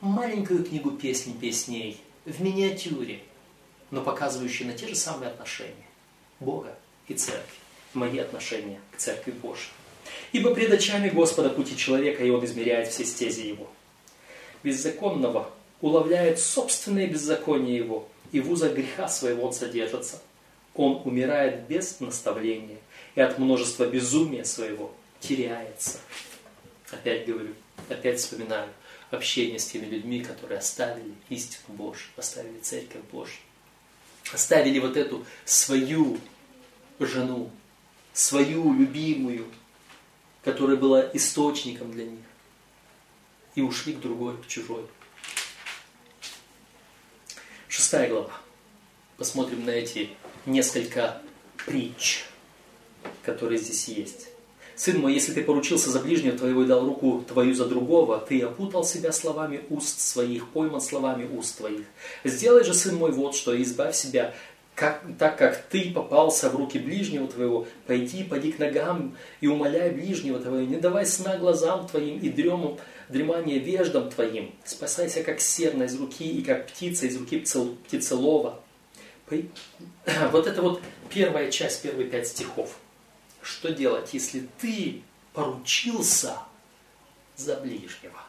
маленькую 0.00 0.64
книгу 0.64 0.92
песни 0.92 1.32
песней 1.32 2.00
в 2.24 2.40
миниатюре, 2.40 3.20
но 3.90 4.02
показывающую 4.02 4.66
на 4.66 4.74
те 4.74 4.86
же 4.86 4.94
самые 4.94 5.30
отношения 5.30 5.74
Бога 6.40 6.76
и 7.06 7.14
Церкви, 7.14 7.56
мои 7.94 8.18
отношения 8.18 8.80
к 8.92 8.98
Церкви 8.98 9.32
Божьей. 9.32 9.70
Ибо 10.32 10.54
пред 10.54 10.72
очами 10.72 11.10
Господа 11.10 11.50
пути 11.50 11.76
человека, 11.76 12.24
и 12.24 12.30
Он 12.30 12.44
измеряет 12.44 12.88
все 12.88 13.04
стези 13.04 13.48
его. 13.48 13.68
Беззаконного 14.62 15.50
уловляет 15.80 16.38
собственное 16.38 17.06
беззаконие 17.06 17.76
его, 17.76 18.08
и 18.32 18.40
в 18.40 18.50
узах 18.50 18.72
греха 18.74 19.08
своего 19.08 19.46
он 19.46 19.52
содержится. 19.52 20.20
Он 20.74 21.02
умирает 21.04 21.66
без 21.66 22.00
наставления, 22.00 22.78
и 23.14 23.20
от 23.20 23.38
множества 23.38 23.84
безумия 23.86 24.44
своего 24.44 24.92
теряется. 25.20 25.98
Опять 26.90 27.26
говорю, 27.26 27.54
опять 27.88 28.20
вспоминаю 28.20 28.70
общение 29.10 29.58
с 29.58 29.66
теми 29.66 29.86
людьми, 29.86 30.20
которые 30.20 30.58
оставили 30.58 31.14
истину 31.28 31.76
Божью, 31.76 32.08
оставили 32.16 32.58
Церковь 32.60 33.02
Божью, 33.10 33.40
оставили 34.32 34.78
вот 34.78 34.96
эту 34.96 35.24
свою 35.44 36.18
жену, 36.98 37.50
свою 38.12 38.72
любимую, 38.72 39.46
которая 40.44 40.76
была 40.76 41.08
источником 41.12 41.92
для 41.92 42.04
них, 42.06 42.24
и 43.54 43.62
ушли 43.62 43.94
к 43.94 44.00
другой, 44.00 44.36
к 44.42 44.46
чужой. 44.46 44.86
Шестая 47.68 48.08
глава. 48.08 48.32
Посмотрим 49.16 49.64
на 49.64 49.70
эти 49.70 50.10
несколько 50.46 51.20
притч, 51.66 52.24
которые 53.22 53.58
здесь 53.58 53.88
есть. 53.88 54.28
Сын 54.78 55.00
мой, 55.00 55.12
если 55.12 55.32
ты 55.32 55.42
поручился 55.42 55.90
за 55.90 55.98
ближнего 55.98 56.38
твоего 56.38 56.62
и 56.62 56.66
дал 56.66 56.86
руку 56.86 57.24
твою 57.26 57.52
за 57.52 57.64
другого, 57.64 58.20
ты 58.20 58.40
опутал 58.42 58.84
себя 58.84 59.10
словами 59.10 59.62
уст 59.70 59.98
своих, 59.98 60.48
пойман 60.50 60.80
словами 60.80 61.28
уст 61.36 61.58
твоих. 61.58 61.84
Сделай 62.22 62.62
же, 62.62 62.72
сын 62.72 62.94
мой, 62.94 63.10
вот 63.10 63.34
что, 63.34 63.60
избавь 63.60 63.96
себя, 63.96 64.36
как, 64.76 65.02
так 65.18 65.36
как 65.36 65.64
ты 65.68 65.90
попался 65.90 66.48
в 66.48 66.54
руки 66.54 66.78
ближнего 66.78 67.26
твоего, 67.26 67.66
пойди, 67.88 68.22
поди 68.22 68.52
к 68.52 68.60
ногам 68.60 69.16
и 69.40 69.48
умоляй 69.48 69.90
ближнего 69.90 70.38
твоего, 70.38 70.64
не 70.64 70.76
давай 70.76 71.06
сна 71.06 71.36
глазам 71.38 71.88
твоим 71.88 72.20
и 72.20 72.28
дремам, 72.28 72.78
дремание 73.08 73.58
веждам 73.58 74.08
твоим, 74.10 74.54
спасайся, 74.64 75.24
как 75.24 75.40
серна 75.40 75.84
из 75.84 75.98
руки 75.98 76.24
и 76.24 76.44
как 76.44 76.68
птица 76.68 77.06
из 77.06 77.16
руки 77.16 77.38
птицелова. 77.40 78.60
Вот 80.30 80.46
это 80.46 80.62
вот 80.62 80.80
первая 81.10 81.50
часть, 81.50 81.82
первые 81.82 82.08
пять 82.08 82.28
стихов 82.28 82.78
что 83.42 83.72
делать, 83.72 84.12
если 84.14 84.48
ты 84.58 85.02
поручился 85.32 86.38
за 87.36 87.56
ближнего. 87.56 88.20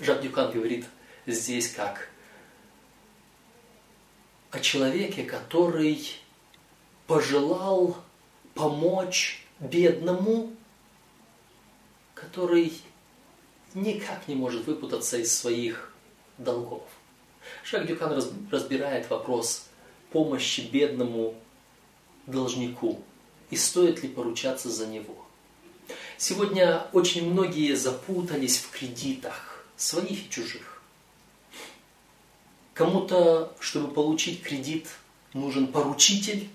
Жак 0.00 0.22
Дюкан 0.22 0.50
говорит 0.52 0.86
здесь 1.26 1.72
как 1.72 2.08
о 4.50 4.60
человеке, 4.60 5.24
который 5.24 6.04
пожелал 7.06 7.96
помочь 8.54 9.46
бедному, 9.60 10.52
который 12.14 12.72
никак 13.74 14.26
не 14.26 14.34
может 14.34 14.66
выпутаться 14.66 15.18
из 15.18 15.36
своих 15.36 15.92
долгов. 16.38 16.82
Жак 17.64 17.86
Дюкан 17.86 18.20
разбирает 18.50 19.08
вопрос 19.10 19.68
помощи 20.10 20.62
бедному 20.62 21.34
должнику 22.26 23.02
и 23.50 23.56
стоит 23.56 24.02
ли 24.02 24.08
поручаться 24.08 24.70
за 24.70 24.86
него. 24.86 25.16
Сегодня 26.16 26.86
очень 26.92 27.30
многие 27.30 27.74
запутались 27.74 28.58
в 28.58 28.70
кредитах, 28.70 29.66
своих 29.76 30.26
и 30.26 30.30
чужих. 30.30 30.82
Кому-то, 32.72 33.54
чтобы 33.60 33.92
получить 33.92 34.42
кредит, 34.42 34.88
нужен 35.32 35.68
поручитель, 35.68 36.48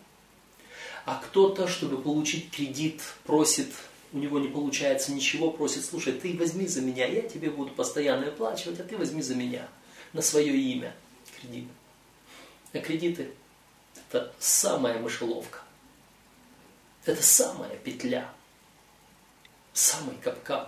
а 1.05 1.15
кто-то, 1.15 1.67
чтобы 1.67 2.01
получить 2.01 2.49
кредит, 2.51 3.01
просит, 3.24 3.72
у 4.11 4.17
него 4.17 4.39
не 4.39 4.47
получается 4.47 5.11
ничего, 5.11 5.51
просит, 5.51 5.86
слушай, 5.86 6.13
ты 6.13 6.36
возьми 6.38 6.67
за 6.67 6.82
меня, 6.82 7.05
я 7.05 7.22
тебе 7.22 7.49
буду 7.49 7.72
постоянно 7.72 8.28
оплачивать, 8.28 8.80
а 8.80 8.84
ты 8.84 8.97
возьми 8.97 9.22
за 9.22 9.36
меня 9.36 9.67
на 10.13 10.22
свое 10.22 10.55
имя 10.55 10.95
кредит. 11.39 11.67
А 12.74 12.80
кредиты 12.80 13.32
это 14.09 14.34
самая 14.39 14.99
мышеловка. 14.99 15.59
Это 17.10 17.24
самая 17.24 17.76
петля. 17.78 18.30
Самый 19.74 20.16
капкан. 20.18 20.68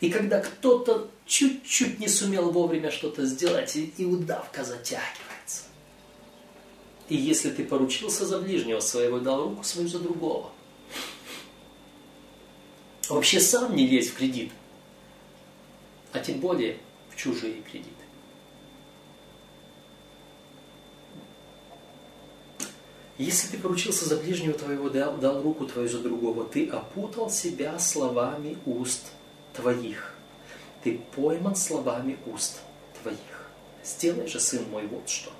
И 0.00 0.10
когда 0.10 0.40
кто-то 0.40 1.08
чуть-чуть 1.24 2.00
не 2.00 2.08
сумел 2.08 2.50
вовремя 2.50 2.90
что-то 2.90 3.24
сделать, 3.24 3.76
и, 3.76 4.04
удавка 4.04 4.64
затягивается. 4.64 5.62
И 7.08 7.14
если 7.14 7.50
ты 7.50 7.64
поручился 7.64 8.26
за 8.26 8.40
ближнего 8.40 8.80
своего, 8.80 9.20
дал 9.20 9.44
руку 9.44 9.62
свою 9.62 9.86
за 9.86 10.00
другого, 10.00 10.50
вообще 13.08 13.38
сам 13.38 13.76
не 13.76 13.86
лезь 13.86 14.10
в 14.10 14.16
кредит, 14.16 14.50
а 16.12 16.18
тем 16.18 16.40
более 16.40 16.78
в 17.10 17.16
чужие 17.16 17.62
кредиты. 17.62 17.93
Если 23.16 23.48
ты 23.48 23.58
поручился 23.58 24.06
за 24.06 24.16
ближнего 24.16 24.54
твоего, 24.54 24.88
дал, 24.88 25.16
дал 25.16 25.40
руку 25.40 25.66
твою 25.66 25.88
за 25.88 26.00
другого, 26.00 26.44
ты 26.44 26.68
опутал 26.68 27.30
себя 27.30 27.78
словами 27.78 28.58
уст 28.66 29.12
твоих. 29.52 30.14
Ты 30.82 31.00
пойман 31.14 31.54
словами 31.54 32.18
уст 32.26 32.60
твоих. 33.00 33.18
Сделай 33.84 34.26
же, 34.26 34.40
сын 34.40 34.68
мой, 34.68 34.86
вот 34.88 35.08
что. 35.08 35.30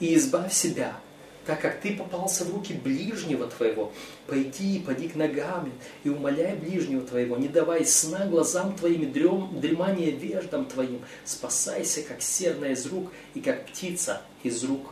И 0.00 0.14
избавь 0.16 0.52
себя, 0.52 0.98
так 1.46 1.60
как 1.60 1.80
ты 1.80 1.94
попался 1.94 2.44
в 2.44 2.52
руки 2.52 2.72
ближнего 2.72 3.46
твоего. 3.46 3.92
Пойди, 4.26 4.80
поди 4.80 5.08
к 5.08 5.14
ногам 5.14 5.72
и 6.02 6.08
умоляй 6.08 6.56
ближнего 6.56 7.06
твоего. 7.06 7.36
Не 7.36 7.48
давай 7.48 7.84
сна 7.86 8.26
глазам 8.26 8.74
твоим, 8.74 9.12
дрем, 9.12 9.60
дремание 9.60 10.10
веждам 10.10 10.64
твоим. 10.64 11.00
Спасайся, 11.24 12.02
как 12.02 12.22
серна 12.22 12.66
из 12.66 12.86
рук 12.86 13.12
и 13.34 13.40
как 13.40 13.66
птица 13.66 14.22
из 14.42 14.64
рук 14.64 14.90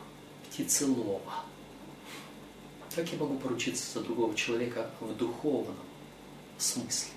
птицелова. 0.48 1.20
Как 2.94 3.10
я 3.10 3.18
могу 3.18 3.38
поручиться 3.38 3.94
за 3.94 4.04
другого 4.04 4.34
человека 4.34 4.90
в 5.00 5.16
духовном 5.16 5.76
смысле? 6.58 7.10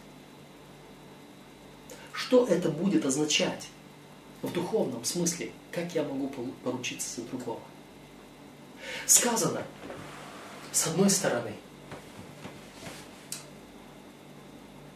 Что 2.14 2.48
это 2.48 2.70
будет 2.70 3.06
означать 3.06 3.68
в 4.42 4.52
духовном 4.54 5.04
смысле? 5.04 5.52
Как 5.72 5.94
я 5.94 6.04
могу 6.04 6.30
поручиться 6.64 7.20
за 7.20 7.28
другого? 7.28 7.60
Сказано, 9.06 9.64
с 10.72 10.88
одной 10.88 11.10
стороны, 11.10 11.54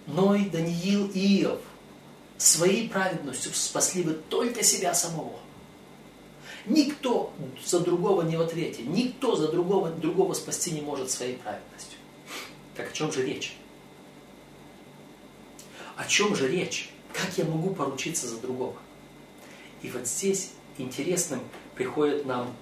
Ной, 0.08 0.46
Даниил 0.46 1.08
и 1.14 1.44
Иов 1.44 1.60
своей 2.38 2.90
праведностью 2.90 3.54
спасли 3.54 4.04
бы 4.04 4.14
только 4.14 4.64
себя 4.64 4.94
самого– 4.94 5.40
Никто 6.66 7.34
за 7.64 7.80
другого 7.80 8.22
не 8.24 8.38
в 8.38 8.42
ответе. 8.42 8.84
Никто 8.84 9.36
за 9.36 9.50
другого, 9.50 9.90
другого 9.90 10.34
спасти 10.34 10.72
не 10.72 10.82
может 10.82 11.10
своей 11.12 11.36
праведностью. 11.38 11.98
Так 12.76 12.90
о 12.90 12.94
чем 12.94 13.12
же 13.12 13.26
речь? 13.26 13.56
О 15.96 16.06
чем 16.06 16.36
же 16.36 16.48
речь? 16.48 16.92
Как 17.14 17.38
я 17.38 17.46
могу 17.46 17.74
поручиться 17.74 18.28
за 18.28 18.40
другого? 18.40 18.76
И 19.82 19.90
вот 19.90 20.08
здесь 20.08 20.52
интересным 20.78 21.42
приходит 21.76 22.26
нам 22.26 22.54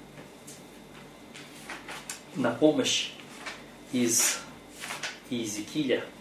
на 2.35 2.51
помощь 2.51 3.11
из 3.91 4.39
Иезекииля– 5.29 6.05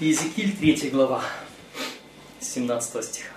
Иезекииль 0.00 0.56
3 0.56 0.88
глава, 0.88 1.22
17 2.40 3.04
стиха. 3.04 3.34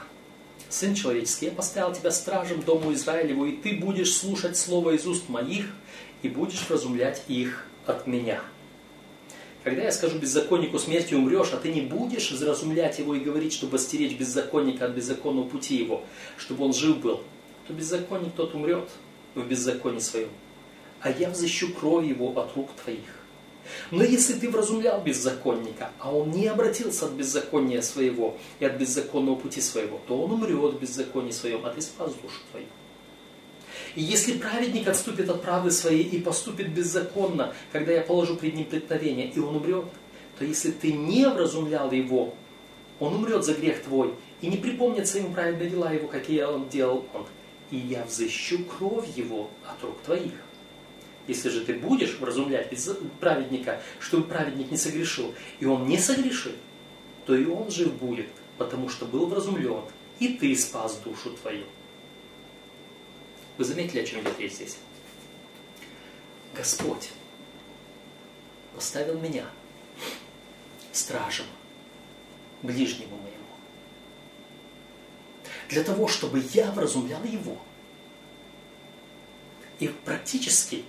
«Сын 0.70 0.95
человеческий, 0.95 1.47
я 1.47 1.51
поставил 1.51 1.93
тебя 1.93 2.09
стражем 2.09 2.61
дому 2.61 2.93
Израилеву, 2.93 3.47
и 3.47 3.57
ты 3.57 3.74
будешь 3.76 4.16
слушать 4.16 4.55
слово 4.55 4.91
из 4.91 5.05
уст 5.05 5.28
моих, 5.28 5.66
и 6.22 6.30
будешь 6.30 6.66
разумлять 6.70 7.24
их 7.28 7.66
от 7.86 8.07
меня». 8.07 8.41
Когда 9.66 9.84
я 9.84 9.91
скажу 9.91 10.20
беззаконнику 10.20 10.80
смерти 10.80 11.16
умрешь, 11.16 11.51
а 11.51 11.57
ты 11.57 11.68
не 11.74 11.82
будешь 11.82 12.32
разумлять 12.32 12.97
его 12.97 13.14
и 13.14 13.20
говорить, 13.20 13.51
чтобы 13.51 13.78
стеречь 13.78 14.18
беззаконника 14.18 14.86
от 14.86 14.93
беззаконного 14.93 15.49
пути 15.49 15.76
его, 15.76 16.05
чтобы 16.38 16.64
он 16.64 16.74
жив 16.74 16.97
был, 16.99 17.24
то 17.68 17.74
беззаконник 17.74 18.36
тот 18.36 18.55
умрет 18.55 18.89
в 19.36 19.45
беззаконии 19.45 19.99
своем, 19.99 20.30
а 21.01 21.11
я 21.11 21.30
взыщу 21.30 21.74
кровь 21.74 22.07
его 22.07 22.30
от 22.39 22.55
рук 22.55 22.70
твоих. 22.82 23.22
Но 23.91 24.03
если 24.03 24.34
ты 24.34 24.49
вразумлял 24.49 25.01
беззаконника, 25.01 25.91
а 25.99 26.14
он 26.14 26.32
не 26.32 26.47
обратился 26.47 27.05
от 27.05 27.11
беззакония 27.11 27.82
своего 27.82 28.38
и 28.59 28.66
от 28.66 28.78
беззаконного 28.78 29.36
пути 29.36 29.61
своего, 29.61 29.99
то 30.07 30.22
он 30.22 30.32
умрет 30.32 30.76
в 30.76 30.80
беззаконии 30.80 31.32
своем, 31.32 31.66
а 31.66 31.70
ты 31.70 31.82
спас 31.82 32.14
душу 32.14 32.39
твою. 32.51 32.68
И 33.95 34.01
если 34.01 34.38
праведник 34.38 34.88
отступит 34.88 35.30
от 35.30 35.41
правды 35.41 35.72
своей 35.72 36.03
и 36.03 36.20
поступит 36.20 36.70
беззаконно, 36.70 37.53
когда 37.72 37.91
я 37.91 38.01
положу 38.01 38.36
пред 38.36 38.55
ним 38.55 38.66
преткновение, 38.66 39.30
и 39.30 39.39
он 39.39 39.55
умрет, 39.55 39.86
то 40.38 40.45
если 40.45 40.72
ты 40.72 40.91
не 40.93 41.28
вразумлял 41.28 41.91
его, 41.91 42.34
он 42.99 43.16
умрет 43.16 43.43
за 43.43 43.53
грех 43.53 43.84
твой, 43.84 44.14
и 44.41 44.47
не 44.47 44.57
припомнится 44.57 45.20
ему 45.20 45.34
праведные 45.34 45.70
дела 45.70 45.91
его, 45.91 46.07
какие 46.07 46.41
он 46.43 46.70
делал 46.70 47.05
он. 47.14 47.26
И 47.72 47.78
я 47.78 48.03
взыщу 48.05 48.64
кровь 48.66 49.07
его 49.16 49.49
от 49.66 49.84
рук 49.84 49.97
твоих. 50.03 50.34
Если 51.28 51.49
же 51.49 51.61
ты 51.61 51.74
будешь 51.74 52.17
вразумлять 52.19 52.69
праведника, 53.19 53.82
чтобы 53.99 54.26
праведник 54.26 54.71
не 54.71 54.78
согрешил, 54.78 55.34
и 55.59 55.65
он 55.65 55.88
не 55.88 55.97
согрешит, 55.97 56.55
то 57.26 57.36
и 57.36 57.45
он 57.45 57.71
жив 57.71 57.93
будет, 57.93 58.28
потому 58.57 58.89
что 58.89 59.05
был 59.05 59.28
вразумлен, 59.28 59.84
и 60.19 60.30
ты 60.30 60.55
спас 60.55 60.97
душу 60.97 61.32
твою. 61.32 61.65
Вы 63.57 63.65
заметили, 63.65 63.99
о 63.99 64.05
чем 64.05 64.21
идет 64.21 64.39
речь 64.39 64.53
здесь? 64.53 64.78
Господь 66.55 67.11
поставил 68.76 69.19
меня 69.19 69.45
стражем, 70.91 71.45
ближнему 72.61 73.15
моему, 73.17 73.38
для 75.69 75.84
того, 75.84 76.07
чтобы 76.07 76.43
я 76.53 76.71
вразумлял 76.71 77.24
его. 77.24 77.57
И 79.80 79.88
практически, 79.88 80.84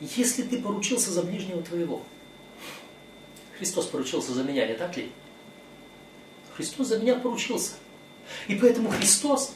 если 0.00 0.42
ты 0.42 0.60
поручился 0.60 1.10
за 1.10 1.22
ближнего 1.22 1.62
твоего, 1.62 2.04
Христос 3.58 3.86
поручился 3.86 4.32
за 4.32 4.44
меня, 4.44 4.66
не 4.66 4.74
так 4.74 4.96
ли? 4.96 5.10
Христос 6.54 6.88
за 6.88 6.98
меня 6.98 7.16
поручился. 7.16 7.72
И 8.48 8.56
поэтому 8.56 8.90
Христос 8.90 9.54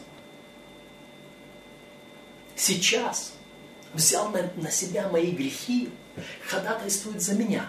сейчас 2.57 3.35
взял 3.93 4.29
на, 4.31 4.51
на 4.57 4.71
себя 4.71 5.09
мои 5.09 5.33
грехи, 5.33 5.91
ходатайствует 6.47 7.21
за 7.21 7.35
меня. 7.35 7.69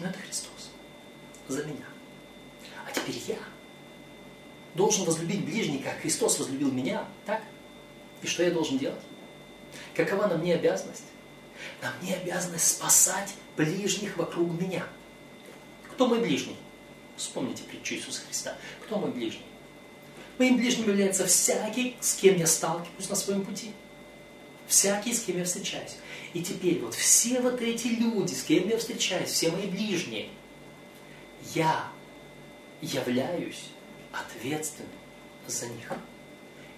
Но 0.00 0.08
это 0.08 0.18
Христос. 0.18 0.70
За 1.48 1.64
меня. 1.64 1.86
А 2.86 2.92
теперь 2.92 3.22
я 3.26 3.38
должен 4.74 5.04
возлюбить 5.04 5.44
ближнего, 5.44 5.82
как 5.82 6.00
Христос 6.00 6.38
возлюбил 6.38 6.70
меня. 6.70 7.06
Так? 7.24 7.42
И 8.22 8.26
что 8.26 8.42
я 8.42 8.50
должен 8.50 8.78
делать? 8.78 9.00
Какова 9.94 10.26
на 10.26 10.36
мне 10.36 10.54
обязанность? 10.54 11.04
На 11.80 11.92
мне 12.00 12.16
обязанность 12.16 12.68
спасать 12.68 13.34
ближних 13.56 14.16
вокруг 14.16 14.60
меня. 14.60 14.84
Кто 15.92 16.06
мой 16.06 16.20
ближний? 16.20 16.56
Вспомните 17.16 17.62
притчу 17.64 17.94
Иисуса 17.94 18.22
Христа. 18.26 18.56
Кто 18.84 18.98
мой 18.98 19.10
ближний? 19.10 19.46
Моим 20.38 20.56
ближним 20.56 20.88
является 20.88 21.26
всякий, 21.26 21.96
с 22.00 22.14
кем 22.14 22.36
я 22.36 22.46
сталкиваюсь 22.46 23.08
на 23.08 23.16
своем 23.16 23.44
пути. 23.44 23.72
Всякий, 24.66 25.12
с 25.12 25.20
кем 25.20 25.38
я 25.38 25.44
встречаюсь. 25.44 25.96
И 26.32 26.42
теперь 26.42 26.80
вот 26.80 26.94
все 26.94 27.40
вот 27.40 27.60
эти 27.60 27.88
люди, 27.88 28.32
с 28.32 28.42
кем 28.42 28.68
я 28.68 28.78
встречаюсь, 28.78 29.28
все 29.28 29.50
мои 29.50 29.66
ближние, 29.66 30.30
я 31.54 31.88
являюсь 32.80 33.68
ответственным 34.12 34.90
за 35.46 35.66
них. 35.66 35.92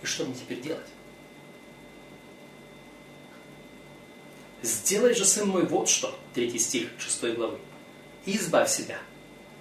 И 0.03 0.07
что 0.07 0.25
мне 0.25 0.35
теперь 0.35 0.61
делать? 0.61 0.87
Сделай 4.65 5.15
же, 5.15 5.25
сын 5.25 5.49
мой, 5.49 5.67
вот 5.67 5.89
что, 5.89 6.19
третий 6.35 6.59
стих 6.59 6.89
6 6.99 7.37
главы. 7.37 7.59
Избавь 8.27 8.69
себя– 8.69 8.99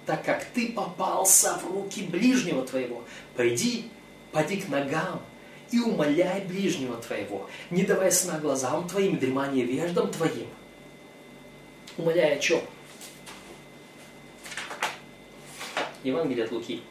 так 0.06 0.24
как 0.24 0.44
ты 0.46 0.72
попался 0.72 1.58
в 1.58 1.70
руки 1.70 2.02
ближнего 2.02 2.66
твоего. 2.66 3.04
Пойди, 3.36 3.90
поди 4.32 4.58
к 4.58 4.68
ногам 4.68 5.22
и 5.70 5.80
умоляй 5.80 6.42
ближнего 6.42 6.96
твоего, 6.96 7.48
не 7.70 7.84
давай 7.84 8.12
сна 8.12 8.38
глазам 8.38 8.86
твоим, 8.86 9.18
дремание 9.18 9.64
веждам 9.64 10.10
твоим. 10.10 10.48
Умоляй 11.96 12.36
о 12.36 12.38
чем? 12.38 12.60
Евангелие 16.02 16.44
от 16.44 16.52
Луки, 16.52 16.82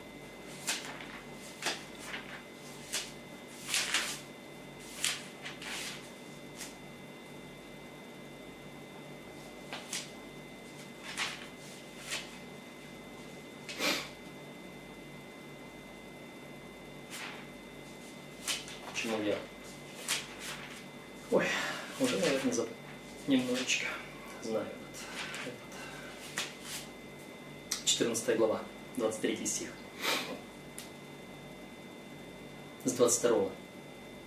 с 32.86 32.92
22 32.94 33.50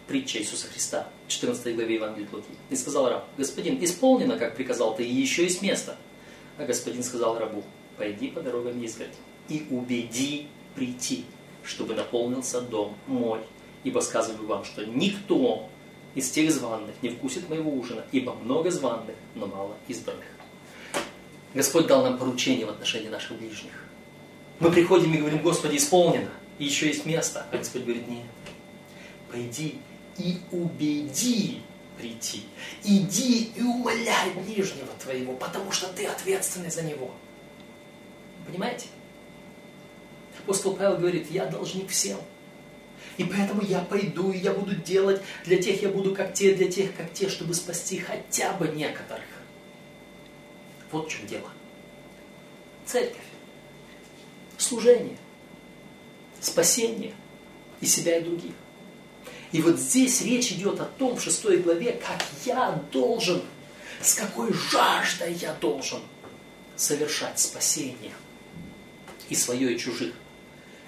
притча 0.07 0.39
Иисуса 0.39 0.68
Христа, 0.68 1.09
14 1.29 1.74
главе 1.74 1.95
Евангелия 1.95 2.29
Луки. 2.33 2.47
И 2.70 2.77
сказал 2.77 3.09
раб, 3.09 3.24
господин, 3.37 3.83
исполнено, 3.83 4.39
как 4.39 4.57
приказал 4.57 4.95
ты, 4.95 5.05
и 5.05 5.12
еще 5.12 5.43
есть 5.45 5.62
место. 5.62 5.97
А 6.59 6.64
господин 6.64 7.03
сказал 7.03 7.39
рабу, 7.39 7.64
пойди 7.97 8.29
по 8.29 8.41
дорогам 8.41 8.83
изгородь 8.83 9.14
и 9.49 9.66
убеди 9.70 10.49
прийти, 10.74 11.24
чтобы 11.64 11.95
наполнился 11.95 12.61
дом 12.61 12.97
мой. 13.07 13.41
Ибо 13.87 14.01
сказываю 14.01 14.49
вам, 14.49 14.64
что 14.64 14.84
никто 14.84 15.68
из 16.16 16.28
тех 16.28 16.51
званных 16.51 16.97
не 17.03 17.11
вкусит 17.11 17.49
моего 17.49 17.70
ужина, 17.70 18.05
ибо 18.11 18.34
много 18.34 18.68
званных, 18.72 19.14
но 19.37 19.47
мало 19.47 19.76
избранных. 19.87 20.26
Господь 21.55 21.87
дал 21.87 22.03
нам 22.03 22.18
поручение 22.18 22.66
в 22.66 22.70
отношении 22.70 23.09
наших 23.09 23.39
ближних. 23.39 23.70
Мы 24.59 24.72
приходим 24.72 25.14
и 25.14 25.18
говорим, 25.18 25.41
Господи, 25.41 25.76
исполнено, 25.76 26.30
и 26.59 26.64
еще 26.64 26.89
есть 26.89 27.07
место. 27.07 27.47
А 27.53 27.57
Господь 27.59 27.82
говорит, 27.84 28.09
нет, 28.09 28.26
пойди 29.30 29.78
и 30.18 30.39
убеди 30.51 31.62
прийти. 31.97 32.43
Иди 32.82 33.53
и 33.55 33.62
умоляй 33.62 34.32
ближнего 34.45 34.93
твоего, 35.01 35.34
потому 35.34 35.70
что 35.70 35.87
ты 35.93 36.07
ответственный 36.07 36.72
за 36.72 36.82
него. 36.82 37.12
Понимаете? 38.49 38.89
Апостол 40.41 40.74
Павел 40.74 40.97
говорит, 40.97 41.30
я 41.30 41.47
должник 41.47 41.89
всем. 41.89 42.18
И 43.17 43.25
поэтому 43.25 43.62
я 43.62 43.81
пойду, 43.81 44.31
и 44.31 44.39
я 44.39 44.53
буду 44.53 44.75
делать, 44.75 45.23
для 45.45 45.61
тех 45.61 45.83
я 45.83 45.89
буду 45.89 46.14
как 46.14 46.35
те, 46.35 46.55
для 46.55 46.71
тех 46.71 46.95
как 46.95 47.12
те, 47.12 47.29
чтобы 47.29 47.55
спасти 47.55 47.99
хотя 47.99 48.53
бы 48.53 48.69
некоторых. 48.69 49.25
Вот 50.91 51.09
в 51.09 51.11
чем 51.11 51.27
дело. 51.27 51.51
Церковь. 52.85 53.17
Служение. 54.59 55.17
Спасение. 56.41 57.14
И 57.81 57.87
себя, 57.87 58.19
и 58.19 58.25
других. 58.25 58.53
И 59.53 59.62
вот 59.62 59.79
здесь 59.79 60.23
речь 60.23 60.53
идет 60.53 60.81
о 60.81 60.85
том, 60.85 61.17
в 61.17 61.23
шестой 61.23 61.59
главе, 61.59 61.93
как 61.93 62.23
я 62.45 62.83
должен, 62.93 63.43
с 64.03 64.14
какой 64.14 64.53
жаждой 64.53 65.35
я 65.35 65.55
должен 65.55 66.01
совершать 66.75 67.39
спасение. 67.39 68.12
И 69.29 69.35
свое, 69.35 69.75
и 69.75 69.79
чужих. 69.79 70.14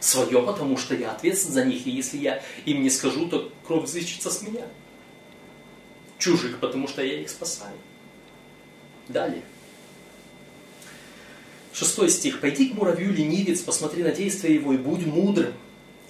Свое, 0.00 0.42
потому 0.42 0.76
что 0.76 0.94
я 0.94 1.10
ответственен 1.10 1.54
за 1.54 1.64
них, 1.64 1.86
и 1.86 1.90
если 1.90 2.18
я 2.18 2.42
им 2.64 2.82
не 2.82 2.90
скажу, 2.90 3.28
то 3.28 3.52
кровь 3.66 3.84
взыщется 3.84 4.30
с 4.30 4.42
меня. 4.42 4.66
Чужих, 6.18 6.60
потому 6.60 6.86
что 6.86 7.02
я 7.02 7.20
их 7.20 7.30
спасаю. 7.30 7.74
Далее. 9.08 9.42
Шестой 11.72 12.10
стих. 12.10 12.40
«Пойди 12.40 12.68
к 12.68 12.74
муравью, 12.74 13.12
ленивец, 13.12 13.60
посмотри 13.60 14.02
на 14.02 14.10
действия 14.10 14.54
его 14.54 14.72
и 14.72 14.76
будь 14.76 15.06
мудрым, 15.06 15.52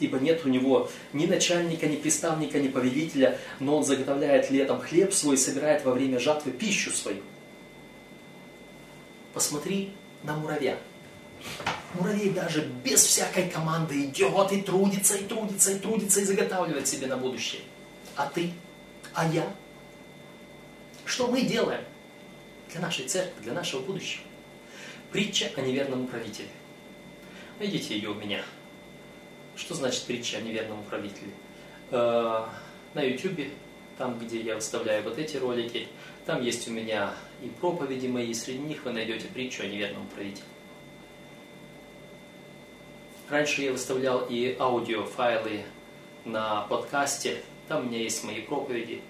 ибо 0.00 0.18
нет 0.18 0.42
у 0.44 0.48
него 0.48 0.90
ни 1.12 1.26
начальника, 1.26 1.86
ни 1.86 1.96
приставника, 1.96 2.58
ни 2.58 2.68
повелителя, 2.68 3.38
но 3.60 3.76
он 3.76 3.84
заготовляет 3.84 4.50
летом 4.50 4.80
хлеб 4.80 5.12
свой 5.12 5.34
и 5.34 5.38
собирает 5.38 5.84
во 5.84 5.92
время 5.92 6.18
жатвы 6.18 6.52
пищу 6.52 6.90
свою. 6.90 7.22
Посмотри 9.34 9.92
на 10.22 10.36
муравья. 10.36 10.78
Муравей 11.94 12.30
даже 12.30 12.62
без 12.84 13.02
всякой 13.02 13.48
команды 13.48 14.04
идет 14.04 14.52
и 14.52 14.62
трудится, 14.62 15.16
и 15.16 15.24
трудится, 15.24 15.72
и 15.72 15.78
трудится, 15.78 16.20
и 16.20 16.24
заготавливает 16.24 16.86
себе 16.86 17.06
на 17.06 17.16
будущее. 17.16 17.62
А 18.14 18.26
ты? 18.26 18.52
А 19.14 19.26
я? 19.26 19.50
Что 21.04 21.28
мы 21.28 21.42
делаем 21.42 21.82
для 22.70 22.80
нашей 22.80 23.06
церкви, 23.06 23.42
для 23.42 23.54
нашего 23.54 23.80
будущего? 23.80 24.24
Притча 25.10 25.50
о 25.56 25.62
неверном 25.62 26.06
правителе. 26.06 26.50
Найдите 27.58 27.94
ее 27.94 28.10
у 28.10 28.14
меня– 28.14 28.42
что 29.58 29.74
значит 29.74 30.04
притча 30.04 30.38
о 30.38 30.40
неверном 30.40 30.80
управителе? 30.80 31.32
Э, 31.90 32.46
на 32.94 33.02
YouTube, 33.02 33.48
там, 33.98 34.18
где 34.18 34.40
я 34.40 34.54
выставляю 34.54 35.02
вот 35.02 35.18
эти 35.18 35.36
ролики, 35.36 35.88
там 36.26 36.42
есть 36.42 36.68
у 36.68 36.70
меня 36.70 37.12
и 37.42 37.48
проповеди 37.48 38.06
мои, 38.06 38.32
среди 38.32 38.60
них 38.60 38.84
вы 38.84 38.92
найдете 38.92 39.26
притчу 39.26 39.64
о 39.64 39.66
неверном 39.66 40.06
управителе. 40.06 40.46
Раньше 43.30 43.60
я 43.62 43.72
выставлял 43.72 44.24
и 44.28 44.56
аудиофайлы 44.58 45.64
на 46.24 46.62
подкасте, 46.62 47.42
Там 47.68 47.82
у 47.82 47.88
меня 47.88 47.98
есть 47.98 48.24
мои 48.24 48.40
проповеди. 48.40 49.02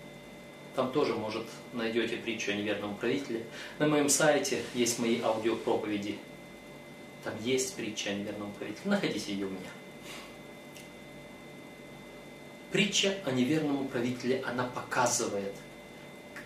Там 0.75 0.91
тоже, 0.91 1.14
может, 1.14 1.47
найдете 1.73 2.16
притчу 2.16 2.51
о 2.51 2.55
неверном 2.55 2.97
правителе. 2.97 3.45
На 3.79 3.87
моем 3.87 4.09
сайте 4.09 4.62
есть 4.75 4.99
мои 4.99 5.21
аудиопроповеди. 5.23 6.19
Там 7.23 7.35
есть 7.43 7.77
притча 7.77 8.11
о 8.11 8.14
неверном 8.14 8.53
правителе. 8.53 8.91
Находите 8.91 9.33
ее 9.33 9.47
у 9.47 9.51
меня. 9.51 9.71
Притча 12.73 13.14
о 13.25 13.31
неверном 13.31 13.87
правителе, 13.87 14.43
она 14.45 14.64
показывает, 14.64 15.55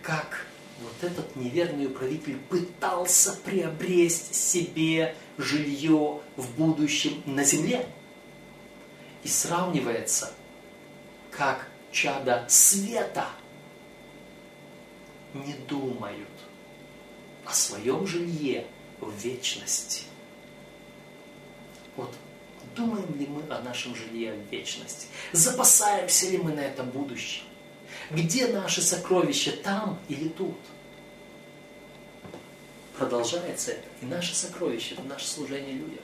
как 0.03 0.45
вот 0.81 1.09
этот 1.09 1.35
неверный 1.35 1.87
управитель 1.87 2.37
пытался 2.49 3.33
приобрести 3.43 4.33
себе 4.33 5.15
жилье 5.37 6.21
в 6.35 6.55
будущем 6.55 7.21
на 7.25 7.43
земле. 7.43 7.87
И 9.23 9.27
сравнивается, 9.27 10.33
как 11.31 11.67
чада 11.91 12.45
света 12.49 13.27
не 15.33 15.53
думают 15.53 16.27
о 17.45 17.53
своем 17.53 18.05
жилье 18.05 18.65
в 18.99 19.11
вечности. 19.17 20.03
Вот 21.95 22.13
думаем 22.75 23.17
ли 23.17 23.27
мы 23.27 23.41
о 23.53 23.61
нашем 23.61 23.95
жилье 23.95 24.33
в 24.33 24.51
вечности? 24.51 25.07
Запасаемся 25.31 26.29
ли 26.29 26.37
мы 26.37 26.53
на 26.53 26.61
это 26.61 26.83
будущее? 26.83 27.43
Где 28.09 28.47
наши 28.47 28.81
сокровища, 28.81 29.51
там 29.51 29.99
или 30.09 30.29
тут? 30.29 30.57
Продолжается 32.97 33.71
это. 33.71 33.87
И 34.01 34.05
наши 34.05 34.35
сокровища, 34.35 34.93
это 34.95 35.03
наше 35.03 35.27
служение 35.27 35.73
людям. 35.73 36.03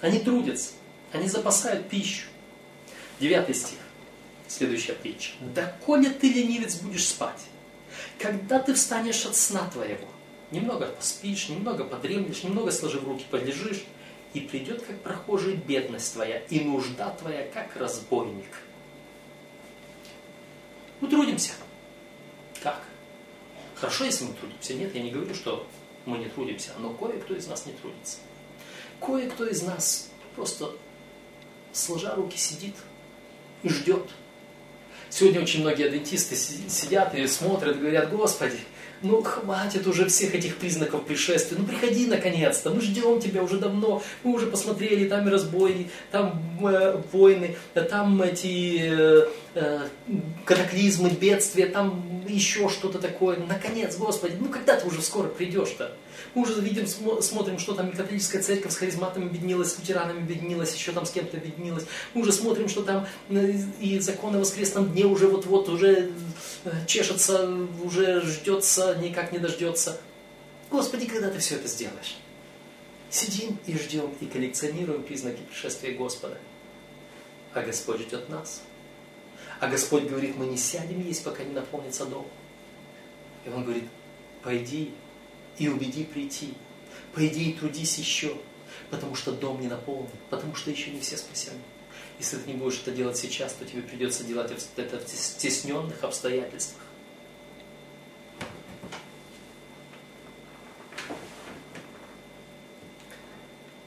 Они 0.00 0.18
трудятся, 0.18 0.72
они 1.12 1.28
запасают 1.28 1.88
пищу. 1.88 2.26
Девятый 3.18 3.54
стих, 3.54 3.78
следующая 4.46 4.92
притча. 4.92 5.32
«Да 5.54 5.74
коли 5.86 6.08
ты, 6.08 6.28
ленивец, 6.28 6.76
будешь 6.76 7.06
спать, 7.06 7.40
когда 8.18 8.58
ты 8.58 8.74
встанешь 8.74 9.24
от 9.24 9.34
сна 9.36 9.68
твоего, 9.72 10.06
немного 10.50 10.86
поспишь, 10.86 11.48
немного 11.48 11.84
подремлешь, 11.84 12.42
немного 12.42 12.70
сложив 12.72 13.04
руки 13.04 13.24
подлежишь, 13.30 13.84
и 14.34 14.40
придет, 14.40 14.82
как 14.82 15.00
прохожий, 15.00 15.54
бедность 15.54 16.12
твоя, 16.12 16.38
и 16.50 16.60
нужда 16.60 17.10
твоя, 17.10 17.48
как 17.52 17.74
разбойник». 17.76 18.44
Мы 21.00 21.08
трудимся. 21.08 21.52
Как? 22.62 22.82
Хорошо, 23.74 24.04
если 24.04 24.24
мы 24.24 24.34
трудимся. 24.34 24.74
Нет, 24.74 24.94
я 24.94 25.02
не 25.02 25.10
говорю, 25.10 25.34
что 25.34 25.66
мы 26.06 26.18
не 26.18 26.26
трудимся, 26.26 26.70
но 26.78 26.90
кое-кто 26.94 27.34
из 27.34 27.46
нас 27.46 27.66
не 27.66 27.72
трудится. 27.72 28.18
Кое-кто 29.00 29.46
из 29.46 29.62
нас 29.62 30.10
просто 30.34 30.70
сложа 31.72 32.14
руки 32.14 32.38
сидит 32.38 32.74
и 33.62 33.68
ждет. 33.68 34.08
Сегодня 35.08 35.42
очень 35.42 35.60
многие 35.60 35.86
адвентисты 35.86 36.34
сидят 36.34 37.14
и 37.14 37.26
смотрят, 37.26 37.78
говорят, 37.78 38.10
Господи, 38.10 38.58
ну 39.02 39.22
хватит 39.22 39.86
уже 39.86 40.06
всех 40.06 40.34
этих 40.34 40.56
признаков 40.56 41.04
пришествия, 41.04 41.58
ну 41.58 41.64
приходи 41.64 42.06
наконец-то, 42.06 42.70
мы 42.70 42.80
ждем 42.80 43.20
тебя 43.20 43.42
уже 43.42 43.58
давно, 43.58 44.02
мы 44.24 44.34
уже 44.34 44.46
посмотрели, 44.46 45.08
там 45.08 45.28
и 45.28 45.30
разбои, 45.30 45.90
там 46.10 46.42
э, 46.66 47.00
войны, 47.12 47.56
там 47.74 48.20
эти 48.22 48.80
э, 48.82 49.28
катаклизмы, 50.44 51.10
бедствия, 51.10 51.66
там 51.66 52.24
еще 52.26 52.68
что-то 52.68 52.98
такое, 52.98 53.38
наконец, 53.38 53.96
Господи, 53.96 54.36
ну 54.38 54.48
когда 54.48 54.76
ты 54.76 54.86
уже 54.86 55.00
скоро 55.00 55.28
придешь-то? 55.28 55.96
Мы 56.34 56.42
уже 56.42 56.60
видим, 56.60 56.86
смотрим, 56.86 57.58
что 57.58 57.74
там 57.74 57.92
католическая 57.92 58.42
церковь 58.42 58.72
с 58.72 58.76
харизматами 58.76 59.26
объединилась, 59.26 59.72
с 59.72 59.78
лютеранами 59.78 60.20
объединилась, 60.20 60.74
еще 60.74 60.92
там 60.92 61.06
с 61.06 61.10
кем-то 61.10 61.38
объединилась. 61.38 61.84
Мы 62.12 62.22
уже 62.22 62.32
смотрим, 62.32 62.68
что 62.68 62.82
там 62.82 63.06
э, 63.30 63.52
и 63.80 63.98
закон 64.00 64.36
о 64.36 64.40
воскресном 64.40 64.92
дне 64.92 65.04
уже 65.04 65.26
вот-вот 65.28 65.68
уже 65.68 66.10
э, 66.64 66.70
чешется, 66.86 67.48
уже 67.82 68.20
ждется, 68.20 68.96
никак 68.96 69.32
не 69.32 69.38
дождется. 69.38 70.00
Господи, 70.70 71.06
когда 71.06 71.30
ты 71.30 71.38
все 71.38 71.54
это 71.54 71.68
сделаешь? 71.68 72.18
Сидим 73.08 73.58
и 73.66 73.74
ждем, 73.78 74.12
и 74.20 74.26
коллекционируем 74.26 75.02
признаки 75.02 75.40
пришествия 75.40 75.96
Господа. 75.96 76.36
А 77.54 77.62
Господь 77.62 78.00
ждет 78.00 78.28
нас. 78.28 78.62
А 79.58 79.68
Господь 79.68 80.04
говорит, 80.04 80.36
мы 80.36 80.46
не 80.46 80.56
сядем 80.56 81.00
есть, 81.06 81.24
пока 81.24 81.42
не 81.42 81.54
наполнится 81.54 82.04
дом. 82.04 82.26
И 83.44 83.48
Он 83.48 83.64
говорит, 83.64 83.84
пойди 84.42 84.92
и 85.58 85.68
убеди 85.68 86.04
прийти. 86.04 86.54
Пойди 87.14 87.50
и 87.50 87.54
трудись 87.54 87.98
еще, 87.98 88.36
потому 88.90 89.14
что 89.14 89.32
дом 89.32 89.60
не 89.60 89.68
наполнен, 89.68 90.10
потому 90.28 90.54
что 90.54 90.70
еще 90.70 90.90
не 90.90 91.00
все 91.00 91.16
спасены. 91.16 91.60
Если 92.18 92.36
ты 92.36 92.50
не 92.50 92.56
будешь 92.56 92.80
это 92.80 92.90
делать 92.90 93.16
сейчас, 93.16 93.54
то 93.54 93.64
тебе 93.64 93.82
придется 93.82 94.24
делать 94.24 94.52
это 94.76 94.98
в 94.98 95.08
стесненных 95.08 96.02
обстоятельствах. 96.02 96.82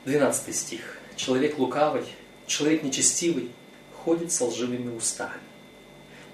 Двенадцатый 0.05 0.53
стих. 0.53 0.97
Человек 1.15 1.59
лукавый, 1.59 2.05
человек 2.47 2.81
нечестивый 2.81 3.51
ходит 4.03 4.31
с 4.31 4.41
лживыми 4.41 4.95
устами. 4.95 5.48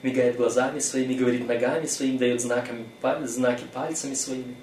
Мигает 0.02 0.38
глазами 0.38 0.80
своими, 0.80 1.14
говорит 1.14 1.48
ногами 1.48 1.86
своими, 1.86 2.18
дает 2.18 2.42
знаками, 2.42 2.86
знаки 3.26 3.64
пальцами 3.74 4.14
своими 4.14 4.56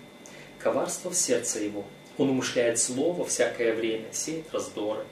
коварство 0.59 1.11
в 1.11 1.14
сердце 1.14 1.61
его. 1.61 1.85
Он 2.18 2.30
умышляет 2.30 2.78
слово 2.78 3.24
всякое 3.24 3.74
время, 3.74 4.07
сеет 4.12 4.53
раздоры. 4.53 5.05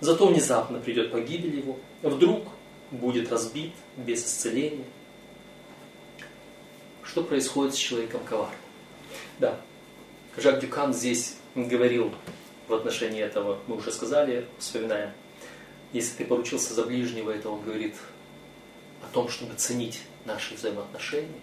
Зато 0.00 0.26
внезапно 0.26 0.78
придет 0.78 1.10
погибель 1.10 1.56
его, 1.56 1.78
вдруг 2.02 2.44
будет 2.90 3.30
разбит 3.32 3.72
без 3.96 4.24
исцеления. 4.24 4.84
Что 7.02 7.22
происходит 7.22 7.74
с 7.74 7.78
человеком 7.78 8.20
коварным? 8.24 8.58
Да, 9.38 9.58
Жак 10.36 10.60
Дюкан 10.60 10.92
здесь 10.92 11.36
говорил 11.54 12.14
в 12.68 12.74
отношении 12.74 13.22
этого, 13.22 13.58
мы 13.66 13.76
уже 13.76 13.90
сказали, 13.90 14.46
вспоминаем, 14.58 15.12
если 15.92 16.16
ты 16.18 16.24
поручился 16.26 16.74
за 16.74 16.84
ближнего, 16.84 17.30
это 17.30 17.48
он 17.48 17.62
говорит 17.62 17.94
о 19.06 19.12
том, 19.12 19.28
чтобы 19.28 19.54
ценить 19.54 20.00
наши 20.24 20.54
взаимоотношения, 20.54 21.40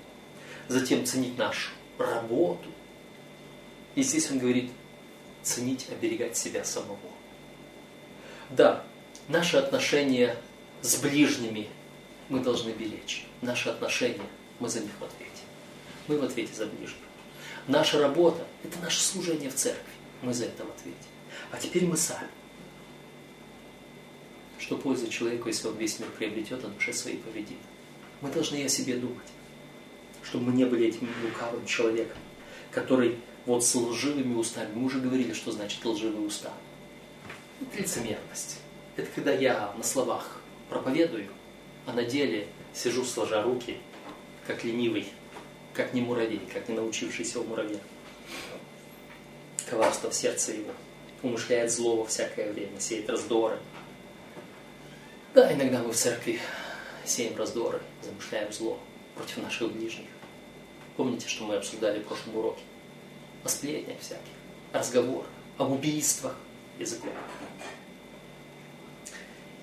затем 0.67 1.05
ценить 1.05 1.37
нашу 1.37 1.71
работу. 1.97 2.69
И 3.95 4.03
здесь 4.03 4.29
он 4.31 4.39
говорит, 4.39 4.71
ценить, 5.41 5.87
оберегать 5.89 6.35
себя 6.37 6.63
самого. 6.63 6.97
Да, 8.49 8.83
наши 9.27 9.57
отношения 9.57 10.35
с 10.81 10.95
ближними 10.97 11.69
мы 12.29 12.39
должны 12.39 12.71
беречь. 12.71 13.25
Наши 13.41 13.69
отношения, 13.69 14.19
мы 14.59 14.69
за 14.69 14.81
них 14.81 14.91
в 14.99 15.03
ответе. 15.03 15.31
Мы 16.07 16.17
в 16.17 16.23
ответе 16.23 16.53
за 16.53 16.65
ближних. 16.65 16.97
Наша 17.67 17.99
работа– 17.99 18.45
это 18.63 18.77
наше 18.79 19.01
служение 19.01 19.49
в 19.49 19.55
церкви. 19.55 19.93
Мы 20.21 20.33
за 20.33 20.45
это 20.45 20.65
в 20.65 20.69
ответе. 20.69 20.97
А 21.51 21.57
теперь 21.57 21.85
мы 21.85 21.95
сами. 21.95 22.29
Что 24.63 24.77
польза 24.77 25.09
человеку, 25.09 25.49
если 25.49 25.67
он 25.67 25.75
весь 25.75 25.99
мир 25.99 26.09
приобретет, 26.17 26.63
а 26.63 26.67
душе 26.69 26.93
своей 26.93 27.17
повредит? 27.17 27.57
Мы 28.21 28.31
должны 28.31 28.63
о 28.63 28.69
себе 28.69 28.95
думать 28.95 29.27
чтобы 30.23 30.45
мы 30.45 30.53
не 30.53 30.65
были 30.65 30.87
этим 30.87 31.09
лукавым 31.23 31.65
человеком, 31.65 32.17
который 32.71 33.19
вот 33.45 33.63
с 33.63 33.75
лживыми 33.75 34.35
устами. 34.35 34.71
Мы 34.73 34.85
уже 34.85 34.99
говорили, 34.99 35.33
что 35.33 35.51
значит 35.51 35.83
лживые 35.85 36.25
уста. 36.25 36.51
Это 37.61 37.81
лицемерность. 37.81 38.59
Это 38.95 39.09
когда 39.13 39.31
я 39.31 39.73
на 39.77 39.83
словах 39.83 40.41
проповедую, 40.69 41.27
а 41.85 41.93
на 41.93 42.03
деле 42.03 42.47
сижу 42.73 43.03
сложа 43.03 43.43
руки, 43.43 43.77
как 44.47 44.63
ленивый, 44.63 45.07
как 45.73 45.93
не 45.93 46.01
муравей, 46.01 46.41
как 46.51 46.69
не 46.69 46.75
научившийся 46.75 47.39
у 47.39 47.43
муравья. 47.43 47.79
Коварство 49.69 50.09
в 50.09 50.15
сердце 50.15 50.53
его. 50.53 50.71
Умышляет 51.21 51.71
зло 51.71 51.97
во 51.97 52.05
всякое 52.05 52.51
время, 52.51 52.79
сеет 52.79 53.09
раздоры. 53.09 53.57
Да, 55.33 55.51
иногда 55.51 55.81
мы 55.81 55.91
в 55.91 55.95
церкви 55.95 56.39
сеем 57.05 57.35
раздоры, 57.35 57.81
замышляем 58.01 58.51
зло 58.53 58.79
против 59.15 59.37
наших 59.37 59.71
ближних. 59.71 60.07
Помните, 60.95 61.27
что 61.27 61.45
мы 61.45 61.55
обсуждали 61.55 61.99
в 61.99 62.05
прошлом 62.05 62.37
уроке? 62.37 62.61
О 63.43 63.49
сплетнях 63.49 63.99
всяких, 63.99 64.21
разговор, 64.71 65.25
об 65.57 65.71
убийствах 65.71 66.35
языком. 66.79 67.11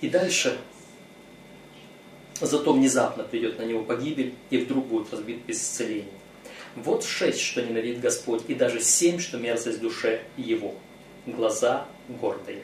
И 0.00 0.08
дальше 0.08 0.58
Зато 2.40 2.72
внезапно 2.72 3.22
придет 3.22 3.58
на 3.58 3.64
него 3.64 3.84
погибель, 3.84 4.34
и 4.48 4.56
вдруг 4.56 4.86
будет 4.86 5.12
разбит 5.12 5.44
без 5.44 5.60
исцеления. 5.60 6.08
Вот 6.74 7.04
шесть, 7.04 7.40
что 7.40 7.62
ненавидит 7.62 8.00
Господь, 8.00 8.44
и 8.48 8.54
даже 8.54 8.80
семь, 8.80 9.18
что 9.18 9.36
мерзость 9.36 9.80
душе 9.80 10.22
его. 10.38 10.74
Глаза 11.26 11.86
гордые, 12.08 12.62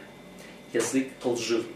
язык 0.73 1.09
лживый, 1.23 1.76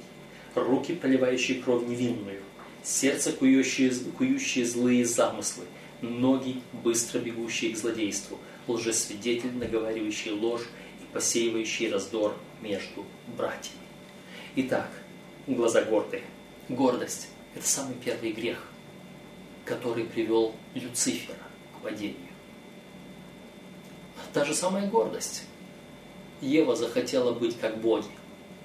руки, 0.54 0.94
проливающие 0.94 1.62
кровь 1.62 1.86
невинную, 1.86 2.42
сердце, 2.82 3.32
кующее, 3.32 3.92
кующее 4.16 4.64
злые 4.64 5.04
замыслы, 5.04 5.64
ноги, 6.00 6.62
быстро 6.72 7.18
бегущие 7.18 7.72
к 7.72 7.76
злодейству, 7.76 8.38
лжесвидетель, 8.66 9.52
наговаривающий 9.52 10.32
ложь 10.32 10.66
и 11.00 11.12
посеивающий 11.12 11.90
раздор 11.90 12.36
между 12.60 13.04
братьями. 13.36 13.78
Итак, 14.56 14.90
глаза 15.46 15.82
гордые. 15.82 16.22
Гордость– 16.68 17.28
это 17.54 17.66
самый 17.66 17.94
первый 17.94 18.32
грех, 18.32 18.62
который 19.64 20.04
привел 20.04 20.54
Люцифера 20.74 21.38
к 21.76 21.82
падению. 21.82 22.30
Та 24.32 24.44
же 24.44 24.54
самая 24.54 24.88
гордость. 24.88 25.44
Ева 26.40 26.76
захотела 26.76 27.32
быть 27.32 27.58
как 27.58 27.80
боги. 27.80 28.06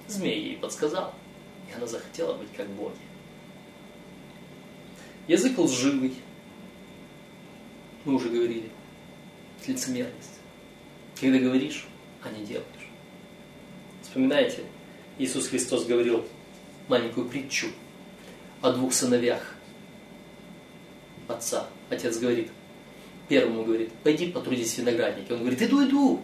Змей 0.06 0.40
ей 0.40 0.56
подсказал, 0.56 1.12
она 1.76 1.86
захотела 1.86 2.34
быть 2.34 2.48
как 2.56 2.68
боги. 2.68 2.96
Язык 5.28 5.58
лживый. 5.58 6.14
Мы 8.04 8.14
уже 8.14 8.28
говорили. 8.28 8.70
Лицемерность. 9.66 10.40
Когда 11.20 11.38
говоришь, 11.38 11.86
а 12.22 12.30
не 12.30 12.44
делаешь. 12.44 12.66
Вспоминаете, 14.02 14.64
Иисус 15.18 15.48
Христос 15.48 15.86
говорил 15.86 16.24
маленькую 16.88 17.28
притчу 17.28 17.68
о 18.62 18.72
двух 18.72 18.92
сыновьях 18.92 19.56
отца. 21.26 21.68
Отец 21.90 22.18
говорит, 22.18 22.50
первому 23.28 23.64
говорит, 23.64 23.92
пойди 24.04 24.30
потрудись 24.30 24.74
в 24.74 24.78
винограднике. 24.78 25.34
Он 25.34 25.40
говорит, 25.40 25.60
иду, 25.62 25.84
иду. 25.84 26.22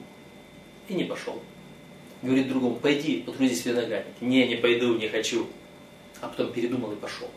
И 0.88 0.94
не 0.94 1.04
пошел. 1.04 1.42
Говорит 2.22 2.48
другому, 2.48 2.76
пойди 2.76 3.22
потрудись 3.22 3.62
в 3.62 3.66
винограднике. 3.66 4.24
Не, 4.24 4.46
не 4.46 4.56
пойду, 4.56 4.96
не 4.96 5.08
хочу. 5.08 5.48
А 6.20 6.28
потом 6.28 6.52
передумал 6.52 6.92
и 6.92 6.96
пошел. 6.96 7.28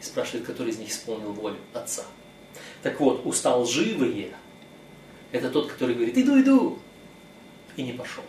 И 0.00 0.04
спрашивает, 0.04 0.44
который 0.44 0.70
из 0.70 0.78
них 0.78 0.90
исполнил 0.90 1.32
волю 1.32 1.56
отца. 1.72 2.04
Так 2.82 2.98
вот, 3.00 3.24
уста 3.24 3.56
лживые– 3.56 4.34
это 5.32 5.50
тот, 5.50 5.70
который 5.70 5.94
говорит, 5.94 6.18
иду, 6.18 6.40
иду, 6.40 6.78
и 7.76 7.82
не 7.82 7.92
пошел. 7.92 8.24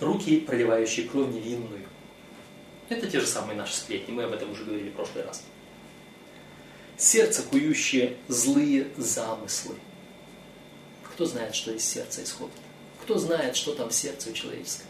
Руки, 0.00 0.40
проливающие 0.40 1.06
кровь 1.06 1.28
невинную. 1.28 1.84
Это 2.88 3.06
те 3.06 3.20
же 3.20 3.26
самые 3.26 3.56
наши 3.56 3.76
сплетни, 3.76 4.12
мы 4.12 4.24
об 4.24 4.32
этом 4.32 4.50
уже 4.50 4.64
говорили 4.64 4.88
в 4.88 4.94
прошлый 4.94 5.24
раз. 5.24 5.44
Сердце, 6.96 7.42
кующее 7.42 8.16
злые 8.28 8.88
замыслы. 8.96 9.76
Кто 11.04 11.26
знает, 11.26 11.54
что 11.54 11.72
из 11.72 11.84
сердца 11.84 12.22
исходит? 12.22 12.56
Кто 13.02 13.18
знает, 13.18 13.56
что 13.56 13.74
там 13.74 13.90
в 13.90 13.94
сердце 13.94 14.30
у 14.30 14.32
человеческого? 14.32 14.88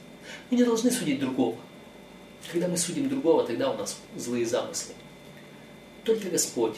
Мы 0.50 0.58
не 0.58 0.64
должны 0.64 0.90
судить 0.90 1.20
другого. 1.20 1.56
Когда 2.50 2.68
мы 2.68 2.76
судим 2.76 3.08
другого, 3.08 3.46
тогда 3.46 3.70
у 3.70 3.76
нас 3.76 3.98
злые 4.16 4.46
замыслы. 4.46 4.94
Только 6.04 6.28
Господь 6.30 6.76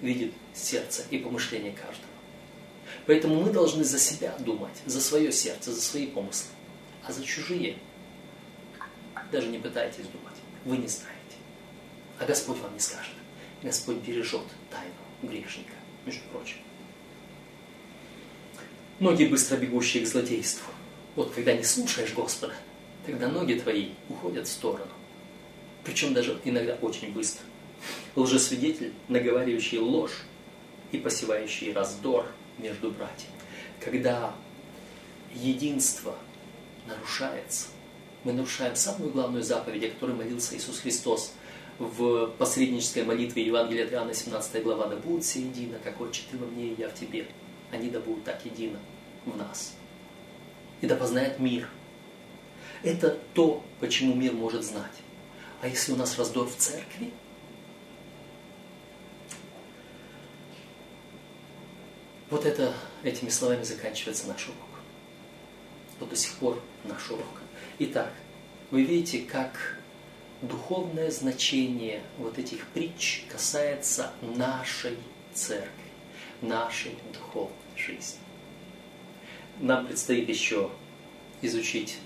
видит 0.00 0.32
сердце 0.52 1.04
и 1.10 1.18
помышления 1.18 1.72
каждого. 1.72 2.08
Поэтому 3.06 3.42
мы 3.42 3.50
должны 3.50 3.84
за 3.84 3.98
себя 3.98 4.36
думать, 4.38 4.74
за 4.86 5.00
свое 5.00 5.32
сердце, 5.32 5.72
за 5.72 5.80
свои 5.80 6.06
помыслы. 6.06 6.50
А 7.06 7.12
за 7.12 7.22
чужие 7.24 7.78
даже 9.30 9.48
не 9.48 9.58
пытайтесь 9.58 10.06
думать. 10.06 10.34
Вы 10.64 10.78
не 10.78 10.88
знаете. 10.88 11.14
А 12.18 12.24
Господь 12.24 12.58
вам 12.58 12.74
не 12.74 12.80
скажет. 12.80 13.12
Господь 13.62 13.96
бережет 13.96 14.44
тайну 14.70 14.92
грешника, 15.22 15.72
между 16.04 16.22
прочим. 16.30 16.58
Ноги, 19.00 19.24
быстро 19.24 19.56
бегущие 19.56 20.04
к 20.04 20.06
злодейству. 20.06 20.73
Вот 21.16 21.32
когда 21.32 21.52
не 21.52 21.62
слушаешь 21.62 22.12
Господа, 22.12 22.54
тогда 23.06 23.28
ноги 23.28 23.54
твои 23.54 23.90
уходят 24.08 24.48
в 24.48 24.50
сторону. 24.50 24.90
Причем 25.84 26.14
даже 26.14 26.40
иногда 26.44 26.74
очень 26.80 27.12
быстро. 27.12 27.44
Лжесвидетель, 28.16 28.92
наговаривающий 29.08 29.78
ложь 29.78 30.22
и 30.92 30.98
посевающий 30.98 31.72
раздор 31.72 32.26
между 32.58 32.90
братьями. 32.90 33.34
Когда 33.80 34.34
единство 35.34 36.16
нарушается, 36.86 37.68
мы 38.24 38.32
нарушаем 38.32 38.74
самую 38.74 39.12
главную 39.12 39.42
заповедь, 39.42 39.84
о 39.84 39.90
которой 39.90 40.16
молился 40.16 40.56
Иисус 40.56 40.80
Христос 40.80 41.32
в 41.78 42.28
посреднической 42.38 43.04
молитве 43.04 43.44
Евангелия 43.44 43.84
от 43.84 43.92
Иоанна, 43.92 44.14
17 44.14 44.62
глава, 44.62 44.86
«Да 44.86 44.96
будут 44.96 45.24
все 45.24 45.40
едино, 45.40 45.78
как 45.82 46.00
Отче, 46.00 46.22
Ты 46.30 46.38
во 46.38 46.46
мне 46.46 46.68
и 46.68 46.74
я 46.78 46.88
в 46.88 46.94
Тебе, 46.94 47.26
они 47.70 47.90
да 47.90 48.00
будут 48.00 48.24
так 48.24 48.44
едино 48.44 48.78
в 49.26 49.36
нас». 49.36 49.74
И 50.80 50.86
да 50.86 50.96
познает 50.96 51.38
мир. 51.38 51.68
Это 52.82 53.10
то, 53.32 53.64
почему 53.80 54.14
мир 54.14 54.32
может 54.32 54.64
знать. 54.64 54.92
А 55.62 55.68
если 55.68 55.92
у 55.92 55.96
нас 55.96 56.18
раздор 56.18 56.46
в 56.46 56.56
церкви, 56.56 57.10
вот 62.28 62.44
это, 62.44 62.74
этими 63.02 63.30
словами 63.30 63.62
заканчивается 63.62 64.28
наш 64.28 64.46
урок. 64.48 64.58
Вот 66.00 66.10
до 66.10 66.16
сих 66.16 66.34
пор 66.34 66.60
наш 66.84 67.10
урок. 67.10 67.40
Итак, 67.78 68.12
вы 68.70 68.82
видите, 68.82 69.20
как 69.20 69.78
духовное 70.42 71.10
значение 71.10 72.02
вот 72.18 72.38
этих 72.38 72.66
притч 72.68 73.24
касается 73.30 74.12
нашей 74.20 74.98
церкви, 75.32 75.70
нашей 76.42 76.96
духовной 77.12 77.54
жизни. 77.76 78.23
Нам 79.60 79.86
предстоит 79.86 80.28
еще 80.28 80.70
изучить 81.42 81.98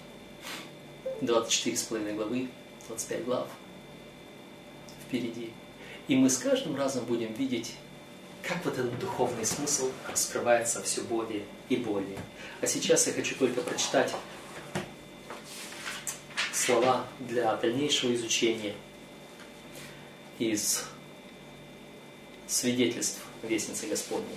24,5 1.22 2.14
главы, 2.14 2.48
25 2.88 3.24
глав 3.24 3.48
впереди. 5.06 5.50
И 6.08 6.16
мы 6.16 6.30
с 6.30 6.38
каждым 6.38 6.76
разом 6.76 7.04
будем 7.04 7.32
видеть, 7.32 7.74
как 8.42 8.64
вот 8.64 8.78
этот 8.78 8.98
духовный 8.98 9.44
смысл 9.44 9.90
раскрывается 10.08 10.82
все 10.82 11.02
более 11.02 11.42
и 11.68 11.76
более. 11.76 12.18
А 12.60 12.66
сейчас 12.66 13.06
я 13.06 13.12
хочу 13.12 13.34
только 13.34 13.60
прочитать 13.60 14.14
слова 16.52 17.06
для 17.18 17.56
дальнейшего 17.56 18.14
изучения 18.14 18.74
из 20.38 20.84
свидетельств 22.46 23.22
Вестницы 23.42 23.86
Господней. 23.86 24.36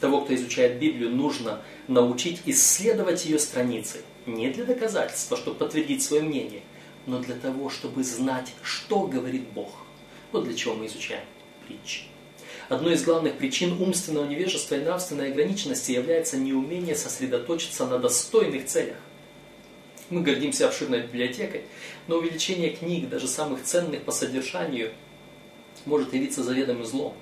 Того, 0.00 0.20
кто 0.20 0.34
изучает 0.34 0.78
Библию, 0.78 1.10
нужно 1.10 1.60
научить 1.88 2.42
исследовать 2.46 3.24
ее 3.24 3.38
страницы. 3.38 4.02
Не 4.26 4.50
для 4.50 4.64
доказательства, 4.64 5.36
чтобы 5.36 5.58
подтвердить 5.58 6.02
свое 6.02 6.22
мнение, 6.22 6.62
но 7.06 7.18
для 7.18 7.34
того, 7.34 7.68
чтобы 7.70 8.04
знать, 8.04 8.52
что 8.62 9.06
говорит 9.06 9.48
Бог. 9.48 9.72
Вот 10.30 10.44
для 10.44 10.54
чего 10.54 10.74
мы 10.74 10.86
изучаем 10.86 11.24
притчи. 11.66 12.02
Одной 12.68 12.94
из 12.94 13.02
главных 13.02 13.38
причин 13.38 13.80
умственного 13.80 14.26
невежества 14.26 14.74
и 14.74 14.80
нравственной 14.80 15.30
ограниченности 15.30 15.92
является 15.92 16.36
неумение 16.36 16.94
сосредоточиться 16.94 17.86
на 17.86 17.98
достойных 17.98 18.66
целях. 18.66 18.96
Мы 20.10 20.22
гордимся 20.22 20.66
обширной 20.66 21.02
библиотекой, 21.02 21.62
но 22.06 22.16
увеличение 22.16 22.70
книг, 22.70 23.08
даже 23.08 23.26
самых 23.26 23.62
ценных 23.64 24.02
по 24.02 24.12
содержанию, 24.12 24.92
может 25.86 26.12
явиться 26.12 26.42
заведомым 26.42 26.84
злом. 26.84 27.14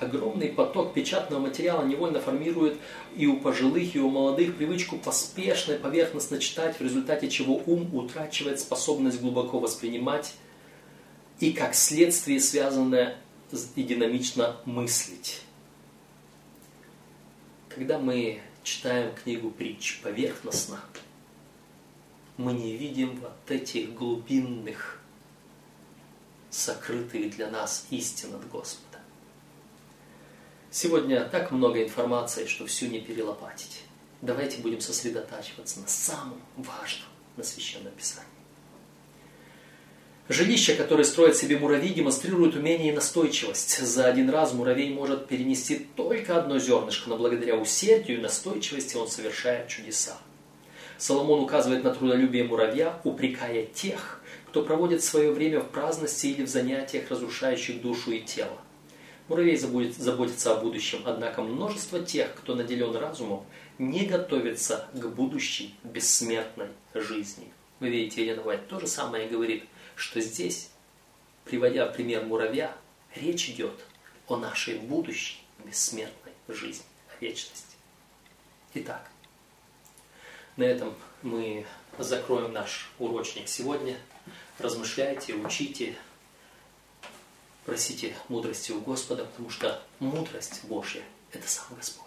Огромный 0.00 0.48
поток 0.48 0.94
печатного 0.94 1.40
материала 1.40 1.84
невольно 1.84 2.20
формирует 2.20 2.78
и 3.16 3.26
у 3.26 3.38
пожилых, 3.38 3.96
и 3.96 3.98
у 3.98 4.08
молодых 4.08 4.56
привычку 4.56 4.96
поспешно 4.96 5.72
и 5.72 5.78
поверхностно 5.78 6.38
читать, 6.38 6.78
в 6.78 6.82
результате 6.82 7.28
чего 7.28 7.60
ум 7.66 7.92
утрачивает 7.92 8.60
способность 8.60 9.20
глубоко 9.20 9.58
воспринимать 9.58 10.34
и, 11.40 11.52
как 11.52 11.74
следствие, 11.74 12.40
связанное 12.40 13.18
и 13.74 13.82
динамично 13.82 14.56
мыслить. 14.64 15.42
Когда 17.68 17.98
мы 17.98 18.40
читаем 18.62 19.14
книгу 19.14 19.50
притч 19.50 20.00
поверхностно, 20.02 20.80
мы 22.36 22.52
не 22.52 22.76
видим 22.76 23.18
вот 23.20 23.50
этих 23.50 23.94
глубинных, 23.94 25.00
сокрытых 26.50 27.36
для 27.36 27.50
нас 27.50 27.86
истин 27.90 28.34
от 28.34 28.48
Господа. 28.48 28.87
Сегодня 30.70 31.24
так 31.24 31.50
много 31.50 31.82
информации, 31.82 32.46
что 32.46 32.66
всю 32.66 32.86
не 32.86 33.00
перелопатить. 33.00 33.82
Давайте 34.20 34.60
будем 34.60 34.80
сосредотачиваться 34.80 35.80
на 35.80 35.88
самом 35.88 36.40
важном, 36.56 37.08
на 37.36 37.42
Священном 37.42 37.92
Писании. 37.92 38.28
Жилище, 40.28 40.74
которое 40.74 41.04
строит 41.04 41.36
себе 41.36 41.58
муравей, 41.58 41.94
демонстрирует 41.94 42.54
умение 42.54 42.92
и 42.92 42.94
настойчивость. 42.94 43.78
За 43.78 44.06
один 44.06 44.28
раз 44.28 44.52
муравей 44.52 44.92
может 44.92 45.26
перенести 45.26 45.86
только 45.96 46.38
одно 46.38 46.58
зернышко, 46.58 47.08
но 47.08 47.16
благодаря 47.16 47.56
усердию 47.56 48.18
и 48.18 48.20
настойчивости 48.20 48.94
он 48.96 49.08
совершает 49.08 49.68
чудеса. 49.68 50.18
Соломон 50.98 51.40
указывает 51.40 51.82
на 51.82 51.94
трудолюбие 51.94 52.44
муравья, 52.44 53.00
упрекая 53.04 53.64
тех, 53.64 54.22
кто 54.48 54.62
проводит 54.62 55.02
свое 55.02 55.32
время 55.32 55.60
в 55.60 55.70
праздности 55.70 56.26
или 56.26 56.44
в 56.44 56.48
занятиях, 56.48 57.10
разрушающих 57.10 57.80
душу 57.80 58.10
и 58.10 58.20
тело. 58.20 58.58
Муравей 59.28 59.56
заботится 59.56 60.52
о 60.52 60.60
будущем, 60.60 61.02
однако 61.04 61.42
множество 61.42 62.00
тех, 62.00 62.34
кто 62.34 62.54
наделен 62.54 62.96
разумом, 62.96 63.44
не 63.76 64.06
готовится 64.06 64.88
к 64.94 65.06
будущей 65.06 65.74
бессмертной 65.84 66.68
жизни. 66.94 67.52
Вы 67.78 67.90
видите, 67.90 68.22
Елена 68.22 68.42
Вайт 68.42 68.66
то 68.68 68.80
же 68.80 68.86
самое 68.86 69.28
говорит, 69.28 69.64
что 69.96 70.20
здесь, 70.20 70.70
приводя 71.44 71.86
пример 71.86 72.24
муравья, 72.24 72.74
речь 73.14 73.50
идет 73.50 73.78
о 74.28 74.36
нашей 74.36 74.78
будущей 74.78 75.38
бессмертной 75.62 76.32
жизни, 76.48 76.84
о 77.14 77.22
вечности. 77.22 77.76
Итак, 78.74 79.10
На 80.56 80.64
этом 80.64 80.94
мы 81.22 81.66
закроем 81.98 82.52
наш 82.52 82.90
урочник 82.98 83.46
сегодня. 83.46 83.96
Размышляйте, 84.58 85.34
учите, 85.34 85.96
просите 87.68 88.16
мудрости 88.30 88.72
у 88.72 88.80
Господа, 88.80 89.26
потому 89.26 89.50
что 89.50 89.82
мудрость 89.98 90.64
Божья– 90.64 91.02
это 91.32 91.46
сам 91.46 91.66
Господь. 91.76 92.06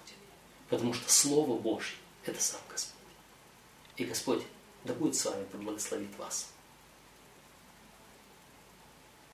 Потому 0.69 0.91
что 0.91 1.07
Слово 1.07 1.55
Божье– 1.55 1.97
это 2.25 2.41
сам 2.41 2.59
Господь. 2.67 2.97
И 3.95 4.05
Господь 4.05 4.41
да 4.85 4.95
будет 4.95 5.15
с 5.15 5.23
вами, 5.23 5.45
да 5.51 5.59
благословит 5.59 6.17
вас. 6.17 6.50